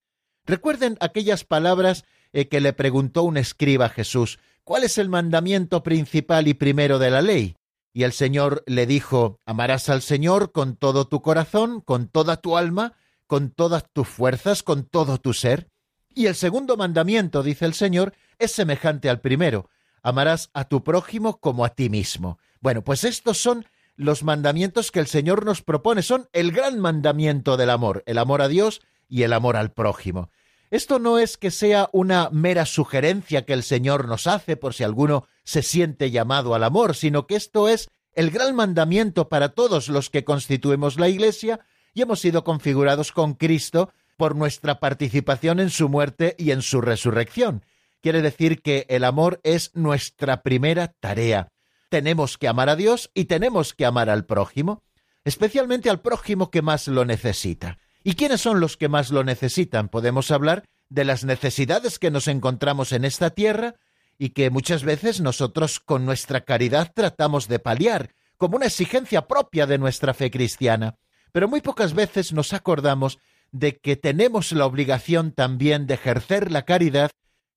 Recuerden 0.45 0.97
aquellas 1.01 1.45
palabras 1.45 2.05
eh, 2.33 2.49
que 2.49 2.61
le 2.61 2.73
preguntó 2.73 3.23
un 3.23 3.37
escriba 3.37 3.87
a 3.87 3.91
Jesús, 3.91 4.41
¿cuál 4.65 4.83
es 4.83 4.99
el 4.99 5.11
mandamiento 5.11 5.83
principal 5.83 6.49
y 6.49 6.55
primero 6.55 6.99
de 6.99 7.11
la 7.11 7.23
ley? 7.23 7.55
Y 7.93 8.05
el 8.05 8.13
Señor 8.13 8.65
le 8.67 8.87
dijo, 8.87 9.39
amarás 9.45 9.91
al 9.91 10.01
Señor 10.01 10.51
con 10.51 10.77
todo 10.77 11.07
tu 11.07 11.21
corazón, 11.21 11.83
con 11.83 12.09
toda 12.09 12.39
tu 12.39 12.57
alma, 12.57 12.95
con 13.27 13.51
todas 13.51 13.85
tus 13.93 14.09
fuerzas, 14.09 14.63
con 14.63 14.85
todo 14.85 15.19
tu 15.19 15.35
ser. 15.35 15.69
Y 16.09 16.27
el 16.27 16.35
segundo 16.35 16.79
mandamiento, 16.79 17.43
dice 17.43 17.67
el 17.67 17.75
Señor, 17.75 18.15
es 18.39 18.53
semejante 18.53 19.11
al 19.11 19.21
primero, 19.21 19.69
amarás 20.03 20.51
a 20.55 20.65
tu 20.65 20.83
prójimo 20.83 21.39
como 21.39 21.67
a 21.67 21.71
ti 21.71 21.91
mismo. 21.91 22.39
Bueno, 22.61 22.83
pues 22.83 23.05
estos 23.05 23.39
son 23.39 23.67
los 23.97 24.23
mandamientos 24.23 24.91
que 24.91 25.01
el 25.01 25.07
Señor 25.07 25.45
nos 25.45 25.63
propone. 25.63 26.03
Son 26.03 26.29
el 26.33 26.53
gran 26.53 26.79
mandamiento 26.79 27.57
del 27.57 27.71
amor, 27.71 28.03
el 28.07 28.19
amor 28.19 28.43
a 28.43 28.49
Dios 28.49 28.81
y 29.09 29.23
el 29.23 29.33
amor 29.33 29.57
al 29.57 29.73
prójimo. 29.73 30.31
Esto 30.71 30.99
no 30.99 31.19
es 31.19 31.37
que 31.37 31.51
sea 31.51 31.91
una 31.93 32.31
mera 32.31 32.65
sugerencia 32.65 33.45
que 33.45 33.53
el 33.53 33.63
Señor 33.63 34.09
nos 34.09 34.27
hace 34.27 34.57
por 34.57 34.73
si 34.73 34.85
alguno 34.85 35.27
se 35.45 35.63
siente 35.63 36.11
llamado 36.11 36.55
al 36.55 36.65
amor, 36.65 36.97
sino 36.97 37.27
que 37.27 37.37
esto 37.37 37.69
es 37.69 37.91
el 38.15 38.31
gran 38.31 38.55
mandamiento 38.57 39.29
para 39.29 39.51
todos 39.51 39.89
los 39.89 40.09
que 40.09 40.25
constituimos 40.25 40.99
la 40.99 41.09
Iglesia 41.09 41.61
y 41.93 42.03
hemos 42.03 42.21
sido 42.21 42.43
configurados 42.43 43.13
con 43.13 43.35
Cristo 43.35 43.93
por 44.17 44.35
nuestra 44.35 44.81
participación 44.81 45.61
en 45.61 45.69
su 45.69 45.89
muerte 45.89 46.35
y 46.39 46.53
en 46.53 46.63
su 46.63 46.81
resurrección. 46.81 47.65
Quiere 48.01 48.23
decir 48.23 48.63
que 48.63 48.87
el 48.89 49.05
amor 49.05 49.41
es 49.45 49.73
nuestra 49.75 50.43
primera 50.43 50.89
tarea. 50.89 51.49
Tenemos 51.93 52.39
que 52.39 52.49
amar 52.49 52.71
a 52.71 52.77
Dios 52.77 53.11
y 53.13 53.27
tenemos 53.27 53.75
que 53.75 53.85
amar 53.85 54.09
al 54.09 54.25
prójimo, 54.25 54.83
especialmente 55.27 55.91
al 55.91 56.01
prójimo 56.01 56.51
que 56.51 56.63
más 56.63 56.89
lo 56.89 57.05
necesita. 57.05 57.77
¿Y 58.03 58.15
quiénes 58.15 58.41
son 58.41 58.61
los 58.61 58.79
que 58.79 58.89
más 58.89 59.11
lo 59.11 59.25
necesitan? 59.25 59.91
Podemos 59.91 60.31
hablar 60.31 60.65
de 60.89 61.05
las 61.05 61.23
necesidades 61.25 61.99
que 61.99 62.11
nos 62.11 62.29
encontramos 62.29 62.93
en 62.93 63.05
esta 63.05 63.29
tierra 63.29 63.75
y 64.17 64.31
que 64.31 64.49
muchas 64.49 64.85
veces 64.85 65.21
nosotros 65.21 65.81
con 65.81 66.07
nuestra 66.07 66.47
caridad 66.47 66.93
tratamos 66.95 67.47
de 67.47 67.59
paliar, 67.59 68.15
como 68.39 68.57
una 68.57 68.69
exigencia 68.69 69.29
propia 69.29 69.67
de 69.67 69.77
nuestra 69.77 70.15
fe 70.15 70.31
cristiana. 70.31 70.97
Pero 71.31 71.47
muy 71.47 71.61
pocas 71.61 71.93
veces 71.93 72.33
nos 72.33 72.55
acordamos 72.55 73.19
de 73.51 73.77
que 73.77 73.97
tenemos 73.97 74.53
la 74.53 74.65
obligación 74.65 75.33
también 75.33 75.87
de 75.87 75.93
ejercer 75.93 76.53
la 76.53 76.63
caridad 76.63 77.11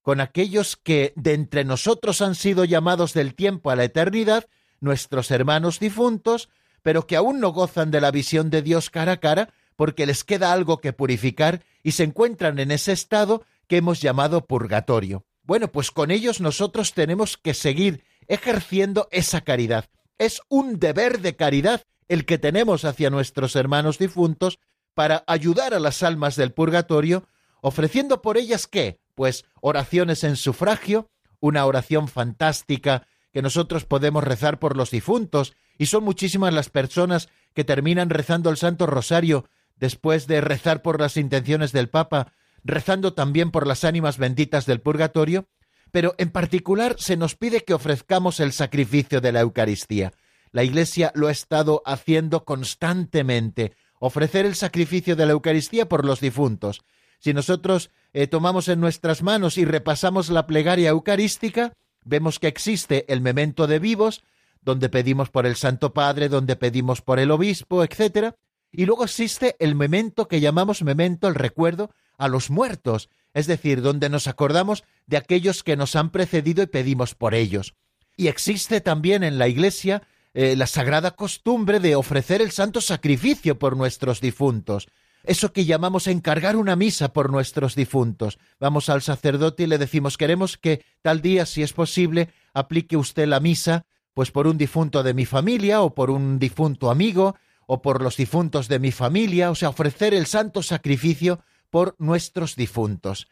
con 0.06 0.20
aquellos 0.20 0.76
que 0.76 1.12
de 1.16 1.34
entre 1.34 1.64
nosotros 1.64 2.22
han 2.22 2.36
sido 2.36 2.64
llamados 2.64 3.12
del 3.12 3.34
tiempo 3.34 3.72
a 3.72 3.74
la 3.74 3.82
eternidad, 3.82 4.46
nuestros 4.78 5.32
hermanos 5.32 5.80
difuntos, 5.80 6.48
pero 6.82 7.08
que 7.08 7.16
aún 7.16 7.40
no 7.40 7.48
gozan 7.48 7.90
de 7.90 8.00
la 8.00 8.12
visión 8.12 8.48
de 8.48 8.62
Dios 8.62 8.88
cara 8.88 9.10
a 9.10 9.16
cara, 9.16 9.52
porque 9.74 10.06
les 10.06 10.22
queda 10.22 10.52
algo 10.52 10.78
que 10.78 10.92
purificar 10.92 11.64
y 11.82 11.90
se 11.90 12.04
encuentran 12.04 12.60
en 12.60 12.70
ese 12.70 12.92
estado 12.92 13.44
que 13.66 13.78
hemos 13.78 14.00
llamado 14.00 14.46
purgatorio. 14.46 15.24
Bueno, 15.42 15.72
pues 15.72 15.90
con 15.90 16.12
ellos 16.12 16.40
nosotros 16.40 16.94
tenemos 16.94 17.36
que 17.36 17.52
seguir 17.52 18.04
ejerciendo 18.28 19.08
esa 19.10 19.40
caridad. 19.40 19.86
Es 20.18 20.40
un 20.48 20.78
deber 20.78 21.20
de 21.20 21.34
caridad 21.34 21.82
el 22.06 22.26
que 22.26 22.38
tenemos 22.38 22.84
hacia 22.84 23.10
nuestros 23.10 23.56
hermanos 23.56 23.98
difuntos 23.98 24.60
para 24.94 25.24
ayudar 25.26 25.74
a 25.74 25.80
las 25.80 26.04
almas 26.04 26.36
del 26.36 26.52
purgatorio, 26.52 27.26
ofreciendo 27.60 28.22
por 28.22 28.36
ellas 28.36 28.68
qué? 28.68 29.00
Pues 29.16 29.46
oraciones 29.60 30.22
en 30.22 30.36
sufragio, 30.36 31.10
una 31.40 31.64
oración 31.64 32.06
fantástica 32.06 33.08
que 33.32 33.42
nosotros 33.42 33.84
podemos 33.84 34.22
rezar 34.22 34.60
por 34.60 34.76
los 34.76 34.92
difuntos, 34.92 35.56
y 35.78 35.86
son 35.86 36.04
muchísimas 36.04 36.54
las 36.54 36.70
personas 36.70 37.28
que 37.54 37.64
terminan 37.64 38.10
rezando 38.10 38.50
el 38.50 38.56
Santo 38.56 38.86
Rosario 38.86 39.48
después 39.76 40.26
de 40.26 40.40
rezar 40.40 40.82
por 40.82 41.00
las 41.00 41.16
intenciones 41.16 41.72
del 41.72 41.88
Papa, 41.88 42.32
rezando 42.62 43.14
también 43.14 43.50
por 43.50 43.66
las 43.66 43.84
ánimas 43.84 44.18
benditas 44.18 44.66
del 44.66 44.80
purgatorio, 44.80 45.48
pero 45.92 46.14
en 46.18 46.30
particular 46.30 46.96
se 46.98 47.16
nos 47.16 47.36
pide 47.36 47.64
que 47.64 47.74
ofrezcamos 47.74 48.38
el 48.40 48.52
sacrificio 48.52 49.20
de 49.20 49.32
la 49.32 49.40
Eucaristía. 49.40 50.12
La 50.52 50.62
Iglesia 50.62 51.12
lo 51.14 51.28
ha 51.28 51.32
estado 51.32 51.82
haciendo 51.86 52.44
constantemente, 52.44 53.72
ofrecer 53.98 54.44
el 54.46 54.54
sacrificio 54.54 55.16
de 55.16 55.26
la 55.26 55.32
Eucaristía 55.32 55.88
por 55.88 56.04
los 56.04 56.20
difuntos. 56.20 56.82
Si 57.18 57.32
nosotros 57.32 57.90
eh, 58.16 58.28
tomamos 58.28 58.68
en 58.68 58.80
nuestras 58.80 59.22
manos 59.22 59.58
y 59.58 59.66
repasamos 59.66 60.30
la 60.30 60.46
plegaria 60.46 60.88
eucarística, 60.88 61.74
vemos 62.02 62.38
que 62.38 62.46
existe 62.46 63.04
el 63.12 63.20
memento 63.20 63.66
de 63.66 63.78
vivos, 63.78 64.24
donde 64.62 64.88
pedimos 64.88 65.28
por 65.28 65.44
el 65.44 65.54
Santo 65.54 65.92
Padre, 65.92 66.30
donde 66.30 66.56
pedimos 66.56 67.02
por 67.02 67.18
el 67.18 67.30
obispo, 67.30 67.84
etc. 67.84 68.32
Y 68.72 68.86
luego 68.86 69.04
existe 69.04 69.54
el 69.58 69.74
memento 69.74 70.28
que 70.28 70.40
llamamos 70.40 70.82
memento, 70.82 71.28
el 71.28 71.34
recuerdo 71.34 71.90
a 72.16 72.28
los 72.28 72.48
muertos, 72.48 73.10
es 73.34 73.46
decir, 73.46 73.82
donde 73.82 74.08
nos 74.08 74.28
acordamos 74.28 74.82
de 75.06 75.18
aquellos 75.18 75.62
que 75.62 75.76
nos 75.76 75.94
han 75.94 76.08
precedido 76.08 76.62
y 76.62 76.68
pedimos 76.68 77.14
por 77.14 77.34
ellos. 77.34 77.74
Y 78.16 78.28
existe 78.28 78.80
también 78.80 79.24
en 79.24 79.36
la 79.36 79.46
Iglesia 79.46 80.04
eh, 80.32 80.56
la 80.56 80.66
sagrada 80.66 81.10
costumbre 81.10 81.80
de 81.80 81.96
ofrecer 81.96 82.40
el 82.40 82.50
santo 82.50 82.80
sacrificio 82.80 83.58
por 83.58 83.76
nuestros 83.76 84.22
difuntos. 84.22 84.88
Eso 85.26 85.52
que 85.52 85.64
llamamos 85.64 86.06
encargar 86.06 86.56
una 86.56 86.76
misa 86.76 87.12
por 87.12 87.30
nuestros 87.30 87.74
difuntos. 87.74 88.38
Vamos 88.60 88.88
al 88.88 89.02
sacerdote 89.02 89.64
y 89.64 89.66
le 89.66 89.76
decimos 89.76 90.16
queremos 90.16 90.56
que 90.56 90.84
tal 91.02 91.20
día, 91.20 91.46
si 91.46 91.62
es 91.62 91.72
posible, 91.72 92.30
aplique 92.54 92.96
usted 92.96 93.26
la 93.26 93.40
misa, 93.40 93.86
pues 94.14 94.30
por 94.30 94.46
un 94.46 94.56
difunto 94.56 95.02
de 95.02 95.14
mi 95.14 95.26
familia 95.26 95.82
o 95.82 95.94
por 95.94 96.10
un 96.10 96.38
difunto 96.38 96.90
amigo, 96.90 97.34
o 97.66 97.82
por 97.82 98.02
los 98.02 98.16
difuntos 98.16 98.68
de 98.68 98.78
mi 98.78 98.92
familia, 98.92 99.50
o 99.50 99.54
sea, 99.54 99.68
ofrecer 99.68 100.14
el 100.14 100.26
santo 100.26 100.62
sacrificio 100.62 101.40
por 101.70 101.96
nuestros 101.98 102.56
difuntos. 102.56 103.28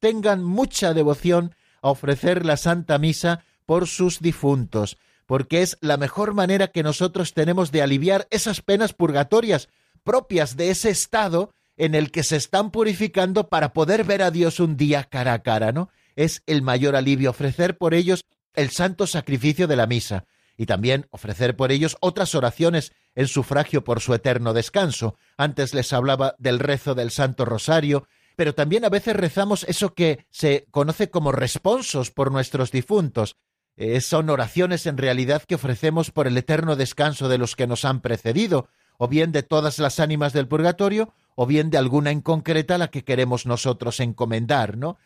Tengan 0.00 0.42
mucha 0.44 0.92
devoción 0.92 1.54
a 1.80 1.90
ofrecer 1.90 2.44
la 2.44 2.56
Santa 2.56 2.98
Misa 2.98 3.44
por 3.64 3.86
sus 3.86 4.20
difuntos, 4.20 4.98
porque 5.26 5.62
es 5.62 5.78
la 5.80 5.96
mejor 5.96 6.34
manera 6.34 6.68
que 6.68 6.82
nosotros 6.82 7.32
tenemos 7.32 7.72
de 7.72 7.82
aliviar 7.82 8.26
esas 8.30 8.60
penas 8.60 8.92
purgatorias 8.92 9.68
propias 10.06 10.56
de 10.56 10.70
ese 10.70 10.88
estado 10.88 11.52
en 11.76 11.94
el 11.94 12.10
que 12.10 12.22
se 12.22 12.36
están 12.36 12.70
purificando 12.70 13.50
para 13.50 13.74
poder 13.74 14.04
ver 14.04 14.22
a 14.22 14.30
Dios 14.30 14.60
un 14.60 14.78
día 14.78 15.04
cara 15.04 15.34
a 15.34 15.42
cara, 15.42 15.72
¿no? 15.72 15.90
Es 16.14 16.42
el 16.46 16.62
mayor 16.62 16.96
alivio 16.96 17.28
ofrecer 17.28 17.76
por 17.76 17.92
ellos 17.92 18.24
el 18.54 18.70
santo 18.70 19.06
sacrificio 19.06 19.66
de 19.66 19.76
la 19.76 19.86
misa 19.86 20.24
y 20.56 20.64
también 20.64 21.06
ofrecer 21.10 21.56
por 21.56 21.72
ellos 21.72 21.98
otras 22.00 22.34
oraciones 22.34 22.92
en 23.14 23.28
sufragio 23.28 23.84
por 23.84 24.00
su 24.00 24.14
eterno 24.14 24.54
descanso. 24.54 25.16
Antes 25.36 25.74
les 25.74 25.92
hablaba 25.92 26.34
del 26.38 26.60
rezo 26.60 26.94
del 26.94 27.10
Santo 27.10 27.44
Rosario, 27.44 28.06
pero 28.36 28.54
también 28.54 28.84
a 28.84 28.88
veces 28.88 29.16
rezamos 29.16 29.64
eso 29.64 29.92
que 29.92 30.24
se 30.30 30.66
conoce 30.70 31.10
como 31.10 31.32
responsos 31.32 32.10
por 32.10 32.32
nuestros 32.32 32.70
difuntos. 32.70 33.36
Eh, 33.76 34.00
son 34.00 34.30
oraciones 34.30 34.86
en 34.86 34.96
realidad 34.96 35.42
que 35.46 35.56
ofrecemos 35.56 36.10
por 36.10 36.26
el 36.26 36.38
eterno 36.38 36.76
descanso 36.76 37.28
de 37.28 37.36
los 37.36 37.56
que 37.56 37.66
nos 37.66 37.84
han 37.84 38.00
precedido, 38.00 38.68
o 38.98 39.08
bien 39.08 39.32
de 39.32 39.42
todas 39.42 39.78
las 39.78 40.00
ánimas 40.00 40.32
del 40.32 40.48
purgatorio, 40.48 41.12
o 41.34 41.46
bien 41.46 41.70
de 41.70 41.78
alguna 41.78 42.10
en 42.10 42.20
concreta 42.20 42.78
la 42.78 42.88
que 42.88 43.04
queremos 43.04 43.46
nosotros 43.46 44.00
encomendar, 44.00 44.76
¿no? 44.76 44.96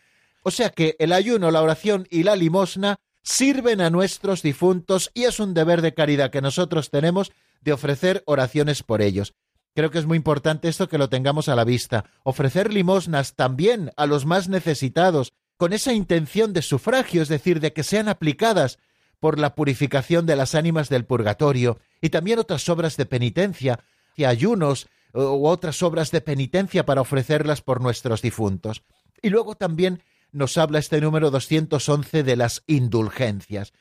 O 0.42 0.50
sea 0.50 0.70
que 0.70 0.96
el 0.98 1.12
ayuno, 1.12 1.50
la 1.50 1.62
oración 1.62 2.06
y 2.10 2.22
la 2.22 2.36
limosna 2.36 2.98
sirven 3.22 3.80
a 3.80 3.90
nuestros 3.90 4.42
difuntos 4.42 5.10
y 5.12 5.24
es 5.24 5.40
un 5.40 5.52
deber 5.54 5.82
de 5.82 5.92
caridad 5.92 6.30
que 6.30 6.40
nosotros 6.40 6.90
tenemos 6.90 7.32
de 7.60 7.72
ofrecer 7.72 8.22
oraciones 8.26 8.82
por 8.82 9.02
ellos. 9.02 9.34
Creo 9.74 9.90
que 9.90 9.98
es 9.98 10.06
muy 10.06 10.16
importante 10.16 10.68
esto 10.68 10.88
que 10.88 10.98
lo 10.98 11.08
tengamos 11.08 11.48
a 11.48 11.56
la 11.56 11.64
vista. 11.64 12.04
Ofrecer 12.24 12.72
limosnas 12.72 13.34
también 13.34 13.92
a 13.96 14.06
los 14.06 14.26
más 14.26 14.48
necesitados, 14.48 15.32
con 15.56 15.72
esa 15.72 15.92
intención 15.92 16.52
de 16.52 16.62
sufragio, 16.62 17.22
es 17.22 17.28
decir, 17.28 17.60
de 17.60 17.72
que 17.72 17.82
sean 17.82 18.08
aplicadas 18.08 18.78
por 19.20 19.38
la 19.38 19.54
purificación 19.54 20.26
de 20.26 20.34
las 20.34 20.54
ánimas 20.54 20.88
del 20.88 21.04
purgatorio, 21.04 21.78
y 22.00 22.08
también 22.08 22.38
otras 22.38 22.68
obras 22.68 22.96
de 22.96 23.06
penitencia, 23.06 23.80
y 24.16 24.24
ayunos 24.24 24.88
u 25.12 25.46
otras 25.46 25.82
obras 25.82 26.10
de 26.10 26.20
penitencia 26.20 26.84
para 26.86 27.00
ofrecerlas 27.00 27.62
por 27.62 27.80
nuestros 27.80 28.22
difuntos. 28.22 28.82
Y 29.22 29.30
luego 29.30 29.54
también 29.54 30.02
nos 30.32 30.56
habla 30.56 30.78
este 30.78 31.00
número 31.00 31.30
211 31.30 32.22
de 32.22 32.36
las 32.36 32.62
indulgencias. 32.66 33.72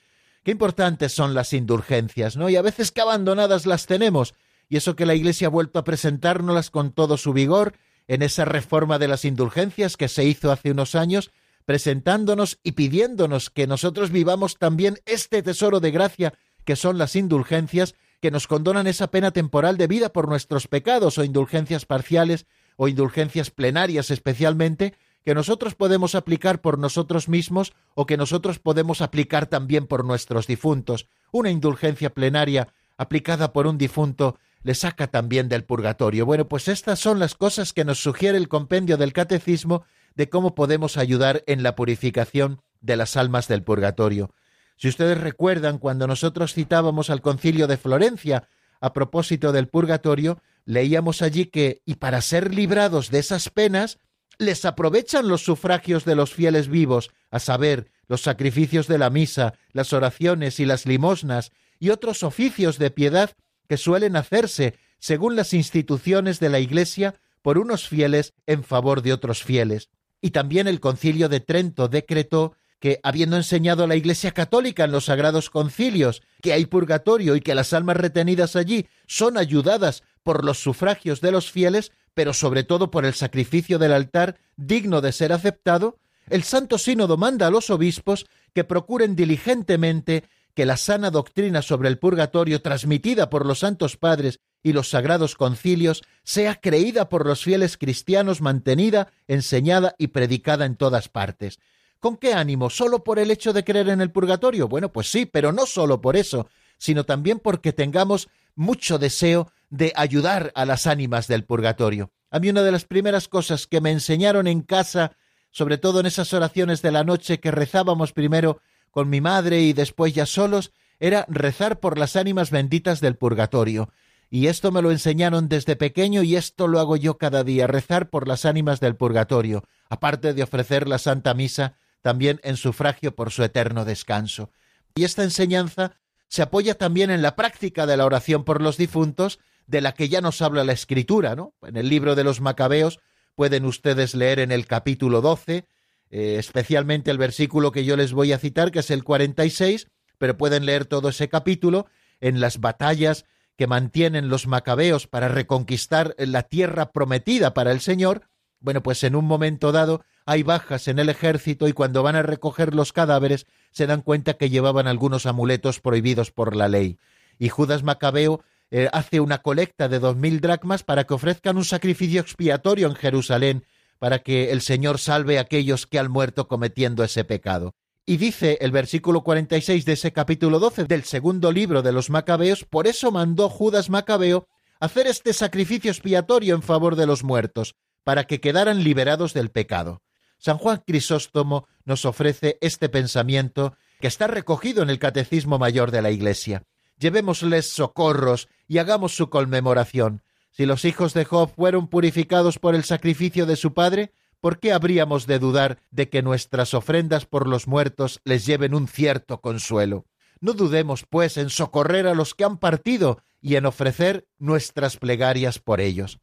Qué 0.44 0.52
importantes 0.52 1.14
son 1.14 1.34
las 1.34 1.54
indulgencias, 1.54 2.38
¿no? 2.38 2.50
Y 2.50 2.56
a 2.56 2.62
veces 2.62 2.92
que 2.92 3.02
abandonadas 3.02 3.66
las 3.66 3.86
tenemos, 3.86 4.34
y 4.68 4.78
eso 4.78 4.96
que 4.96 5.06
la 5.06 5.16
Iglesia 5.16 5.48
ha 5.48 5.52
vuelto 5.52 5.80
a 5.80 5.84
presentárnoslas 5.84 6.70
con 6.70 6.92
todo 6.92 7.18
su 7.18 7.34
vigor 7.34 7.74
en 8.08 8.24
esa 8.24 8.46
reforma 8.46 8.98
de 8.98 9.08
las 9.08 9.26
indulgencias 9.26 9.98
que 9.98 10.08
se 10.08 10.26
hizo 10.26 10.52
hace 10.52 10.72
unos 10.72 10.96
años, 10.96 11.32
presentándonos 11.66 12.60
y 12.64 12.74
pidiéndonos 12.74 13.49
que 13.49 13.68
nosotros 13.68 14.12
vivamos 14.12 14.57
también 14.57 14.97
este 15.05 15.43
tesoro 15.43 15.80
de 15.80 15.91
gracia 15.91 16.34
que 16.66 16.76
son 16.76 16.97
las 16.97 17.16
indulgencias, 17.16 17.95
que 18.22 18.32
nos 18.32 18.47
condonan 18.47 18.88
esa 18.88 19.12
pena 19.12 19.32
temporal 19.32 19.78
de 19.78 19.88
vida 19.88 20.10
por 20.10 20.28
nuestros 20.28 20.68
pecados 20.68 21.18
o 21.18 21.24
indulgencias 21.24 21.86
parciales 21.86 22.45
o 22.76 22.88
indulgencias 22.88 23.49
plenarias 23.49 24.12
especialmente, 24.12 24.93
que 25.24 25.36
nosotros 25.36 25.76
podemos 25.76 26.16
aplicar 26.16 26.62
por 26.62 26.80
nosotros 26.80 27.28
mismos 27.28 27.74
o 27.93 28.05
que 28.05 28.18
nosotros 28.18 28.60
podemos 28.60 29.01
aplicar 29.01 29.47
también 29.47 29.86
por 29.88 30.05
nuestros 30.05 30.47
difuntos. 30.47 31.07
Una 31.32 31.49
indulgencia 31.49 32.14
plenaria 32.14 32.70
aplicada 32.97 33.53
por 33.53 33.68
un 33.68 33.78
difunto 33.78 34.38
le 34.62 34.76
saca 34.76 35.07
también 35.07 35.49
del 35.49 35.64
purgatorio. 35.64 36.26
Bueno, 36.26 36.47
pues 36.47 36.68
estas 36.68 36.99
son 36.99 37.20
las 37.20 37.36
cosas 37.36 37.74
que 37.74 37.86
nos 37.86 38.01
sugiere 38.01 38.38
el 38.38 38.47
compendio 38.49 38.97
del 38.97 39.14
catecismo 39.14 39.86
de 40.20 40.28
cómo 40.28 40.53
podemos 40.53 40.97
ayudar 40.97 41.45
en 41.47 41.63
la 41.63 41.78
purificación 41.78 42.61
de 42.82 42.97
las 42.97 43.15
almas 43.15 43.47
del 43.47 43.63
purgatorio. 43.63 44.36
Si 44.76 44.89
ustedes 44.89 45.17
recuerdan, 45.17 45.78
cuando 45.78 46.07
nosotros 46.07 46.53
citábamos 46.53 47.09
al 47.09 47.22
concilio 47.22 47.67
de 47.67 47.78
Florencia 47.78 48.49
a 48.82 48.91
propósito 48.91 49.53
del 49.53 49.70
purgatorio, 49.70 50.41
leíamos 50.65 51.22
allí 51.22 51.45
que, 51.45 51.84
y 51.86 51.95
para 51.95 52.20
ser 52.20 52.53
librados 52.53 53.11
de 53.11 53.20
esas 53.20 53.49
penas, 53.49 53.97
les 54.38 54.65
aprovechan 54.65 55.30
los 55.30 55.41
sufragios 55.41 56.03
de 56.03 56.15
los 56.15 56.34
fieles 56.34 56.67
vivos, 56.67 57.11
a 57.32 57.39
saber, 57.39 57.89
los 58.09 58.20
sacrificios 58.20 58.88
de 58.88 58.97
la 58.97 59.09
misa, 59.09 59.53
las 59.72 59.93
oraciones 59.93 60.59
y 60.59 60.65
las 60.65 60.86
limosnas, 60.86 61.53
y 61.80 61.91
otros 61.91 62.24
oficios 62.24 62.78
de 62.78 62.91
piedad 62.91 63.32
que 63.70 63.78
suelen 63.78 64.17
hacerse 64.17 64.76
según 64.99 65.38
las 65.38 65.53
instituciones 65.53 66.41
de 66.41 66.49
la 66.49 66.59
Iglesia 66.59 67.15
por 67.41 67.57
unos 67.57 67.88
fieles 67.88 68.34
en 68.47 68.65
favor 68.65 69.01
de 69.01 69.13
otros 69.13 69.43
fieles. 69.43 69.89
Y 70.22 70.32
también 70.32 70.67
el 70.67 70.80
concilio 70.80 71.30
de 71.30 71.39
Trento 71.39 71.88
decretó 71.88 72.53
que, 72.80 72.99
habiendo 73.03 73.36
enseñado 73.36 73.88
la 73.88 73.95
Iglesia 73.95 74.32
Católica 74.32 74.86
en 74.86 74.91
los 74.91 75.05
sagrados 75.05 75.49
concilios 75.49 76.22
que 76.41 76.53
hay 76.53 76.65
purgatorio 76.65 77.36
y 77.36 77.41
que 77.41 77.55
las 77.55 77.74
almas 77.74 77.97
retenidas 77.97 78.55
allí 78.55 78.88
son 79.05 79.38
ayudadas 79.38 80.03
por 80.24 80.45
los 80.45 80.59
sufragios 80.59 81.22
de 81.22 81.32
los 81.32 81.51
fieles, 81.51 81.91
pero 82.13 82.34
sobre 82.34 82.63
todo 82.63 82.91
por 82.91 83.05
el 83.05 83.13
sacrificio 83.13 83.80
del 83.80 83.93
altar 83.93 84.38
digno 84.55 85.01
de 85.01 85.11
ser 85.11 85.34
aceptado, 85.34 85.97
el 86.30 86.43
Santo 86.43 86.78
Sínodo 86.78 87.17
manda 87.17 87.47
a 87.47 87.51
los 87.51 87.70
obispos 87.70 88.28
que 88.53 88.63
procuren 88.63 89.15
diligentemente 89.15 90.24
que 90.53 90.65
la 90.65 90.78
sana 90.78 91.11
doctrina 91.11 91.61
sobre 91.61 91.89
el 91.89 91.97
purgatorio 91.97 92.61
transmitida 92.61 93.30
por 93.30 93.45
los 93.45 93.59
santos 93.59 93.97
padres 93.97 94.39
y 94.64 94.74
los 94.74 94.89
sagrados 94.89 95.36
concilios 95.36 96.03
sea 96.24 96.55
creída 96.55 97.10
por 97.10 97.26
los 97.26 97.43
fieles 97.43 97.78
cristianos, 97.78 98.41
mantenida, 98.41 99.12
enseñada 99.28 99.95
y 99.97 100.07
predicada 100.07 100.66
en 100.66 100.76
todas 100.76 101.10
partes. 101.10 101.60
¿Con 101.99 102.18
qué 102.18 102.34
ánimo? 102.34 102.70
¿Solo 102.70 103.03
por 103.03 103.20
el 103.20 103.32
hecho 103.32 103.51
de 103.51 103.64
creer 103.64 103.89
en 103.89 104.01
el 104.01 104.12
purgatorio? 104.12 104.68
Bueno, 104.68 104.91
pues 104.91 105.12
sí, 105.12 105.26
pero 105.26 105.51
no 105.51 105.66
solo 105.66 106.01
por 106.01 106.16
eso, 106.16 106.47
sino 106.78 107.03
también 107.03 107.39
porque 107.39 107.74
tengamos 107.74 108.30
mucho 108.55 108.97
deseo 108.97 109.51
de 109.70 109.93
ayudar 109.95 110.51
a 110.55 110.66
las 110.66 110.88
ánimas 110.88 111.28
del 111.28 111.43
purgatorio. 111.43 112.12
A 112.32 112.39
mí 112.39 112.49
una 112.49 112.64
de 112.64 112.72
las 112.72 112.86
primeras 112.86 113.28
cosas 113.28 113.68
que 113.68 113.82
me 113.82 113.91
enseñaron 113.91 114.47
en 114.47 114.62
casa, 114.62 115.18
sobre 115.51 115.78
todo 115.78 115.99
en 115.99 116.05
esas 116.05 116.34
oraciones 116.34 116.82
de 116.82 116.91
la 116.91 117.03
noche 117.03 117.39
que 117.39 117.51
rezábamos 117.51 118.14
primero 118.14 118.62
con 118.91 119.10
mi 119.10 119.22
madre 119.22 119.62
y 119.62 119.74
después 119.74 120.14
ya 120.14 120.26
solos, 120.26 120.72
era 120.99 121.26
rezar 121.30 121.80
por 121.80 121.97
las 121.97 122.16
ánimas 122.16 122.51
benditas 122.51 123.01
del 123.01 123.16
purgatorio. 123.16 123.91
Y 124.30 124.47
esto 124.47 124.71
me 124.71 124.82
lo 124.82 124.91
enseñaron 124.91 125.49
desde 125.49 125.75
pequeño 125.75 126.21
y 126.21 126.36
esto 126.36 126.67
lo 126.67 126.80
hago 126.80 126.95
yo 126.97 127.17
cada 127.17 127.43
día, 127.43 127.65
rezar 127.65 128.09
por 128.09 128.27
las 128.27 128.45
ánimas 128.45 128.80
del 128.80 128.95
purgatorio, 128.95 129.63
aparte 129.89 130.34
de 130.34 130.43
ofrecer 130.43 130.88
la 130.88 130.99
Santa 130.99 131.34
Misa 131.34 131.75
también 132.01 132.39
en 132.43 132.55
sufragio 132.55 133.15
por 133.15 133.32
su 133.32 133.43
eterno 133.43 133.86
descanso. 133.86 134.51
Y 134.95 135.03
esta 135.03 135.23
enseñanza 135.23 135.97
se 136.27 136.43
apoya 136.43 136.75
también 136.75 137.09
en 137.09 137.21
la 137.23 137.36
práctica 137.36 137.88
de 137.88 137.97
la 137.97 138.05
oración 138.05 138.43
por 138.43 138.61
los 138.61 138.77
difuntos, 138.77 139.39
de 139.65 139.82
la 139.82 139.93
que 139.93 140.09
ya 140.09 140.21
nos 140.21 140.41
habla 140.41 140.63
la 140.63 140.73
Escritura, 140.73 141.36
¿no? 141.36 141.53
En 141.61 141.77
el 141.77 141.89
libro 141.89 142.15
de 142.15 142.23
los 142.23 142.41
Macabeos 142.41 142.99
pueden 143.36 143.65
ustedes 143.65 144.15
leer 144.15 144.39
en 144.39 144.51
el 144.51 144.65
capítulo 144.65 145.21
12, 145.21 145.67
eh, 146.11 146.36
especialmente 146.39 147.11
el 147.11 147.17
versículo 147.17 147.71
que 147.71 147.86
yo 147.86 147.95
les 147.95 148.13
voy 148.13 148.32
a 148.32 148.39
citar, 148.39 148.71
que 148.71 148.80
es 148.80 148.91
el 148.91 149.03
46, 149.03 149.88
pero 150.17 150.38
pueden 150.38 150.65
leer 150.65 150.86
todo 150.86 151.09
ese 151.09 151.30
capítulo 151.30 151.88
en 152.19 152.39
las 152.39 152.59
batallas 152.59 153.25
que 153.60 153.68
mantienen 153.68 154.30
los 154.30 154.47
macabeos 154.47 155.07
para 155.07 155.28
reconquistar 155.28 156.16
la 156.18 156.43
tierra 156.43 156.93
prometida 156.93 157.53
para 157.53 157.74
el 157.74 157.82
Señor, 157.82 158.22
bueno, 158.62 158.82
pues 158.82 159.03
en 159.03 159.18
un 159.18 159.26
momento 159.26 159.74
dado 159.74 160.01
hay 160.26 160.43
bajas 160.43 160.88
en 160.88 160.97
el 160.97 161.10
ejército 161.10 161.68
y 161.68 161.74
cuando 161.74 162.01
van 162.01 162.16
a 162.16 162.22
recoger 162.22 162.74
los 162.74 162.93
cadáveres 162.93 163.47
se 163.72 163.86
dan 163.86 164.01
cuenta 164.01 164.36
que 164.36 164.49
llevaban 164.49 164.88
algunos 164.88 165.26
amuletos 165.26 165.82
prohibidos 165.82 166.32
por 166.32 166.55
la 166.55 166.70
ley. 166.70 166.99
Y 167.38 167.49
Judas 167.49 167.84
Macabeo 167.84 168.45
eh, 168.72 168.88
hace 168.93 169.20
una 169.20 169.39
colecta 169.39 169.89
de 169.89 169.99
dos 169.99 170.16
mil 170.16 170.39
dracmas 170.39 170.84
para 170.84 171.03
que 171.03 171.16
ofrezcan 171.16 171.57
un 171.57 171.66
sacrificio 171.66 172.22
expiatorio 172.22 172.88
en 172.88 172.95
Jerusalén, 172.95 173.66
para 173.97 174.20
que 174.20 174.53
el 174.53 174.62
Señor 174.62 174.99
salve 174.99 175.38
a 175.38 175.41
aquellos 175.41 175.86
que 175.86 175.99
han 175.99 176.10
muerto 176.10 176.47
cometiendo 176.47 177.03
ese 177.03 177.26
pecado. 177.26 177.76
Y 178.06 178.18
dice 178.18 178.58
el 178.62 178.72
versículo 178.72 179.24
46 179.24 179.86
de 179.86 179.93
ese 179.93 180.12
capítulo 180.12 180.60
12 180.60 180.86
del 180.86 181.04
segundo 181.04 181.52
libro 181.52 181.82
de 181.82 181.91
los 181.91 182.10
Macabeos, 182.10 182.66
por 182.66 182.88
eso 182.88 183.12
mandó 183.12 183.50
Judas 183.50 183.89
Macabeo 183.89 184.47
hacer 184.80 185.08
este 185.08 185.34
sacrificio 185.34 185.91
expiatorio 185.91 186.56
en 186.56 186.62
favor 186.62 186.95
de 186.95 187.06
los 187.06 187.24
muertos, 187.24 187.76
para 188.04 188.26
que 188.26 188.39
quedaran 188.39 188.84
liberados 188.84 189.34
del 189.34 189.52
pecado. 189.52 190.02
San 190.38 190.58
Juan 190.58 190.82
Crisóstomo 190.88 191.68
nos 191.84 192.06
ofrece 192.06 192.58
este 192.62 192.88
pensamiento 192.89 193.76
que 194.00 194.08
está 194.08 194.28
recogido 194.28 194.82
en 194.82 194.89
el 194.89 194.97
Catecismo 194.97 195.60
Mayor 195.60 195.91
de 195.91 196.02
la 196.02 196.12
Iglesia. 196.12 196.64
Llevémosles 196.97 197.72
socorros 197.72 198.47
y 198.68 198.78
hagamos 198.78 199.16
su 199.16 199.30
conmemoración. 199.30 200.24
Si 200.52 200.66
los 200.66 200.86
hijos 200.86 201.14
de 201.14 201.26
Job 201.26 201.52
fueron 201.54 201.88
purificados 201.88 202.58
por 202.58 202.74
el 202.74 202.84
sacrificio 202.84 203.45
de 203.45 203.58
su 203.58 203.74
padre, 203.74 204.14
¿por 204.42 204.60
qué 204.60 204.74
habríamos 204.74 205.28
de 205.28 205.40
dudar 205.40 205.80
de 205.92 206.10
que 206.10 206.22
nuestras 206.22 206.74
ofrendas 206.74 207.26
por 207.26 207.48
los 207.48 207.68
muertos 207.68 208.20
les 208.24 208.46
lleven 208.46 208.74
un 208.74 208.88
cierto 208.88 209.42
consuelo? 209.42 210.06
No 210.42 210.54
dudemos, 210.54 211.06
pues, 211.10 211.38
en 211.38 211.50
socorrer 211.50 212.08
a 212.08 212.14
los 212.14 212.34
que 212.34 212.46
han 212.46 212.58
partido 212.58 213.22
y 213.42 213.56
en 213.56 213.66
ofrecer 213.66 214.28
nuestras 214.38 214.98
plegarias 214.98 215.60
por 215.60 215.82
ellos. 215.82 216.20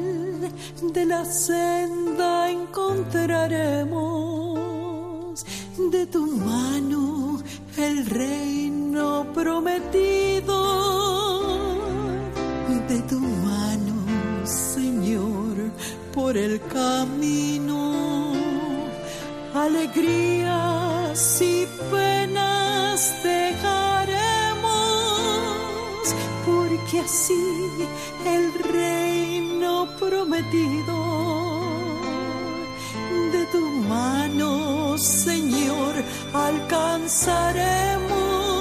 de 0.92 1.06
la 1.06 1.24
senda 1.24 2.50
encontraremos 2.50 5.46
de 5.92 6.06
tu 6.06 6.26
mano 6.26 7.40
el 7.76 8.06
reino 8.06 9.24
prometido, 9.32 10.56
de 12.88 13.00
tu 13.02 13.20
mano, 13.20 13.94
Señor, 14.44 15.70
por 16.12 16.36
el 16.36 16.60
camino 16.62 18.31
alegrías 19.54 21.40
y 21.40 21.66
penas 21.90 23.14
dejaremos, 23.22 24.68
porque 26.46 27.00
así 27.00 27.70
el 28.26 28.52
reino 28.72 29.88
prometido 29.98 31.62
de 33.32 33.46
tu 33.46 33.60
mano, 33.88 34.96
Señor, 34.98 35.94
alcanzaremos 36.32 38.51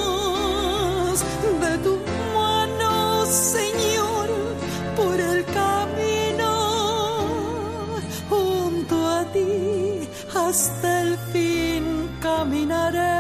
hasta 10.52 11.04
el 11.04 11.18
fin 11.32 12.10
caminaremos 12.20 13.11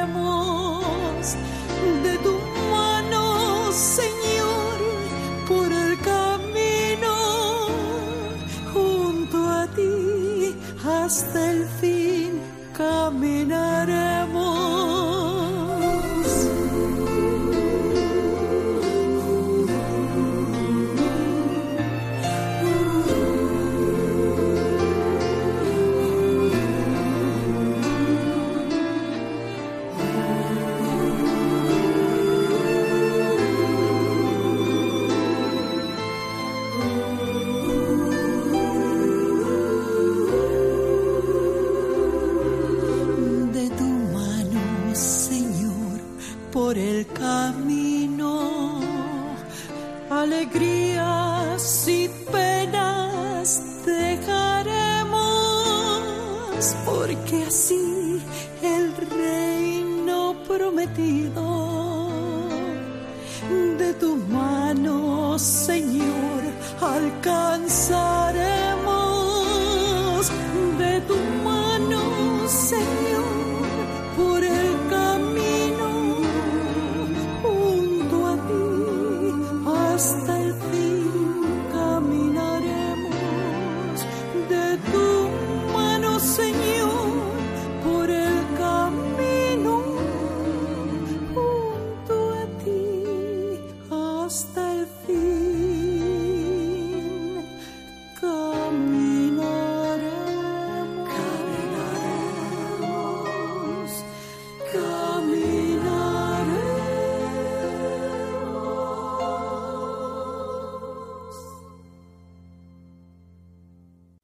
just 80.01 80.30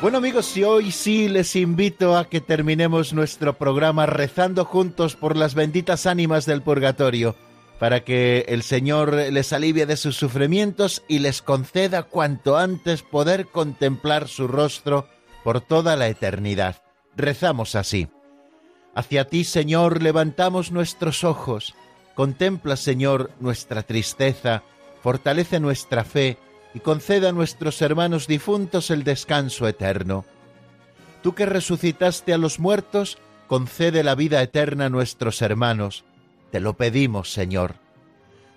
Bueno 0.00 0.18
amigos, 0.18 0.56
y 0.56 0.62
hoy 0.62 0.92
sí 0.92 1.28
les 1.28 1.56
invito 1.56 2.16
a 2.16 2.28
que 2.28 2.40
terminemos 2.40 3.12
nuestro 3.12 3.58
programa 3.58 4.06
rezando 4.06 4.64
juntos 4.64 5.16
por 5.16 5.36
las 5.36 5.56
benditas 5.56 6.06
ánimas 6.06 6.46
del 6.46 6.62
purgatorio, 6.62 7.34
para 7.80 8.04
que 8.04 8.44
el 8.46 8.62
Señor 8.62 9.12
les 9.12 9.52
alivie 9.52 9.86
de 9.86 9.96
sus 9.96 10.16
sufrimientos 10.16 11.02
y 11.08 11.18
les 11.18 11.42
conceda 11.42 12.04
cuanto 12.04 12.56
antes 12.56 13.02
poder 13.02 13.48
contemplar 13.48 14.28
su 14.28 14.46
rostro 14.46 15.08
por 15.42 15.60
toda 15.60 15.96
la 15.96 16.06
eternidad. 16.06 16.80
Rezamos 17.16 17.74
así. 17.74 18.06
Hacia 18.94 19.24
ti, 19.24 19.42
Señor, 19.42 20.00
levantamos 20.00 20.70
nuestros 20.70 21.24
ojos. 21.24 21.74
Contempla, 22.14 22.76
Señor, 22.76 23.32
nuestra 23.40 23.82
tristeza, 23.82 24.62
fortalece 25.02 25.58
nuestra 25.58 26.04
fe, 26.04 26.38
y 26.78 26.80
conceda 26.80 27.30
a 27.30 27.32
nuestros 27.32 27.82
hermanos 27.82 28.28
difuntos 28.28 28.92
el 28.92 29.02
descanso 29.02 29.66
eterno. 29.66 30.24
Tú 31.24 31.34
que 31.34 31.44
resucitaste 31.44 32.32
a 32.32 32.38
los 32.38 32.60
muertos, 32.60 33.18
concede 33.48 34.04
la 34.04 34.14
vida 34.14 34.40
eterna 34.42 34.84
a 34.84 34.88
nuestros 34.88 35.42
hermanos. 35.42 36.04
Te 36.52 36.60
lo 36.60 36.74
pedimos, 36.74 37.32
Señor. 37.32 37.74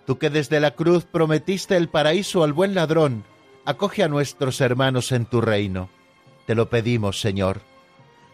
Tú 0.06 0.20
que 0.20 0.30
desde 0.30 0.60
la 0.60 0.76
cruz 0.76 1.04
prometiste 1.04 1.76
el 1.78 1.90
paraíso 1.90 2.44
al 2.44 2.54
buen 2.54 2.76
ladrón, 2.76 3.24
acoge 3.66 4.04
a 4.04 4.08
nuestros 4.08 4.62
hermanos 4.62 5.12
en 5.12 5.26
tu 5.26 5.42
reino. 5.42 5.90
Te 6.46 6.54
lo 6.54 6.70
pedimos, 6.70 7.20
Señor. 7.20 7.62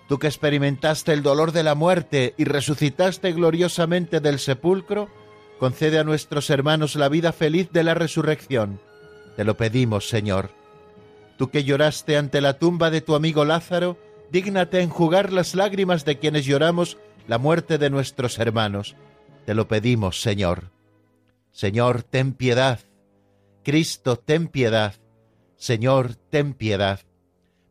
Tú 0.09 0.19
que 0.19 0.27
experimentaste 0.27 1.13
el 1.13 1.23
dolor 1.23 1.53
de 1.53 1.63
la 1.63 1.75
muerte 1.75 2.33
y 2.38 2.43
resucitaste 2.43 3.31
gloriosamente 3.31 4.19
del 4.19 4.39
sepulcro, 4.39 5.07
concede 5.59 5.97
a 5.97 6.03
nuestros 6.03 6.49
hermanos 6.49 6.97
la 6.97 7.07
vida 7.07 7.31
feliz 7.31 7.71
de 7.71 7.85
la 7.85 7.93
resurrección 7.93 8.81
te 9.38 9.43
lo 9.43 9.55
pedimos, 9.55 10.09
Señor. 10.09 10.49
Tú 11.38 11.51
que 11.51 11.63
lloraste 11.63 12.17
ante 12.17 12.41
la 12.41 12.57
tumba 12.57 12.89
de 12.89 13.01
tu 13.01 13.13
amigo 13.13 13.45
Lázaro, 13.45 13.95
dígnate 14.31 14.81
enjugar 14.81 15.31
las 15.31 15.53
lágrimas 15.53 16.05
de 16.05 16.17
quienes 16.17 16.47
lloramos 16.47 16.97
la 17.27 17.38
muerte 17.38 17.77
de 17.77 17.91
nuestros 17.91 18.39
hermanos. 18.39 18.95
Te 19.45 19.53
lo 19.53 19.67
pedimos, 19.67 20.21
Señor. 20.21 20.71
Señor, 21.51 22.01
ten 22.01 22.33
piedad. 22.33 22.79
Cristo, 23.63 24.17
ten 24.17 24.47
piedad. 24.47 24.95
Señor, 25.55 26.15
ten 26.15 26.55
piedad. 26.55 27.01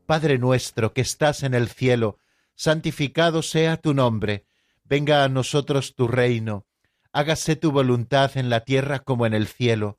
Padre 0.06 0.38
nuestro 0.38 0.92
que 0.92 1.00
estás 1.00 1.42
en 1.42 1.52
el 1.52 1.68
cielo, 1.68 2.20
santificado 2.54 3.42
sea 3.42 3.76
tu 3.76 3.92
nombre. 3.92 4.46
Venga 4.84 5.24
a 5.24 5.28
nosotros 5.28 5.96
tu 5.96 6.06
reino. 6.06 6.64
Hágase 7.10 7.56
tu 7.56 7.72
voluntad 7.72 8.36
en 8.36 8.50
la 8.50 8.60
tierra 8.60 9.00
como 9.00 9.26
en 9.26 9.34
el 9.34 9.48
cielo. 9.48 9.98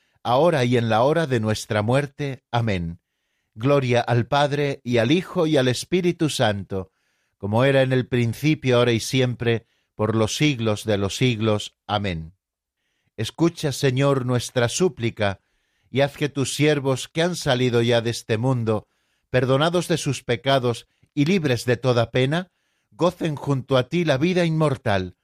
ahora 0.23 0.65
y 0.65 0.77
en 0.77 0.89
la 0.89 1.03
hora 1.03 1.27
de 1.27 1.39
nuestra 1.39 1.81
muerte. 1.81 2.43
Amén. 2.51 2.99
Gloria 3.53 4.01
al 4.01 4.27
Padre 4.27 4.81
y 4.83 4.97
al 4.97 5.11
Hijo 5.11 5.47
y 5.47 5.57
al 5.57 5.67
Espíritu 5.67 6.29
Santo, 6.29 6.91
como 7.37 7.63
era 7.65 7.81
en 7.81 7.91
el 7.91 8.07
principio, 8.07 8.77
ahora 8.77 8.91
y 8.91 8.99
siempre, 8.99 9.67
por 9.95 10.15
los 10.15 10.35
siglos 10.35 10.85
de 10.85 10.97
los 10.97 11.15
siglos. 11.15 11.75
Amén. 11.87 12.33
Escucha, 13.17 13.71
Señor, 13.71 14.25
nuestra 14.25 14.69
súplica, 14.69 15.41
y 15.89 16.01
haz 16.01 16.15
que 16.15 16.29
tus 16.29 16.55
siervos 16.55 17.09
que 17.09 17.21
han 17.21 17.35
salido 17.35 17.81
ya 17.81 18.01
de 18.01 18.11
este 18.11 18.37
mundo, 18.37 18.87
perdonados 19.29 19.87
de 19.87 19.97
sus 19.97 20.23
pecados 20.23 20.87
y 21.13 21.25
libres 21.25 21.65
de 21.65 21.77
toda 21.77 22.11
pena, 22.11 22.51
gocen 22.91 23.35
junto 23.35 23.77
a 23.77 23.89
ti 23.89 24.05
la 24.05 24.17
vida 24.17 24.45
inmortal, 24.45 25.17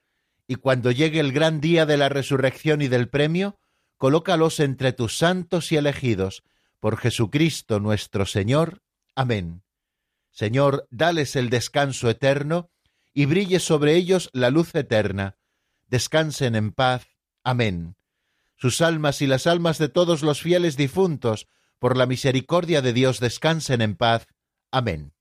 y 0.48 0.56
cuando 0.56 0.92
llegue 0.92 1.20
el 1.20 1.32
gran 1.32 1.62
día 1.62 1.86
de 1.86 1.98
la 1.98 2.10
resurrección 2.10 2.82
y 2.82 2.88
del 2.88 3.10
premio, 3.10 3.60
colócalos 3.98 4.60
entre 4.60 4.94
tus 4.94 5.18
santos 5.18 5.72
y 5.72 5.76
elegidos, 5.76 6.44
por 6.80 6.98
Jesucristo 6.98 7.80
nuestro 7.80 8.26
Señor. 8.26 8.82
Amén. 9.16 9.64
Señor, 10.32 10.88
dales 10.92 11.36
el 11.36 11.50
descanso 11.50 12.10
eterno, 12.10 12.70
y 13.14 13.26
brille 13.26 13.60
sobre 13.60 13.96
ellos 13.96 14.30
la 14.34 14.52
luz 14.52 14.76
eterna. 14.76 15.38
Descansen 15.88 16.56
en 16.56 16.72
paz. 16.72 17.08
Amén. 17.44 17.96
Sus 18.56 18.82
almas 18.82 19.22
y 19.24 19.28
las 19.28 19.48
almas 19.48 19.80
de 19.80 19.90
todos 19.90 20.22
los 20.22 20.42
fieles 20.42 20.78
difuntos, 20.78 21.48
por 21.80 21.98
la 21.98 22.06
misericordia 22.06 22.84
de 22.84 22.94
Dios, 22.94 23.20
descansen 23.20 23.82
en 23.82 23.96
paz. 23.96 24.28
Amén. 24.72 25.14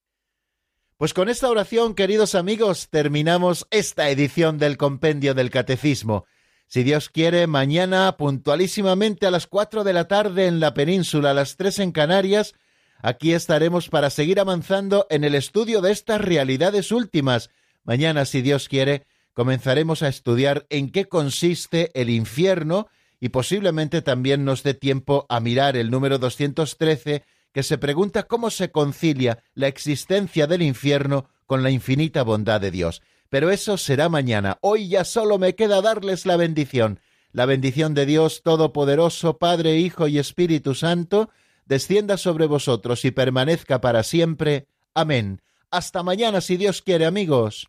Pues 0.99 1.15
con 1.15 1.29
esta 1.29 1.49
oración, 1.49 1.95
queridos 1.95 2.35
amigos, 2.35 2.89
terminamos 2.91 3.67
esta 3.71 4.09
edición 4.11 4.59
del 4.59 4.77
Compendio 4.77 5.35
del 5.35 5.51
Catecismo. 5.51 6.27
Si 6.69 6.83
Dios 6.83 7.11
quiere, 7.11 7.47
mañana 7.47 8.17
puntualísimamente 8.17 9.27
a 9.27 9.31
las 9.31 9.47
cuatro 9.47 9.85
de 9.85 9.93
la 9.93 10.09
tarde 10.09 10.47
en 10.47 10.59
la 10.59 10.75
península, 10.75 11.31
a 11.31 11.35
las 11.35 11.57
tres 11.57 11.79
en 11.79 11.93
Canarias, 11.93 12.55
aquí 13.03 13.35
estaremos 13.35 13.89
para 13.89 14.11
seguir 14.11 14.41
avanzando 14.41 15.07
en 15.09 15.23
el 15.23 15.37
estudio 15.37 15.81
de 15.81 15.93
estas 15.93 16.21
realidades 16.21 16.91
últimas. 16.91 17.51
Mañana, 17.85 18.25
si 18.25 18.43
Dios 18.43 18.69
quiere, 18.69 19.07
comenzaremos 19.33 20.03
a 20.03 20.09
estudiar 20.09 20.67
en 20.69 20.91
qué 20.91 21.05
consiste 21.05 21.93
el 21.95 22.11
infierno 22.11 22.89
y 23.21 23.29
posiblemente 23.29 24.03
también 24.03 24.45
nos 24.45 24.65
dé 24.65 24.75
tiempo 24.75 25.25
a 25.29 25.39
mirar 25.39 25.77
el 25.77 25.89
número 25.93 26.19
213 26.19 27.23
que 27.53 27.63
se 27.63 27.79
pregunta 27.79 28.25
cómo 28.25 28.51
se 28.51 28.73
concilia 28.73 29.39
la 29.55 29.69
existencia 29.69 30.49
del 30.49 30.63
infierno 30.63 31.31
con 31.47 31.63
la 31.63 31.71
infinita 31.71 32.25
bondad 32.25 32.61
de 32.61 32.73
Dios 32.73 33.03
pero 33.29 33.51
eso 33.51 33.77
será 33.77 34.09
mañana. 34.09 34.59
Hoy 34.61 34.89
ya 34.89 35.05
solo 35.05 35.39
me 35.39 35.55
queda 35.55 35.83
darles 35.83 36.27
la 36.27 36.37
bendición. 36.37 37.01
La 37.33 37.47
bendición 37.47 37.95
de 37.95 38.07
Dios 38.07 38.43
Todopoderoso, 38.43 39.39
Padre, 39.39 39.77
Hijo 39.77 40.09
y 40.09 40.19
Espíritu 40.19 40.75
Santo, 40.75 41.31
descienda 41.67 42.17
sobre 42.17 42.47
vosotros 42.47 43.05
y 43.05 43.11
permanezca 43.11 43.81
para 43.81 44.03
siempre. 44.03 44.69
Amén. 44.95 45.43
Hasta 45.71 46.03
mañana 46.03 46.41
si 46.41 46.57
Dios 46.57 46.81
quiere, 46.81 47.05
amigos. 47.05 47.69